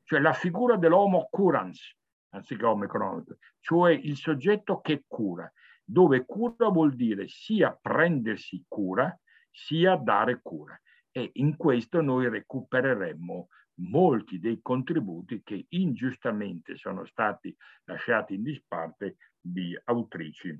cioè 0.05 0.19
la 0.19 0.33
figura 0.33 0.77
dell'homo 0.77 1.27
curans, 1.29 1.95
anziché 2.29 2.63
homo 2.65 2.85
economico, 2.85 3.37
cioè 3.59 3.91
il 3.91 4.15
soggetto 4.15 4.79
che 4.79 5.03
cura, 5.07 5.51
dove 5.83 6.25
cura 6.25 6.69
vuol 6.69 6.95
dire 6.95 7.27
sia 7.27 7.77
prendersi 7.79 8.63
cura, 8.67 9.17
sia 9.51 9.95
dare 9.95 10.39
cura. 10.41 10.79
E 11.11 11.31
in 11.33 11.55
questo 11.55 12.01
noi 12.01 12.29
recupereremmo 12.29 13.47
molti 13.79 14.39
dei 14.39 14.59
contributi 14.61 15.41
che 15.43 15.65
ingiustamente 15.69 16.75
sono 16.77 17.05
stati 17.05 17.55
lasciati 17.85 18.35
in 18.35 18.43
disparte 18.43 19.17
di 19.39 19.77
autrici 19.85 20.57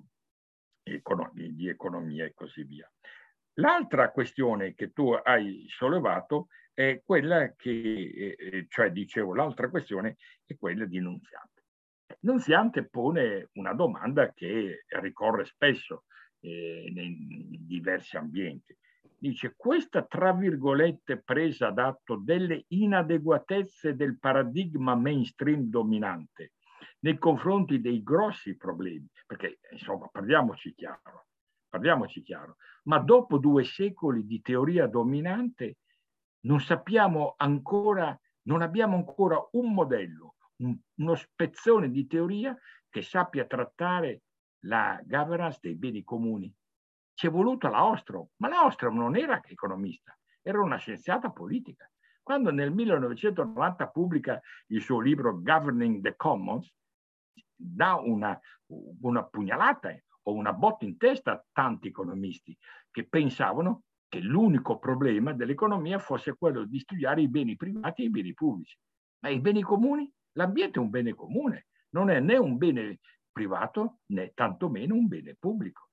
di 0.84 1.68
economia 1.68 2.26
e 2.26 2.34
così 2.34 2.64
via. 2.64 2.89
L'altra 3.60 4.12
questione 4.12 4.76
che 4.76 4.91
tu 4.91 5.12
hai 5.12 5.66
sollevato 5.68 6.48
è 6.76 7.01
quella 7.03 7.53
che, 7.55 7.71
eh, 7.71 8.36
eh, 8.38 8.65
cioè 8.67 8.91
dicevo, 8.91 9.34
l'altra 9.34 9.69
questione 9.69 10.17
è 10.45 10.55
quella 10.57 10.86
di 10.86 10.99
Nunziante. 10.99 11.63
Nunziante 12.19 12.88
pone 12.88 13.49
una 13.53 13.73
domanda 13.73 14.32
che 14.34 14.84
ricorre 14.99 15.45
spesso 15.45 16.03
eh, 16.41 16.91
in 16.93 17.65
diversi 17.65 18.17
ambienti. 18.17 18.78
Dice, 19.17 19.53
questa 19.55 20.03
tra 20.03 20.34
virgolette 20.34 21.21
presa 21.23 21.71
d'atto 21.71 22.17
delle 22.17 22.65
inadeguatezze 22.67 23.95
del 23.95 24.19
paradigma 24.19 24.95
mainstream 24.95 25.61
dominante 25.69 26.51
nei 26.99 27.17
confronti 27.17 27.80
dei 27.80 28.03
grossi 28.03 28.57
problemi, 28.57 29.09
perché 29.26 29.59
insomma 29.71 30.09
parliamoci 30.11 30.73
chiaro, 30.73 31.28
parliamoci 31.69 32.21
chiaro, 32.21 32.57
ma 32.84 32.99
dopo 32.99 33.38
due 33.38 33.63
secoli 33.63 34.26
di 34.26 34.41
teoria 34.41 34.88
dominante 34.88 35.78
non 36.46 36.60
sappiamo 36.60 37.36
ancora, 37.38 38.18
non 38.43 38.62
abbiamo 38.62 38.96
ancora 38.96 39.38
un 39.52 39.74
modello, 39.74 40.36
un, 40.58 40.78
uno 40.96 41.16
spezzone 41.16 41.89
di 41.89 42.08
teoria 42.08 42.58
che 42.89 43.02
sappia 43.02 43.46
trattare 43.46 44.24
la 44.66 45.00
governance 45.04 45.60
dei 45.62 45.76
beni 45.76 46.04
comuni. 46.04 46.52
Ci 47.14 47.28
è 47.28 47.30
voluta 47.30 47.70
la 47.70 47.86
Ostrom, 47.86 48.28
ma 48.38 48.48
la 48.48 48.66
Ostrom 48.66 48.98
non 48.98 49.16
era 49.16 49.41
economista, 49.46 50.18
era 50.41 50.62
una 50.62 50.78
scienziata 50.78 51.32
politica. 51.32 51.89
Quando 52.22 52.52
nel 52.52 52.72
1990 52.72 53.88
pubblica 53.89 54.41
il 54.68 54.82
suo 54.82 55.00
libro 55.00 55.41
Governing 55.41 56.02
the 56.02 56.16
Commons, 56.16 56.72
dà 57.56 57.96
una, 57.96 58.38
una 59.02 59.24
pugnalata 59.24 59.96
o 60.24 60.34
una 60.34 60.52
botta 60.52 60.86
in 60.86 60.98
testa 60.98 61.34
a 61.34 61.46
tanti 61.52 61.88
economisti 61.88 62.58
che 62.91 63.08
pensavano 63.08 63.84
che 64.16 64.22
l'unico 64.22 64.80
problema 64.80 65.34
dell'economia 65.34 65.99
fosse 65.99 66.38
quello 66.38 66.63
di 66.63 66.80
studiare 66.80 67.22
i 67.22 67.28
beni 67.28 67.57
privati 67.57 68.03
e 68.03 68.05
i 68.05 68.09
beni 68.09 68.34
pubblici. 68.34 68.78
Ma 69.20 69.30
i 69.30 69.41
beni 69.41 69.61
comuni? 69.61 70.09
L'ambiente 70.38 70.80
è 70.80 70.82
un 70.82 70.89
bene 70.89 71.13
comune, 71.13 71.68
non 71.89 72.09
è 72.09 72.22
né 72.22 72.38
un 72.38 72.57
bene 72.57 72.99
privato 73.30 73.99
né 74.07 74.32
tantomeno 74.34 74.95
un 74.95 75.07
bene 75.07 75.36
pubblico. 75.38 75.89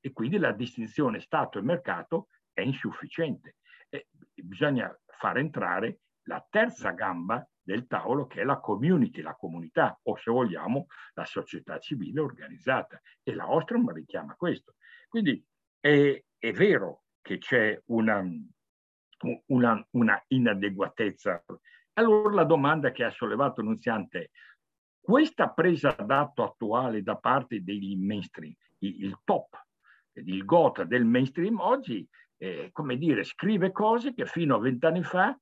E 0.00 0.10
quindi 0.12 0.38
la 0.38 0.52
distinzione 0.52 1.20
Stato 1.20 1.58
e 1.58 1.62
mercato 1.62 2.28
è 2.54 2.62
insufficiente. 2.62 3.56
E 3.90 4.08
bisogna 4.34 4.90
far 5.04 5.36
entrare 5.36 6.00
la 6.28 6.44
terza 6.48 6.92
gamba 6.92 7.46
del 7.60 7.86
tavolo 7.86 8.26
che 8.26 8.40
è 8.40 8.44
la 8.44 8.58
community, 8.58 9.20
la 9.20 9.34
comunità 9.34 9.98
o 10.04 10.16
se 10.16 10.30
vogliamo 10.30 10.86
la 11.12 11.26
società 11.26 11.78
civile 11.78 12.20
organizzata 12.20 12.98
e 13.22 13.34
la 13.34 13.50
Ostrom 13.50 13.92
richiama 13.92 14.34
questo. 14.34 14.76
Quindi 15.08 15.44
è, 15.78 16.24
è 16.38 16.52
vero 16.52 17.02
che 17.26 17.38
c'è 17.38 17.82
una, 17.86 18.24
una, 19.46 19.86
una, 19.90 20.24
inadeguatezza. 20.28 21.44
Allora 21.94 22.32
la 22.32 22.44
domanda 22.44 22.92
che 22.92 23.02
ha 23.02 23.10
sollevato 23.10 23.62
Nunziante 23.62 24.20
è 24.20 24.30
questa 25.00 25.50
presa 25.50 25.90
d'atto 25.90 26.44
attuale 26.44 27.02
da 27.02 27.16
parte 27.16 27.64
degli 27.64 27.96
mainstream, 27.96 28.54
il, 28.78 29.18
top, 29.24 29.60
il 30.12 30.44
gota 30.44 30.84
del 30.84 31.04
mainstream 31.04 31.58
oggi, 31.58 32.08
eh, 32.36 32.68
come 32.70 32.96
dire, 32.96 33.24
scrive 33.24 33.72
cose 33.72 34.14
che 34.14 34.26
fino 34.26 34.54
a 34.54 34.60
vent'anni 34.60 35.02
fa 35.02 35.36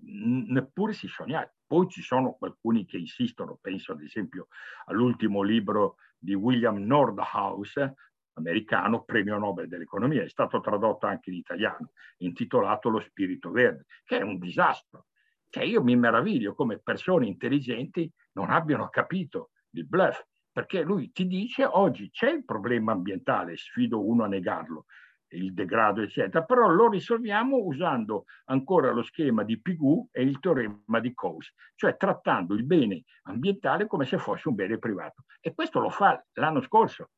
neppure 0.00 0.92
si 0.92 1.06
sognava. 1.06 1.48
Poi 1.64 1.88
ci 1.88 2.02
sono 2.02 2.36
alcuni 2.40 2.84
che 2.84 2.96
insistono, 2.96 3.58
penso 3.60 3.92
ad 3.92 4.02
esempio 4.02 4.48
all'ultimo 4.86 5.42
libro 5.42 5.96
di 6.18 6.34
William 6.34 6.78
Nordhaus, 6.78 7.74
americano, 8.34 9.04
premio 9.04 9.38
Nobel 9.38 9.68
dell'economia, 9.68 10.22
è 10.22 10.28
stato 10.28 10.60
tradotto 10.60 11.06
anche 11.06 11.30
in 11.30 11.36
italiano, 11.36 11.90
intitolato 12.18 12.88
Lo 12.88 13.00
spirito 13.00 13.50
verde, 13.50 13.86
che 14.04 14.18
è 14.18 14.22
un 14.22 14.38
disastro. 14.38 15.06
Cioè 15.48 15.64
io 15.64 15.82
mi 15.82 15.96
meraviglio 15.96 16.54
come 16.54 16.78
persone 16.78 17.26
intelligenti 17.26 18.10
non 18.32 18.50
abbiano 18.50 18.88
capito 18.88 19.50
il 19.70 19.86
bluff, 19.86 20.20
perché 20.50 20.82
lui 20.82 21.10
ti 21.12 21.26
dice 21.26 21.64
oggi 21.64 22.10
c'è 22.10 22.30
il 22.30 22.44
problema 22.44 22.92
ambientale, 22.92 23.56
sfido 23.56 24.04
uno 24.04 24.24
a 24.24 24.28
negarlo, 24.28 24.86
il 25.28 25.52
degrado, 25.52 26.00
eccetera, 26.00 26.44
però 26.44 26.68
lo 26.68 26.88
risolviamo 26.88 27.56
usando 27.56 28.24
ancora 28.46 28.92
lo 28.92 29.02
schema 29.02 29.42
di 29.42 29.60
Pigou 29.60 30.08
e 30.12 30.22
il 30.22 30.38
teorema 30.38 31.00
di 31.00 31.12
Coase, 31.12 31.54
cioè 31.74 31.96
trattando 31.96 32.54
il 32.54 32.64
bene 32.64 33.02
ambientale 33.22 33.86
come 33.86 34.04
se 34.04 34.18
fosse 34.18 34.48
un 34.48 34.54
bene 34.54 34.78
privato. 34.78 35.24
E 35.40 35.54
questo 35.54 35.80
lo 35.80 35.90
fa 35.90 36.24
l'anno 36.34 36.60
scorso. 36.62 37.10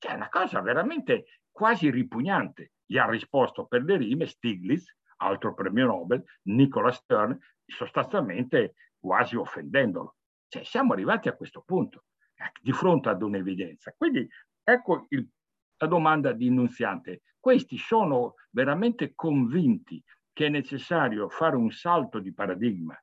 Cioè, 0.00 0.12
è 0.12 0.14
una 0.14 0.30
cosa 0.30 0.60
veramente 0.62 1.26
quasi 1.50 1.90
ripugnante. 1.90 2.72
Gli 2.86 2.96
ha 2.96 3.08
risposto 3.08 3.66
per 3.66 3.84
le 3.84 3.98
rime 3.98 4.26
Stiglitz, 4.26 4.96
altro 5.18 5.52
premio 5.52 5.86
Nobel, 5.86 6.24
Nicola 6.44 6.90
Stern, 6.90 7.38
sostanzialmente 7.66 8.74
quasi 8.98 9.36
offendendolo. 9.36 10.16
Cioè, 10.48 10.64
siamo 10.64 10.94
arrivati 10.94 11.28
a 11.28 11.36
questo 11.36 11.62
punto, 11.64 12.04
eh, 12.34 12.50
di 12.60 12.72
fronte 12.72 13.10
ad 13.10 13.22
un'evidenza. 13.22 13.94
Quindi 13.96 14.26
ecco 14.64 15.04
il, 15.10 15.28
la 15.76 15.86
domanda 15.86 16.32
di 16.32 16.46
Innunziante 16.46 17.22
questi 17.38 17.76
sono 17.76 18.34
veramente 18.50 19.14
convinti 19.14 20.02
che 20.32 20.46
è 20.46 20.48
necessario 20.48 21.28
fare 21.28 21.56
un 21.56 21.70
salto 21.70 22.20
di 22.20 22.32
paradigma 22.32 22.98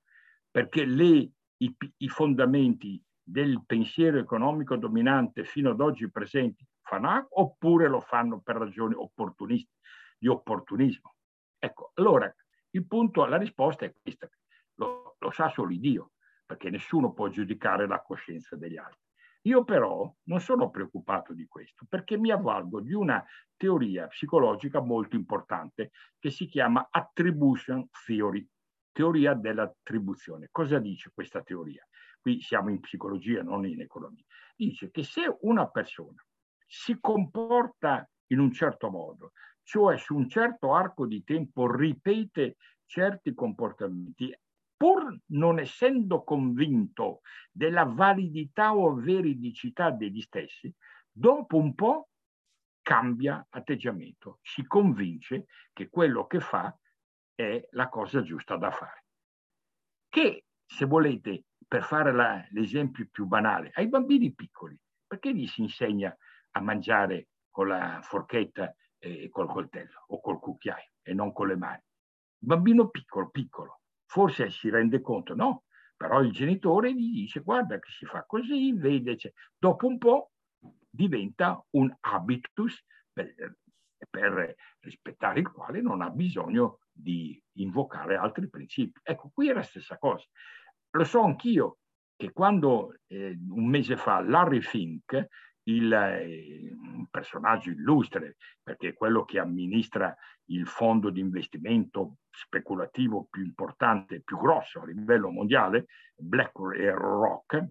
perché 0.50 0.86
le, 0.86 1.32
i, 1.58 1.76
i 1.98 2.10
fondamenti 2.10 3.02
del 3.22 3.64
pensiero 3.66 4.18
economico 4.18 4.76
dominante 4.78 5.44
fino 5.44 5.72
ad 5.72 5.82
oggi 5.82 6.10
presenti 6.10 6.66
fanno 6.88 7.28
oppure 7.32 7.88
lo 7.88 8.00
fanno 8.00 8.40
per 8.40 8.56
ragioni 8.56 8.96
opportuniste, 8.96 9.76
di 10.18 10.28
opportunismo. 10.28 11.16
Ecco, 11.60 11.92
allora 11.96 12.34
il 12.72 12.88
punto, 12.88 13.26
la 13.26 13.38
risposta 13.38 13.86
è 13.86 13.94
questa, 14.02 14.30
lo, 14.76 15.18
lo 15.20 15.32
sa 15.32 15.50
solo 15.50 15.76
Dio, 15.76 16.12
perché 16.46 16.70
nessuno 16.70 17.14
può 17.14 17.28
giudicare 17.28 17.88
la 17.88 18.02
coscienza 18.02 18.56
degli 18.56 18.78
altri. 18.78 19.06
Io 19.42 19.64
però 19.64 20.14
non 20.24 20.42
sono 20.42 20.70
preoccupato 20.70 21.34
di 21.34 21.46
questo 21.48 21.86
perché 21.88 22.18
mi 22.18 22.32
avvalgo 22.32 22.82
di 22.82 22.94
una 22.94 23.24
teoria 23.56 24.08
psicologica 24.08 24.82
molto 24.82 25.16
importante 25.16 25.92
che 26.20 26.30
si 26.30 26.48
chiama 26.48 26.88
attribution 26.90 27.88
theory, 28.06 28.46
teoria 28.92 29.34
dell'attribuzione. 29.36 30.50
Cosa 30.52 30.80
dice 30.80 31.12
questa 31.14 31.44
teoria? 31.44 31.86
Qui 32.20 32.42
siamo 32.42 32.70
in 32.70 32.82
psicologia, 32.82 33.42
non 33.42 33.66
in 33.66 33.80
economia. 33.80 34.24
Dice 34.54 34.92
che 34.92 35.04
se 35.04 35.38
una 35.42 35.70
persona 35.70 36.22
si 36.68 36.98
comporta 37.00 38.08
in 38.28 38.40
un 38.40 38.52
certo 38.52 38.90
modo, 38.90 39.32
cioè 39.64 39.98
su 39.98 40.16
un 40.16 40.30
certo 40.30 40.74
arco 40.74 41.08
di 41.08 41.24
tempo 41.24 41.74
ripete 41.74 42.58
certi 42.86 43.34
comportamenti, 43.34 44.38
pur 44.76 45.18
non 45.28 45.60
essendo 45.60 46.24
convinto 46.24 47.22
della 47.52 47.84
validità 47.84 48.76
o 48.76 48.94
veridicità 48.94 49.90
degli 49.90 50.22
stessi, 50.22 50.72
dopo 51.12 51.58
un 51.58 51.74
po' 51.74 52.10
cambia 52.82 53.46
atteggiamento, 53.50 54.40
si 54.44 54.66
convince 54.66 55.48
che 55.74 55.90
quello 55.90 56.28
che 56.28 56.40
fa 56.40 56.74
è 57.34 57.68
la 57.72 57.90
cosa 57.90 58.22
giusta 58.22 58.56
da 58.56 58.72
fare. 58.72 59.04
Che, 60.08 60.46
se 60.66 60.86
volete, 60.86 61.46
per 61.68 61.84
fare 61.84 62.14
la, 62.14 62.46
l'esempio 62.52 63.08
più 63.12 63.26
banale, 63.26 63.72
ai 63.74 63.90
bambini 63.90 64.34
piccoli, 64.34 64.78
perché 65.06 65.34
gli 65.34 65.48
si 65.48 65.62
insegna 65.62 66.16
a 66.52 66.62
mangiare 66.62 67.30
con 67.50 67.68
la 67.68 68.00
forchetta 68.02 68.74
e 69.00 69.30
col 69.30 69.48
coltello 69.48 70.06
o 70.08 70.20
col 70.20 70.40
cucchiaio 70.40 70.92
e 71.02 71.14
non 71.14 71.32
con 71.32 71.48
le 71.48 71.56
mani? 71.56 71.82
Il 72.40 72.48
bambino 72.48 72.90
piccolo, 72.90 73.30
piccolo, 73.30 73.82
forse 74.06 74.50
si 74.50 74.70
rende 74.70 75.02
conto, 75.02 75.36
no? 75.36 75.64
Però 75.96 76.22
il 76.22 76.32
genitore 76.32 76.94
gli 76.94 77.12
dice 77.12 77.40
guarda 77.40 77.80
che 77.80 77.90
si 77.90 78.06
fa 78.06 78.24
così, 78.26 78.74
vede, 78.74 79.18
cioè, 79.18 79.32
dopo 79.58 79.88
un 79.88 79.98
po' 79.98 80.32
diventa 80.90 81.64
un 81.72 81.96
habitus 82.02 82.84
per, 83.12 83.58
per 84.10 84.56
rispettare 84.80 85.40
il 85.40 85.52
quale 85.52 85.82
non 85.82 86.02
ha 86.02 86.10
bisogno 86.10 86.80
di 86.92 87.42
invocare 87.54 88.16
altri 88.16 88.50
principi. 88.50 89.00
Ecco, 89.04 89.32
qui 89.34 89.50
è 89.50 89.54
la 89.54 89.64
stessa 89.64 89.98
cosa. 89.98 90.26
Lo 90.92 91.04
so 91.04 91.22
anch'io 91.22 91.80
che 92.16 92.32
quando 92.32 92.96
eh, 93.08 93.38
un 93.50 93.68
mese 93.68 93.98
fa 93.98 94.22
Larry 94.22 94.62
Fink, 94.62 95.28
il, 95.68 95.92
eh, 95.92 96.76
un 96.82 97.08
personaggio 97.10 97.70
illustre, 97.70 98.38
perché 98.62 98.90
è 98.90 98.94
quello 98.94 99.24
che 99.24 99.40
amministra 99.40 100.16
il 100.46 100.66
fondo 100.68 101.10
di 101.10 101.20
investimento 101.20 102.18
speculativo 102.30 103.28
più 103.30 103.44
importante, 103.44 104.22
più 104.22 104.38
grosso 104.38 104.82
a 104.82 104.86
livello 104.86 105.30
mondiale, 105.30 105.88
BlackRock, 106.16 107.66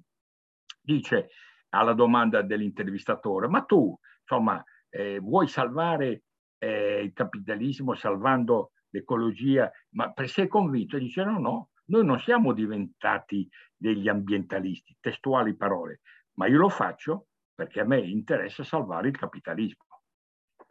dice 0.80 1.28
alla 1.70 1.94
domanda 1.94 2.42
dell'intervistatore, 2.42 3.48
ma 3.48 3.62
tu, 3.62 3.98
insomma, 4.20 4.62
eh, 4.90 5.18
vuoi 5.18 5.48
salvare 5.48 6.22
eh, 6.58 7.02
il 7.02 7.12
capitalismo 7.12 7.94
salvando 7.94 8.72
l'ecologia, 8.90 9.70
ma 9.90 10.12
sei 10.26 10.48
convinto? 10.48 10.98
Dice 10.98 11.24
no, 11.24 11.38
no, 11.38 11.70
noi 11.86 12.04
non 12.04 12.18
siamo 12.20 12.52
diventati 12.52 13.48
degli 13.74 14.08
ambientalisti, 14.08 14.96
testuali 15.00 15.56
parole, 15.56 16.00
ma 16.34 16.46
io 16.46 16.58
lo 16.58 16.68
faccio 16.68 17.26
perché 17.56 17.80
a 17.80 17.84
me 17.84 17.98
interessa 18.00 18.62
salvare 18.62 19.08
il 19.08 19.16
capitalismo. 19.16 19.84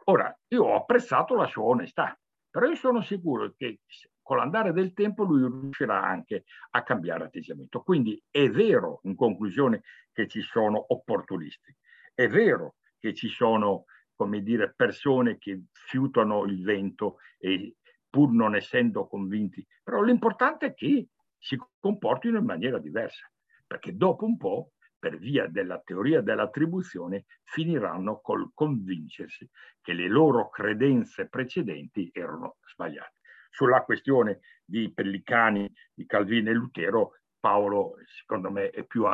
Ora, 0.04 0.34
io 0.48 0.64
ho 0.64 0.76
apprezzato 0.76 1.34
la 1.34 1.46
sua 1.46 1.64
onestà, 1.64 2.18
però 2.48 2.66
io 2.66 2.76
sono 2.76 3.02
sicuro 3.02 3.52
che 3.56 3.80
con 4.22 4.36
l'andare 4.36 4.72
del 4.72 4.92
tempo 4.92 5.24
lui 5.24 5.40
riuscirà 5.40 6.00
anche 6.00 6.44
a 6.70 6.82
cambiare 6.84 7.24
atteggiamento. 7.24 7.82
Quindi 7.82 8.22
è 8.30 8.48
vero, 8.48 9.00
in 9.02 9.16
conclusione, 9.16 9.82
che 10.12 10.28
ci 10.28 10.40
sono 10.42 10.82
opportunisti, 10.92 11.76
è 12.14 12.28
vero 12.28 12.76
che 12.98 13.14
ci 13.14 13.28
sono, 13.28 13.84
come 14.14 14.42
dire, 14.42 14.72
persone 14.74 15.38
che 15.38 15.64
fiutano 15.72 16.44
il 16.44 16.62
vento 16.62 17.18
e 17.38 17.76
pur 18.08 18.32
non 18.32 18.54
essendo 18.54 19.08
convinti, 19.08 19.66
però 19.82 20.00
l'importante 20.02 20.66
è 20.66 20.74
che 20.74 21.08
si 21.36 21.60
comportino 21.78 22.38
in 22.38 22.44
maniera 22.44 22.78
diversa, 22.78 23.30
perché 23.66 23.94
dopo 23.96 24.24
un 24.24 24.36
po' 24.36 24.72
per 25.06 25.18
via 25.18 25.46
della 25.46 25.80
teoria 25.84 26.20
dell'attribuzione, 26.20 27.26
finiranno 27.44 28.18
col 28.20 28.50
convincersi 28.52 29.48
che 29.80 29.92
le 29.92 30.08
loro 30.08 30.48
credenze 30.48 31.28
precedenti 31.28 32.10
erano 32.12 32.56
sbagliate. 32.72 33.20
Sulla 33.50 33.82
questione 33.82 34.40
di 34.64 34.92
Pellicani, 34.92 35.72
di 35.94 36.06
Calvino 36.06 36.50
e 36.50 36.54
Lutero, 36.54 37.20
Paolo, 37.38 37.94
secondo 38.18 38.50
me, 38.50 38.70
è 38.70 38.82
più 38.84 39.04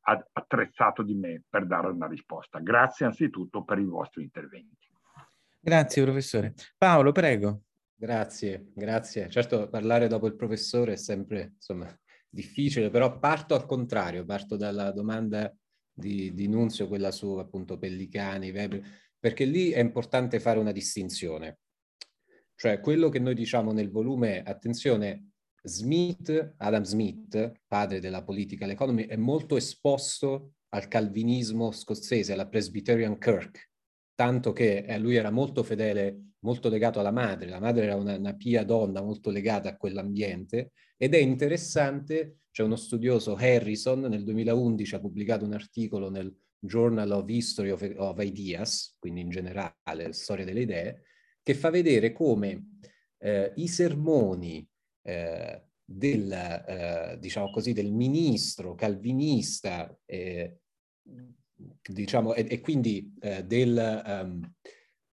attrezzato 0.00 1.02
di 1.02 1.12
me 1.12 1.42
per 1.46 1.66
dare 1.66 1.88
una 1.88 2.06
risposta. 2.06 2.58
Grazie 2.60 3.04
anzitutto 3.04 3.62
per 3.62 3.78
i 3.78 3.84
vostri 3.84 4.22
interventi. 4.22 4.88
Grazie, 5.60 6.02
professore. 6.02 6.54
Paolo, 6.78 7.12
prego. 7.12 7.64
Grazie, 7.94 8.70
grazie. 8.74 9.28
Certo, 9.28 9.68
parlare 9.68 10.08
dopo 10.08 10.26
il 10.26 10.34
professore 10.34 10.94
è 10.94 10.96
sempre, 10.96 11.52
insomma, 11.56 11.94
difficile, 12.32 12.88
però 12.88 13.18
parto 13.18 13.54
al 13.54 13.66
contrario, 13.66 14.24
parto 14.24 14.56
dalla 14.56 14.90
domanda 14.90 15.54
di, 15.92 16.32
di 16.32 16.48
Nunzio, 16.48 16.88
quella 16.88 17.10
su 17.10 17.32
appunto 17.36 17.78
Pellicani, 17.78 18.50
Weber, 18.50 18.82
perché 19.18 19.44
lì 19.44 19.70
è 19.70 19.80
importante 19.80 20.40
fare 20.40 20.58
una 20.58 20.72
distinzione. 20.72 21.58
Cioè 22.54 22.80
quello 22.80 23.08
che 23.08 23.18
noi 23.18 23.34
diciamo 23.34 23.72
nel 23.72 23.90
volume, 23.90 24.42
attenzione, 24.42 25.32
Smith, 25.62 26.54
Adam 26.56 26.82
Smith, 26.82 27.52
padre 27.66 28.00
della 28.00 28.24
political 28.24 28.70
economy, 28.70 29.06
è 29.06 29.16
molto 29.16 29.56
esposto 29.56 30.54
al 30.70 30.88
calvinismo 30.88 31.70
scozzese, 31.70 32.32
alla 32.32 32.48
Presbyterian 32.48 33.18
Kirk, 33.18 33.70
tanto 34.14 34.52
che 34.52 34.78
eh, 34.78 34.98
lui 34.98 35.16
era 35.16 35.30
molto 35.30 35.62
fedele, 35.62 36.31
molto 36.42 36.68
legato 36.68 37.00
alla 37.00 37.10
madre, 37.10 37.48
la 37.48 37.60
madre 37.60 37.84
era 37.84 37.96
una, 37.96 38.16
una 38.16 38.34
pia 38.34 38.64
donna 38.64 39.00
molto 39.00 39.30
legata 39.30 39.70
a 39.70 39.76
quell'ambiente 39.76 40.72
ed 40.96 41.14
è 41.14 41.18
interessante, 41.18 42.38
c'è 42.50 42.62
uno 42.62 42.76
studioso 42.76 43.34
Harrison 43.34 44.00
nel 44.00 44.24
2011 44.24 44.94
ha 44.94 45.00
pubblicato 45.00 45.44
un 45.44 45.52
articolo 45.52 46.10
nel 46.10 46.34
Journal 46.58 47.10
of 47.10 47.28
History 47.28 47.70
of, 47.70 47.92
of 47.96 48.22
Ideas, 48.22 48.96
quindi 48.98 49.20
in 49.20 49.30
generale 49.30 50.12
storia 50.12 50.44
delle 50.44 50.60
idee, 50.60 51.02
che 51.42 51.54
fa 51.54 51.70
vedere 51.70 52.12
come 52.12 52.76
eh, 53.18 53.52
i 53.56 53.66
sermoni 53.66 54.66
eh, 55.02 55.64
del, 55.84 56.32
eh, 56.32 57.16
diciamo 57.18 57.50
così, 57.50 57.72
del 57.72 57.92
ministro 57.92 58.74
calvinista 58.74 59.96
eh, 60.04 60.60
diciamo, 61.82 62.34
e, 62.34 62.46
e 62.48 62.60
quindi 62.60 63.12
eh, 63.20 63.44
del, 63.44 64.02
um, 64.06 64.54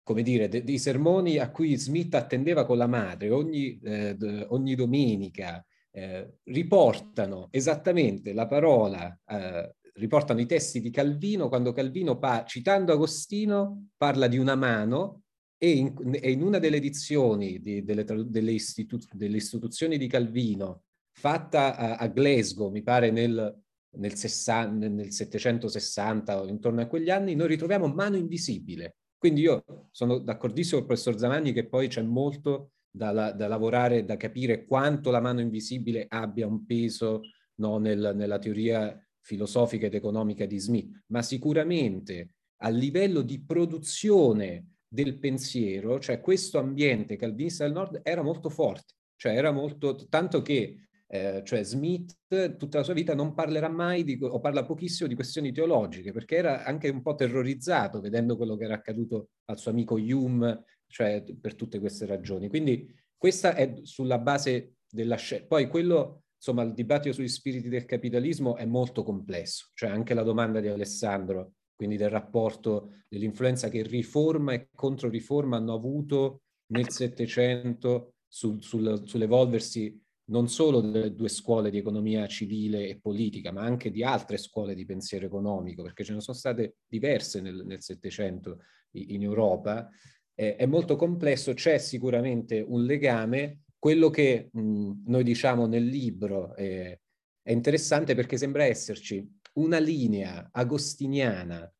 come 0.07 0.23
dire, 0.23 0.47
de, 0.47 0.63
dei 0.63 0.79
sermoni 0.79 1.37
a 1.37 1.51
cui 1.51 1.75
Smith 1.75 2.15
attendeva 2.15 2.65
con 2.65 2.77
la 2.77 2.87
madre 2.87 3.29
ogni, 3.29 3.77
eh, 3.83 4.15
d- 4.15 4.45
ogni 4.51 4.73
domenica, 4.73 5.61
eh, 5.91 6.37
riportano 6.45 7.49
esattamente 7.51 8.31
la 8.31 8.47
parola, 8.47 9.19
eh, 9.27 9.75
riportano 9.95 10.39
i 10.39 10.45
testi 10.45 10.79
di 10.79 10.91
Calvino 10.91 11.49
quando 11.49 11.73
Calvino, 11.73 12.17
pa- 12.17 12.45
citando 12.45 12.93
Agostino, 12.93 13.89
parla 13.97 14.27
di 14.27 14.37
una 14.37 14.55
mano 14.55 15.23
e 15.57 15.71
in, 15.71 15.93
e 16.21 16.31
in 16.31 16.41
una 16.41 16.59
delle 16.59 16.77
edizioni 16.77 17.59
di, 17.59 17.83
delle, 17.83 18.05
delle, 18.05 18.51
istitu- 18.51 19.13
delle, 19.13 19.35
istituzioni 19.35 19.97
di 19.97 20.07
Calvino 20.07 20.83
fatta 21.11 21.75
a, 21.75 21.95
a 21.97 22.07
Glasgow, 22.07 22.71
mi 22.71 22.81
pare 22.81 23.11
nel 23.11 23.61
nel, 23.97 24.15
60, 24.15 24.87
nel 24.87 25.11
760 25.11 26.41
o 26.41 26.47
intorno 26.47 26.81
a 26.81 26.85
quegli 26.85 27.09
anni, 27.09 27.35
noi 27.35 27.47
ritroviamo 27.47 27.87
mano 27.87 28.15
invisibile. 28.15 28.97
Quindi 29.17 29.41
io 29.41 29.63
sono 29.91 30.19
d'accordissimo 30.19 30.81
con 30.81 30.89
il 30.89 30.95
professor 30.95 31.19
Zamanni 31.19 31.53
che 31.53 31.67
poi 31.67 31.87
c'è 31.87 32.01
molto 32.01 32.71
da, 32.89 33.31
da, 33.31 33.47
lavorare, 33.47 34.05
da 34.05 34.17
capire 34.17 34.65
quanto 34.65 35.11
la 35.11 35.19
mano 35.19 35.41
invisibile 35.41 36.05
abbia 36.07 36.47
un 36.47 36.65
peso 36.65 37.21
no, 37.55 37.77
nel, 37.77 38.13
nella 38.15 38.39
teoria 38.39 38.99
filosofica 39.19 39.87
ed 39.87 39.93
economica 39.93 40.45
di 40.45 40.57
Smith, 40.57 41.03
ma 41.07 41.21
sicuramente 41.21 42.35
a 42.61 42.69
livello 42.69 43.21
di 43.21 43.43
produzione 43.43 44.77
del 44.87 45.19
pensiero, 45.19 45.99
cioè 45.99 46.21
questo 46.21 46.59
ambiente 46.59 47.17
calvinista 47.17 47.65
del 47.65 47.73
nord 47.73 47.99
era 48.03 48.21
molto 48.21 48.49
forte, 48.49 48.93
cioè 49.15 49.35
era 49.35 49.51
molto, 49.51 50.07
tanto 50.07 50.41
che 50.41 50.86
eh, 51.09 51.41
cioè 51.45 51.63
Smith 51.63 52.17
tutta 52.57 52.79
la 52.79 52.83
sua 52.83 52.93
vita 52.93 53.15
non 53.15 53.33
parlerà 53.33 53.69
mai 53.69 54.03
di, 54.03 54.17
o 54.21 54.39
parla 54.39 54.65
pochissimo 54.65 55.07
di 55.07 55.15
questioni 55.15 55.53
teologiche 55.53 56.11
perché 56.11 56.35
era 56.35 56.65
anche 56.65 56.89
un 56.89 57.01
po' 57.01 57.15
terrorizzato 57.15 58.01
vedendo 58.01 58.35
quello 58.35 58.57
che 58.57 58.65
era 58.65 58.75
accaduto 58.75 59.29
al 59.45 59.57
suo 59.57 59.71
amico 59.71 59.95
Hume, 59.95 60.63
cioè 60.87 61.23
per 61.39 61.55
tutte 61.55 61.79
queste 61.79 62.05
ragioni. 62.05 62.49
Quindi 62.49 62.93
questa 63.15 63.55
è 63.55 63.79
sulla 63.83 64.19
base 64.19 64.75
della 64.89 65.15
scelta. 65.15 65.47
Poi 65.47 65.67
quello, 65.67 66.23
insomma, 66.35 66.63
il 66.63 66.73
dibattito 66.73 67.13
sugli 67.13 67.27
spiriti 67.27 67.69
del 67.69 67.85
capitalismo 67.85 68.55
è 68.57 68.65
molto 68.65 69.03
complesso, 69.03 69.69
cioè 69.73 69.89
anche 69.89 70.13
la 70.13 70.23
domanda 70.23 70.59
di 70.59 70.67
Alessandro, 70.67 71.53
quindi 71.75 71.95
del 71.95 72.09
rapporto 72.09 72.91
dell'influenza 73.07 73.69
che 73.69 73.81
riforma 73.83 74.53
e 74.53 74.69
controriforma 74.75 75.57
hanno 75.57 75.73
avuto 75.73 76.41
nel 76.73 76.89
Settecento 76.89 78.15
sul, 78.27 78.61
sul, 78.61 79.03
sull'evolversi 79.05 80.05
non 80.29 80.49
solo 80.49 80.81
delle 80.81 81.13
due 81.13 81.29
scuole 81.29 81.69
di 81.69 81.77
economia 81.77 82.27
civile 82.27 82.87
e 82.87 82.99
politica, 82.99 83.51
ma 83.51 83.61
anche 83.61 83.91
di 83.91 84.03
altre 84.03 84.37
scuole 84.37 84.75
di 84.75 84.85
pensiero 84.85 85.25
economico, 85.25 85.83
perché 85.83 86.03
ce 86.03 86.13
ne 86.13 86.21
sono 86.21 86.35
state 86.35 86.77
diverse 86.87 87.41
nel 87.41 87.81
Settecento 87.81 88.59
in 88.91 89.23
Europa, 89.23 89.89
eh, 90.35 90.55
è 90.55 90.65
molto 90.65 90.95
complesso, 90.95 91.53
c'è 91.53 91.77
sicuramente 91.77 92.59
un 92.59 92.83
legame, 92.83 93.61
quello 93.79 94.09
che 94.09 94.49
mh, 94.51 95.03
noi 95.05 95.23
diciamo 95.23 95.65
nel 95.65 95.85
libro 95.85 96.55
eh, 96.55 97.01
è 97.41 97.51
interessante 97.51 98.13
perché 98.13 98.37
sembra 98.37 98.65
esserci 98.65 99.25
una 99.53 99.79
linea 99.79 100.49
agostiniana, 100.51 101.71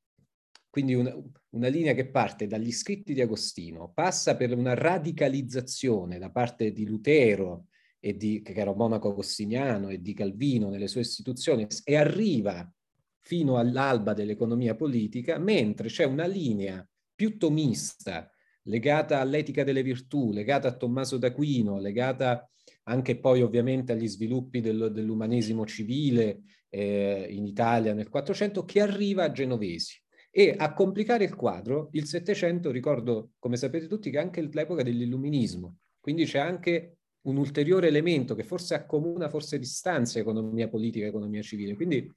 quindi 0.70 0.94
una, 0.94 1.16
una 1.50 1.68
linea 1.68 1.94
che 1.94 2.10
parte 2.10 2.48
dagli 2.48 2.72
scritti 2.72 3.14
di 3.14 3.22
Agostino, 3.22 3.92
passa 3.94 4.36
per 4.36 4.56
una 4.56 4.74
radicalizzazione 4.74 6.18
da 6.18 6.32
parte 6.32 6.72
di 6.72 6.86
Lutero, 6.86 7.66
e 8.00 8.16
di, 8.16 8.42
che 8.42 8.54
era 8.54 8.74
monaco 8.74 9.10
agostiniano 9.10 9.90
e 9.90 10.02
di 10.02 10.14
Calvino 10.14 10.70
nelle 10.70 10.88
sue 10.88 11.02
istituzioni 11.02 11.68
e 11.84 11.96
arriva 11.96 12.72
fino 13.20 13.58
all'alba 13.58 14.14
dell'economia 14.14 14.76
politica, 14.76 15.38
mentre 15.38 15.90
c'è 15.90 16.06
una 16.06 16.26
linea 16.26 16.88
più 17.14 17.38
tomista 17.38 18.32
legata 18.64 19.20
all'etica 19.20 19.64
delle 19.64 19.84
virtù, 19.84 20.32
legata 20.32 20.68
a 20.68 20.76
Tommaso 20.76 21.18
d'Aquino, 21.18 21.80
legata 21.80 22.50
anche 22.84 23.18
poi 23.20 23.42
ovviamente 23.42 23.92
agli 23.92 24.08
sviluppi 24.08 24.62
del, 24.62 24.92
dell'umanesimo 24.94 25.66
civile 25.66 26.44
eh, 26.70 27.28
in 27.30 27.46
Italia 27.46 27.94
nel 27.94 28.10
400, 28.10 28.64
che 28.64 28.82
arriva 28.82 29.24
a 29.24 29.32
Genovesi. 29.32 30.02
E 30.30 30.54
a 30.56 30.74
complicare 30.74 31.24
il 31.24 31.36
quadro, 31.36 31.90
il 31.94 32.06
Settecento, 32.06 32.70
ricordo, 32.70 33.32
come 33.40 33.58
sapete 33.58 33.88
tutti, 33.88 34.12
che 34.12 34.18
è 34.18 34.22
anche 34.22 34.42
l'epoca 34.42 34.84
dell'illuminismo, 34.84 35.78
quindi 36.00 36.26
c'è 36.26 36.40
anche 36.40 36.97
un 37.24 37.38
ulteriore 37.38 37.88
elemento 37.88 38.36
che 38.36 38.44
forse 38.44 38.74
accomuna, 38.74 39.30
forse 39.30 39.60
distanzia 39.60 40.22
economia 40.22 40.70
politica 40.70 41.06
e 41.06 41.10
economia 41.10 41.42
civile. 41.42 41.76
Quindi 41.76 42.12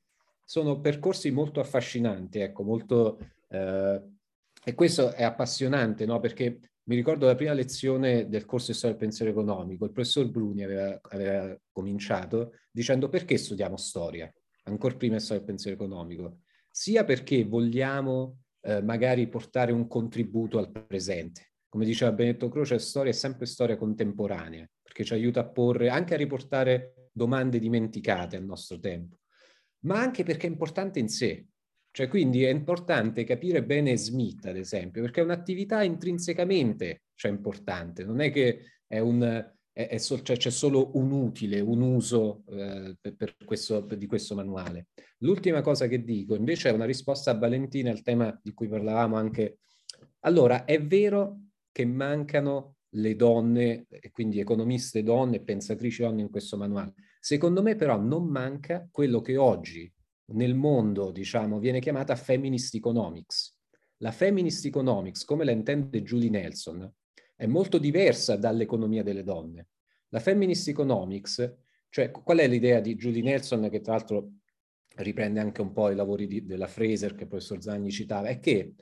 sono 0.45 0.81
percorsi 0.81 1.31
molto 1.31 1.61
affascinanti, 1.61 2.41
ecco, 2.41 2.63
molto... 2.63 3.19
Eh, 3.49 4.03
e 4.63 4.75
questo 4.75 5.13
è 5.13 5.23
appassionante, 5.23 6.05
no? 6.05 6.21
Perché 6.21 6.61
mi 6.85 6.95
ricordo 6.95 7.27
la 7.27 7.35
prima 7.35 7.53
lezione 7.53 8.29
del 8.29 8.45
corso 8.45 8.73
di 8.73 8.77
storia 8.77 8.97
del 8.97 9.07
pensiero 9.07 9.31
economico, 9.31 9.85
il 9.85 9.93
professor 9.93 10.29
Bruni 10.29 10.65
aveva, 10.65 10.99
aveva 11.03 11.59
cominciato 11.73 12.53
dicendo 12.71 13.09
perché 13.09 13.39
studiamo 13.39 13.77
storia, 13.77 14.33
ancora 14.65 14.97
prima 14.97 15.17
di 15.17 15.23
storia 15.23 15.39
del 15.39 15.49
pensiero 15.55 15.77
economico 15.77 16.41
sia 16.71 17.05
perché 17.05 17.45
vogliamo 17.45 18.39
eh, 18.63 18.81
magari 18.83 19.29
portare 19.29 19.73
un 19.73 19.87
contributo 19.87 20.59
al 20.59 20.71
presente. 20.71 21.53
Come 21.69 21.85
diceva 21.85 22.13
Benedetto 22.13 22.49
Croce, 22.49 22.75
la 22.75 22.81
storia 22.81 23.11
è 23.11 23.15
sempre 23.15 23.47
storia 23.47 23.77
contemporanea, 23.77 24.69
perché 24.91 25.05
ci 25.05 25.12
aiuta 25.12 25.41
a 25.41 25.49
porre, 25.49 25.88
anche 25.88 26.14
a 26.14 26.16
riportare 26.16 27.11
domande 27.12 27.61
dimenticate 27.61 28.34
al 28.34 28.45
nostro 28.45 28.80
tempo, 28.80 29.18
ma 29.84 30.01
anche 30.01 30.24
perché 30.24 30.49
è 30.49 30.51
importante 30.51 30.99
in 30.99 31.09
sé. 31.09 31.47
Cioè, 31.93 32.09
quindi 32.09 32.43
è 32.43 32.51
importante 32.51 33.22
capire 33.22 33.64
bene 33.64 33.97
Smith, 33.97 34.47
ad 34.47 34.57
esempio, 34.57 35.01
perché 35.03 35.20
è 35.20 35.24
un'attività 35.24 35.82
intrinsecamente 35.84 37.03
cioè, 37.14 37.30
importante, 37.30 38.05
non 38.05 38.20
è 38.20 38.32
che 38.32 38.64
è 38.86 38.99
un, 38.99 39.22
è, 39.72 39.86
è 39.86 39.99
so, 39.99 40.20
cioè, 40.22 40.36
c'è 40.36 40.51
solo 40.51 40.97
un 40.97 41.12
utile, 41.12 41.61
un 41.61 41.82
uso 41.82 42.43
eh, 42.49 42.97
per, 43.01 43.36
questo, 43.45 43.86
per 43.86 43.97
di 43.97 44.07
questo 44.07 44.34
manuale. 44.34 44.88
L'ultima 45.18 45.61
cosa 45.61 45.86
che 45.86 46.03
dico 46.03 46.34
invece 46.34 46.68
è 46.68 46.72
una 46.72 46.84
risposta 46.84 47.30
a 47.30 47.38
Valentina 47.38 47.91
al 47.91 48.03
tema 48.03 48.36
di 48.43 48.53
cui 48.53 48.66
parlavamo 48.66 49.16
anche. 49.16 49.59
Allora, 50.20 50.64
è 50.64 50.82
vero 50.82 51.43
che 51.70 51.84
mancano 51.84 52.76
le 52.95 53.16
donne, 53.16 53.86
e 53.88 54.11
quindi 54.11 54.41
economiste 54.41 55.03
donne 55.03 55.41
pensatrici 55.41 56.03
donne 56.03 56.22
in 56.22 56.30
questo 56.30 56.57
manuale. 56.57 56.95
Secondo 57.20 57.62
me 57.62 57.76
però 57.76 57.99
non 57.99 58.26
manca 58.26 58.88
quello 58.91 59.20
che 59.20 59.36
oggi 59.36 59.93
nel 60.32 60.55
mondo, 60.55 61.11
diciamo, 61.11 61.59
viene 61.59 61.80
chiamata 61.80 62.16
feminist 62.16 62.74
economics. 62.74 63.57
La 63.99 64.12
feminist 64.12 64.64
economics, 64.64 65.24
come 65.24 65.45
la 65.45 65.51
intende 65.51 66.03
Julie 66.03 66.30
Nelson, 66.30 66.91
è 67.36 67.47
molto 67.47 67.78
diversa 67.78 68.36
dall'economia 68.36 69.03
delle 69.03 69.22
donne. 69.22 69.68
La 70.09 70.20
feminist 70.20 70.68
economics, 70.68 71.57
cioè 71.88 72.11
qual 72.11 72.38
è 72.38 72.49
l'idea 72.49 72.80
di 72.80 72.95
Julie 72.95 73.22
Nelson, 73.22 73.68
che 73.70 73.80
tra 73.80 73.95
l'altro 73.95 74.32
riprende 74.97 75.41
anche 75.41 75.61
un 75.61 75.72
po' 75.72 75.91
i 75.91 75.95
lavori 75.95 76.26
di, 76.26 76.45
della 76.45 76.66
Fraser 76.66 77.14
che 77.14 77.22
il 77.22 77.28
professor 77.28 77.61
Zagni 77.61 77.91
citava, 77.91 78.28
è 78.28 78.41
che 78.41 78.74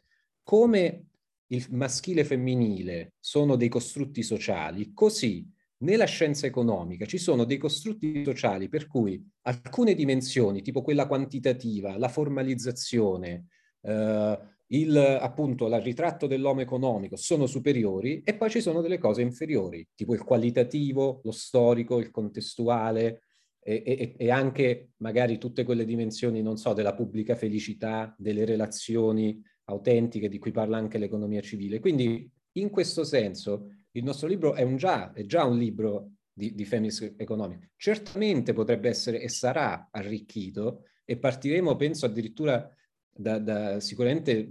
come 0.43 1.08
il 1.49 1.67
maschile 1.71 2.23
e 2.23 2.25
femminile 2.25 3.15
sono 3.19 3.57
dei 3.57 3.69
costrutti 3.69 4.23
sociali, 4.23 4.93
così 4.93 5.47
nella 5.79 6.07
scienza 6.07 6.47
economica 6.47 7.07
ci 7.07 7.19
sono 7.19 7.45
dei 7.45 7.57
costrutti 7.57 8.25
sociali 8.25 8.69
per 8.69 8.87
cui 8.87 9.25
alcune 9.43 9.95
dimensioni, 9.95 10.63
tipo 10.63 10.83
quella 10.83 11.07
quantitativa, 11.07 11.97
la 11.97 12.09
formalizzazione, 12.09 13.47
eh, 13.83 14.39
il, 14.71 14.97
appunto, 14.97 15.67
il 15.67 15.81
ritratto 15.81 16.27
dell'uomo 16.27 16.61
economico 16.61 17.17
sono 17.17 17.47
superiori 17.47 18.23
e 18.23 18.35
poi 18.35 18.51
ci 18.51 18.61
sono 18.61 18.81
delle 18.81 18.99
cose 18.99 19.23
inferiori, 19.23 19.87
tipo 19.95 20.15
il 20.15 20.25
qualitativo, 20.25 21.21
lo 21.23 21.33
storico, 21.33 21.99
il 21.99 22.11
contestuale 22.11 23.23
e, 23.61 23.83
e, 23.87 24.15
e 24.17 24.31
anche 24.31 24.91
magari 24.99 25.39
tutte 25.39 25.65
quelle 25.65 25.85
dimensioni, 25.85 26.43
non 26.43 26.57
so, 26.57 26.75
della 26.75 26.95
pubblica 26.95 27.35
felicità, 27.35 28.15
delle 28.19 28.45
relazioni 28.45 29.41
autentiche 29.69 30.29
di 30.29 30.39
cui 30.39 30.51
parla 30.51 30.77
anche 30.77 30.99
l'economia 30.99 31.41
civile. 31.41 31.81
Quindi 31.81 32.31
in 32.53 32.71
questo 32.71 33.05
senso 33.05 33.71
il 33.93 34.05
nostro 34.05 34.27
libro 34.29 34.55
è, 34.55 34.63
un 34.63 34.77
già, 34.77 35.13
è 35.13 35.25
già 35.25 35.45
un 35.45 35.57
libro 35.57 36.13
di, 36.33 36.55
di 36.55 36.65
feminist 36.65 37.15
economic. 37.17 37.71
Certamente 37.77 38.53
potrebbe 38.53 38.89
essere 38.89 39.21
e 39.21 39.29
sarà 39.29 39.89
arricchito 39.91 40.85
e 41.05 41.17
partiremo, 41.17 41.77
penso, 41.77 42.07
addirittura 42.07 42.71
da, 43.11 43.39
da, 43.39 43.81
sicuramente, 43.81 44.49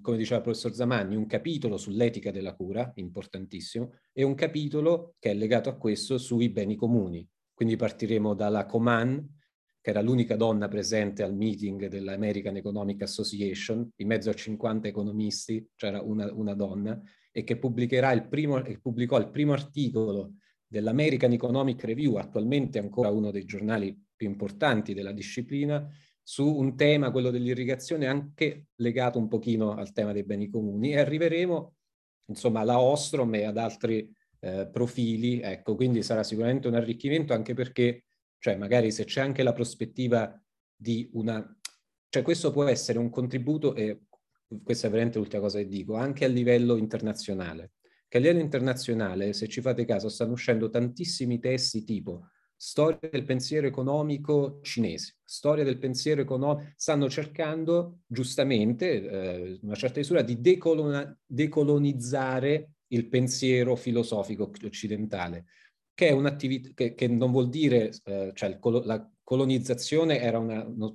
come 0.00 0.16
diceva 0.16 0.36
il 0.36 0.42
professor 0.42 0.72
Zamagni, 0.72 1.16
un 1.16 1.26
capitolo 1.26 1.76
sull'etica 1.76 2.30
della 2.30 2.54
cura, 2.54 2.92
importantissimo, 2.96 3.92
e 4.12 4.22
un 4.22 4.34
capitolo 4.34 5.14
che 5.18 5.30
è 5.30 5.34
legato 5.34 5.68
a 5.68 5.76
questo 5.76 6.18
sui 6.18 6.48
beni 6.50 6.76
comuni. 6.76 7.26
Quindi 7.52 7.76
partiremo 7.76 8.34
dalla 8.34 8.66
Coman, 8.66 9.26
che 9.86 9.92
era 9.92 10.02
l'unica 10.02 10.34
donna 10.34 10.66
presente 10.66 11.22
al 11.22 11.32
meeting 11.32 11.86
dell'American 11.86 12.56
Economic 12.56 13.02
Association, 13.02 13.88
in 13.98 14.08
mezzo 14.08 14.30
a 14.30 14.34
50 14.34 14.88
economisti 14.88 15.64
c'era 15.76 16.02
una, 16.02 16.28
una 16.32 16.54
donna, 16.54 17.00
e 17.30 17.44
che 17.44 17.56
pubblicherà 17.56 18.10
il 18.10 18.26
primo, 18.26 18.60
pubblicò 18.82 19.16
il 19.16 19.30
primo 19.30 19.52
articolo 19.52 20.38
dell'American 20.66 21.30
Economic 21.30 21.84
Review, 21.84 22.16
attualmente 22.16 22.80
ancora 22.80 23.10
uno 23.10 23.30
dei 23.30 23.44
giornali 23.44 23.96
più 24.16 24.26
importanti 24.26 24.92
della 24.92 25.12
disciplina, 25.12 25.88
su 26.20 26.52
un 26.52 26.74
tema, 26.74 27.12
quello 27.12 27.30
dell'irrigazione, 27.30 28.08
anche 28.08 28.70
legato 28.80 29.20
un 29.20 29.28
pochino 29.28 29.74
al 29.74 29.92
tema 29.92 30.10
dei 30.10 30.24
beni 30.24 30.48
comuni. 30.48 30.94
E 30.94 30.98
arriveremo 30.98 31.74
insomma 32.30 32.58
alla 32.58 32.80
Ostrom 32.80 33.32
e 33.36 33.44
ad 33.44 33.56
altri 33.56 34.12
eh, 34.40 34.68
profili, 34.68 35.40
ecco, 35.40 35.76
quindi 35.76 36.02
sarà 36.02 36.24
sicuramente 36.24 36.66
un 36.66 36.74
arricchimento 36.74 37.32
anche 37.32 37.54
perché, 37.54 38.05
cioè 38.38 38.56
magari 38.56 38.90
se 38.90 39.04
c'è 39.04 39.20
anche 39.20 39.42
la 39.42 39.52
prospettiva 39.52 40.40
di 40.74 41.08
una, 41.14 41.58
cioè 42.08 42.22
questo 42.22 42.50
può 42.50 42.64
essere 42.64 42.98
un 42.98 43.10
contributo 43.10 43.74
e 43.74 44.02
questa 44.62 44.86
è 44.86 44.90
veramente 44.90 45.18
l'ultima 45.18 45.42
cosa 45.42 45.58
che 45.58 45.68
dico, 45.68 45.94
anche 45.94 46.24
a 46.24 46.28
livello 46.28 46.76
internazionale, 46.76 47.72
che 48.08 48.18
a 48.18 48.20
livello 48.20 48.40
internazionale, 48.40 49.32
se 49.32 49.48
ci 49.48 49.60
fate 49.60 49.84
caso, 49.84 50.08
stanno 50.08 50.32
uscendo 50.32 50.68
tantissimi 50.68 51.38
testi 51.38 51.84
tipo 51.84 52.28
storia 52.56 53.10
del 53.10 53.24
pensiero 53.24 53.66
economico 53.66 54.60
cinese, 54.62 55.18
storia 55.24 55.62
del 55.62 55.78
pensiero 55.78 56.22
economico, 56.22 56.72
stanno 56.76 57.08
cercando 57.10 58.00
giustamente, 58.06 59.08
eh, 59.08 59.58
una 59.62 59.74
certa 59.74 59.98
misura, 59.98 60.22
di 60.22 60.40
decolona- 60.40 61.16
decolonizzare 61.26 62.70
il 62.88 63.08
pensiero 63.08 63.76
filosofico 63.76 64.50
occidentale, 64.64 65.46
che 65.96 66.08
è 66.08 66.12
un'attività 66.12 66.70
che, 66.74 66.94
che 66.94 67.08
non 67.08 67.32
vuol 67.32 67.48
dire, 67.48 67.90
eh, 68.04 68.30
cioè 68.34 68.60
colo- 68.60 68.84
la 68.84 69.10
colonizzazione 69.24 70.20
era 70.20 70.38
una, 70.38 70.62
no, 70.62 70.94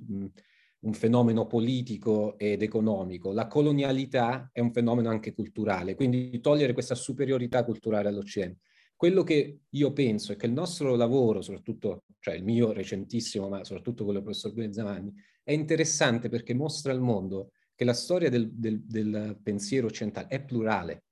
un 0.80 0.92
fenomeno 0.94 1.46
politico 1.46 2.38
ed 2.38 2.62
economico, 2.62 3.32
la 3.32 3.48
colonialità 3.48 4.48
è 4.52 4.60
un 4.60 4.72
fenomeno 4.72 5.10
anche 5.10 5.34
culturale, 5.34 5.94
quindi 5.94 6.40
togliere 6.40 6.72
questa 6.72 6.94
superiorità 6.94 7.64
culturale 7.64 8.08
all'Occidente 8.08 8.60
quello 9.02 9.24
che 9.24 9.62
io 9.68 9.92
penso 9.92 10.30
è 10.30 10.36
che 10.36 10.46
il 10.46 10.52
nostro 10.52 10.94
lavoro, 10.94 11.42
soprattutto, 11.42 12.04
cioè 12.20 12.34
il 12.34 12.44
mio 12.44 12.70
recentissimo, 12.70 13.48
ma 13.48 13.64
soprattutto 13.64 14.04
quello 14.04 14.20
del 14.20 14.28
professor 14.28 14.52
Benezamanni, 14.52 15.12
è 15.42 15.50
interessante 15.50 16.28
perché 16.28 16.54
mostra 16.54 16.92
al 16.92 17.00
mondo 17.00 17.50
che 17.74 17.84
la 17.84 17.94
storia 17.94 18.30
del, 18.30 18.52
del, 18.52 18.80
del 18.84 19.40
pensiero 19.42 19.88
occidentale 19.88 20.28
è 20.28 20.40
plurale. 20.44 21.02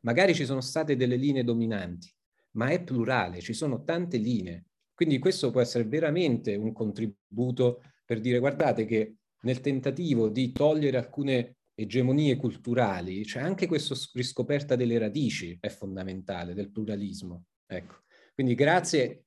Magari 0.00 0.34
ci 0.34 0.44
sono 0.44 0.60
state 0.60 0.94
delle 0.94 1.16
linee 1.16 1.42
dominanti, 1.42 2.12
ma 2.52 2.68
è 2.68 2.82
plurale, 2.82 3.40
ci 3.40 3.52
sono 3.52 3.82
tante 3.84 4.16
linee. 4.16 4.66
Quindi 4.94 5.18
questo 5.18 5.50
può 5.50 5.60
essere 5.60 5.84
veramente 5.84 6.54
un 6.56 6.72
contributo 6.72 7.82
per 8.04 8.20
dire 8.20 8.38
guardate 8.38 8.84
che 8.84 9.16
nel 9.42 9.60
tentativo 9.60 10.28
di 10.28 10.50
togliere 10.50 10.96
alcune 10.96 11.58
egemonie 11.74 12.36
culturali, 12.36 13.22
c'è 13.22 13.40
anche 13.40 13.68
questa 13.68 13.94
riscoperta 14.14 14.74
delle 14.74 14.98
radici 14.98 15.56
è 15.60 15.68
fondamentale, 15.68 16.54
del 16.54 16.72
pluralismo. 16.72 17.44
Ecco. 17.66 18.02
Quindi 18.34 18.54
grazie. 18.54 19.26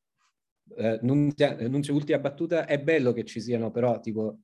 Eh, 0.76 1.00
Nunzio, 1.02 1.94
ultima 1.94 2.20
battuta, 2.20 2.66
è 2.66 2.82
bello 2.82 3.14
che 3.14 3.24
ci 3.24 3.40
siano 3.40 3.72
però 3.72 4.00
tipo 4.00 4.40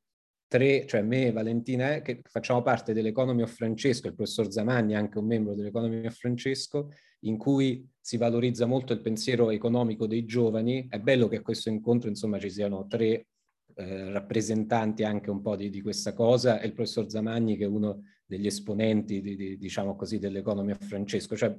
tre, 0.48 0.86
cioè 0.86 1.02
me, 1.02 1.32
Valentina, 1.32 1.95
eh, 1.95 2.02
che 2.02 2.22
facciamo 2.24 2.62
parte 2.62 2.93
dell'Economy 2.93 3.41
of 3.41 3.54
Francesco, 3.54 4.08
il 4.08 4.16
professor 4.16 4.52
Zamagni 4.52 4.93
è 4.93 4.95
anche 4.95 5.18
un 5.18 5.26
membro 5.26 5.56
dell'Economy 5.56 6.06
of 6.06 6.16
Francesco, 6.16 6.91
in 7.22 7.38
cui 7.38 7.88
si 8.00 8.18
valorizza 8.18 8.66
molto 8.66 8.93
il 8.93 9.02
pensiero 9.02 9.50
economico 9.50 10.08
dei 10.08 10.26
giovani. 10.26 10.88
È 10.89 11.00
bello 11.00 11.28
che 11.28 11.38
a 11.38 11.41
questo 11.41 11.70
incontro, 11.70 12.10
insomma, 12.10 12.39
ci 12.39 12.50
siano 12.50 12.88
tre 12.88 13.28
eh, 13.76 14.12
rappresentanti 14.12 15.04
anche 15.04 15.30
un 15.30 15.41
po' 15.41 15.56
di, 15.56 15.70
di, 15.70 15.82
questa 15.82 16.14
cosa, 16.14 16.60
e 16.60 16.68
il 16.68 16.74
professor 16.74 17.10
Zamagni 17.10 17.58
che 17.58 17.66
è 17.66 17.68
uno 17.68 18.04
degli 18.26 18.45
esponenti, 18.45 19.22
di, 19.22 19.36
di, 19.36 19.58
diciamo 19.58 19.95
così, 19.95 20.20
dell'economia 20.20 20.76
Francesco. 20.76 21.36
Cioè, 21.36 21.56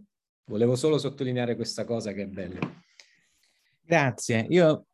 volevo 0.47 0.77
solo 0.77 0.99
sottolineare 0.99 1.55
questa 1.57 1.85
cosa 1.85 2.13
che 2.13 2.23
è 2.23 2.27
bella. 2.27 2.59
Grazie. 3.81 4.47
Io, 4.51 4.87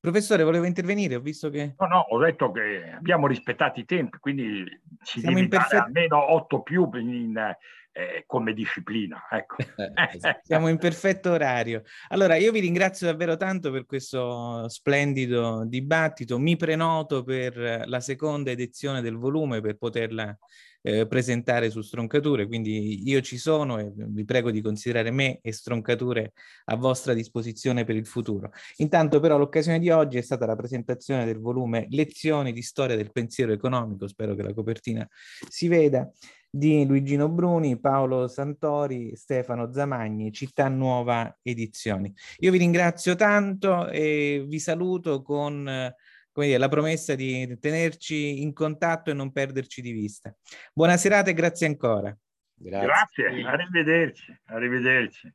professore, 0.00 0.42
volevo 0.42 0.64
intervenire, 0.64 1.16
ho 1.16 1.20
visto 1.20 1.50
che... 1.50 1.74
No, 1.78 1.86
no, 1.86 1.98
ho 2.08 2.18
detto 2.18 2.50
che 2.50 2.92
abbiamo 2.96 3.26
rispettato 3.26 3.80
i 3.80 3.84
tempi, 3.84 4.18
quindi 4.18 4.64
ci 5.02 5.20
Siamo 5.20 5.34
devi 5.34 5.46
in 5.46 5.50
perfetto... 5.50 5.84
almeno 5.84 6.32
8 6.34 6.62
più 6.62 6.88
in, 6.94 7.56
eh, 7.98 8.22
come 8.26 8.54
disciplina. 8.54 9.26
Ecco. 9.28 9.56
Esatto. 10.14 10.40
Siamo 10.44 10.68
in 10.68 10.78
perfetto 10.78 11.32
orario. 11.32 11.82
Allora, 12.08 12.36
io 12.36 12.52
vi 12.52 12.60
ringrazio 12.60 13.06
davvero 13.06 13.36
tanto 13.36 13.70
per 13.70 13.84
questo 13.84 14.68
splendido 14.68 15.64
dibattito. 15.66 16.38
Mi 16.38 16.56
prenoto 16.56 17.24
per 17.24 17.84
la 17.86 18.00
seconda 18.00 18.50
edizione 18.50 19.02
del 19.02 19.16
volume 19.16 19.60
per 19.60 19.76
poterla 19.76 20.36
eh, 20.82 21.06
presentare 21.06 21.70
su 21.70 21.82
Stroncature, 21.82 22.46
quindi 22.46 23.08
io 23.08 23.20
ci 23.20 23.36
sono 23.36 23.78
e 23.78 23.92
vi 23.94 24.24
prego 24.24 24.50
di 24.50 24.60
considerare 24.60 25.10
me 25.10 25.40
e 25.42 25.52
Stroncature 25.52 26.32
a 26.66 26.76
vostra 26.76 27.14
disposizione 27.14 27.84
per 27.84 27.96
il 27.96 28.06
futuro. 28.06 28.50
Intanto 28.76 29.20
però 29.20 29.36
l'occasione 29.36 29.78
di 29.78 29.90
oggi 29.90 30.18
è 30.18 30.22
stata 30.22 30.46
la 30.46 30.56
presentazione 30.56 31.24
del 31.24 31.38
volume 31.38 31.86
Lezioni 31.90 32.52
di 32.52 32.62
storia 32.62 32.96
del 32.96 33.12
pensiero 33.12 33.52
economico, 33.52 34.06
spero 34.06 34.34
che 34.34 34.42
la 34.42 34.54
copertina 34.54 35.06
si 35.48 35.68
veda, 35.68 36.10
di 36.50 36.86
Luigino 36.86 37.28
Bruni, 37.28 37.78
Paolo 37.78 38.26
Santori, 38.28 39.14
Stefano 39.16 39.72
Zamagni, 39.72 40.32
Città 40.32 40.68
Nuova 40.68 41.36
Edizioni. 41.42 42.12
Io 42.38 42.50
vi 42.50 42.58
ringrazio 42.58 43.14
tanto 43.14 43.88
e 43.88 44.44
vi 44.46 44.58
saluto 44.58 45.22
con 45.22 45.92
come 46.32 46.46
dire, 46.46 46.58
la 46.58 46.68
promessa 46.68 47.14
di 47.14 47.58
tenerci 47.58 48.42
in 48.42 48.52
contatto 48.52 49.10
e 49.10 49.14
non 49.14 49.32
perderci 49.32 49.82
di 49.82 49.90
vista. 49.90 50.32
Buona 50.72 50.96
serata 50.96 51.30
e 51.30 51.34
grazie 51.34 51.66
ancora. 51.66 52.16
Grazie, 52.54 53.24
grazie. 53.24 53.46
arrivederci, 53.46 54.40
arrivederci. 54.46 55.34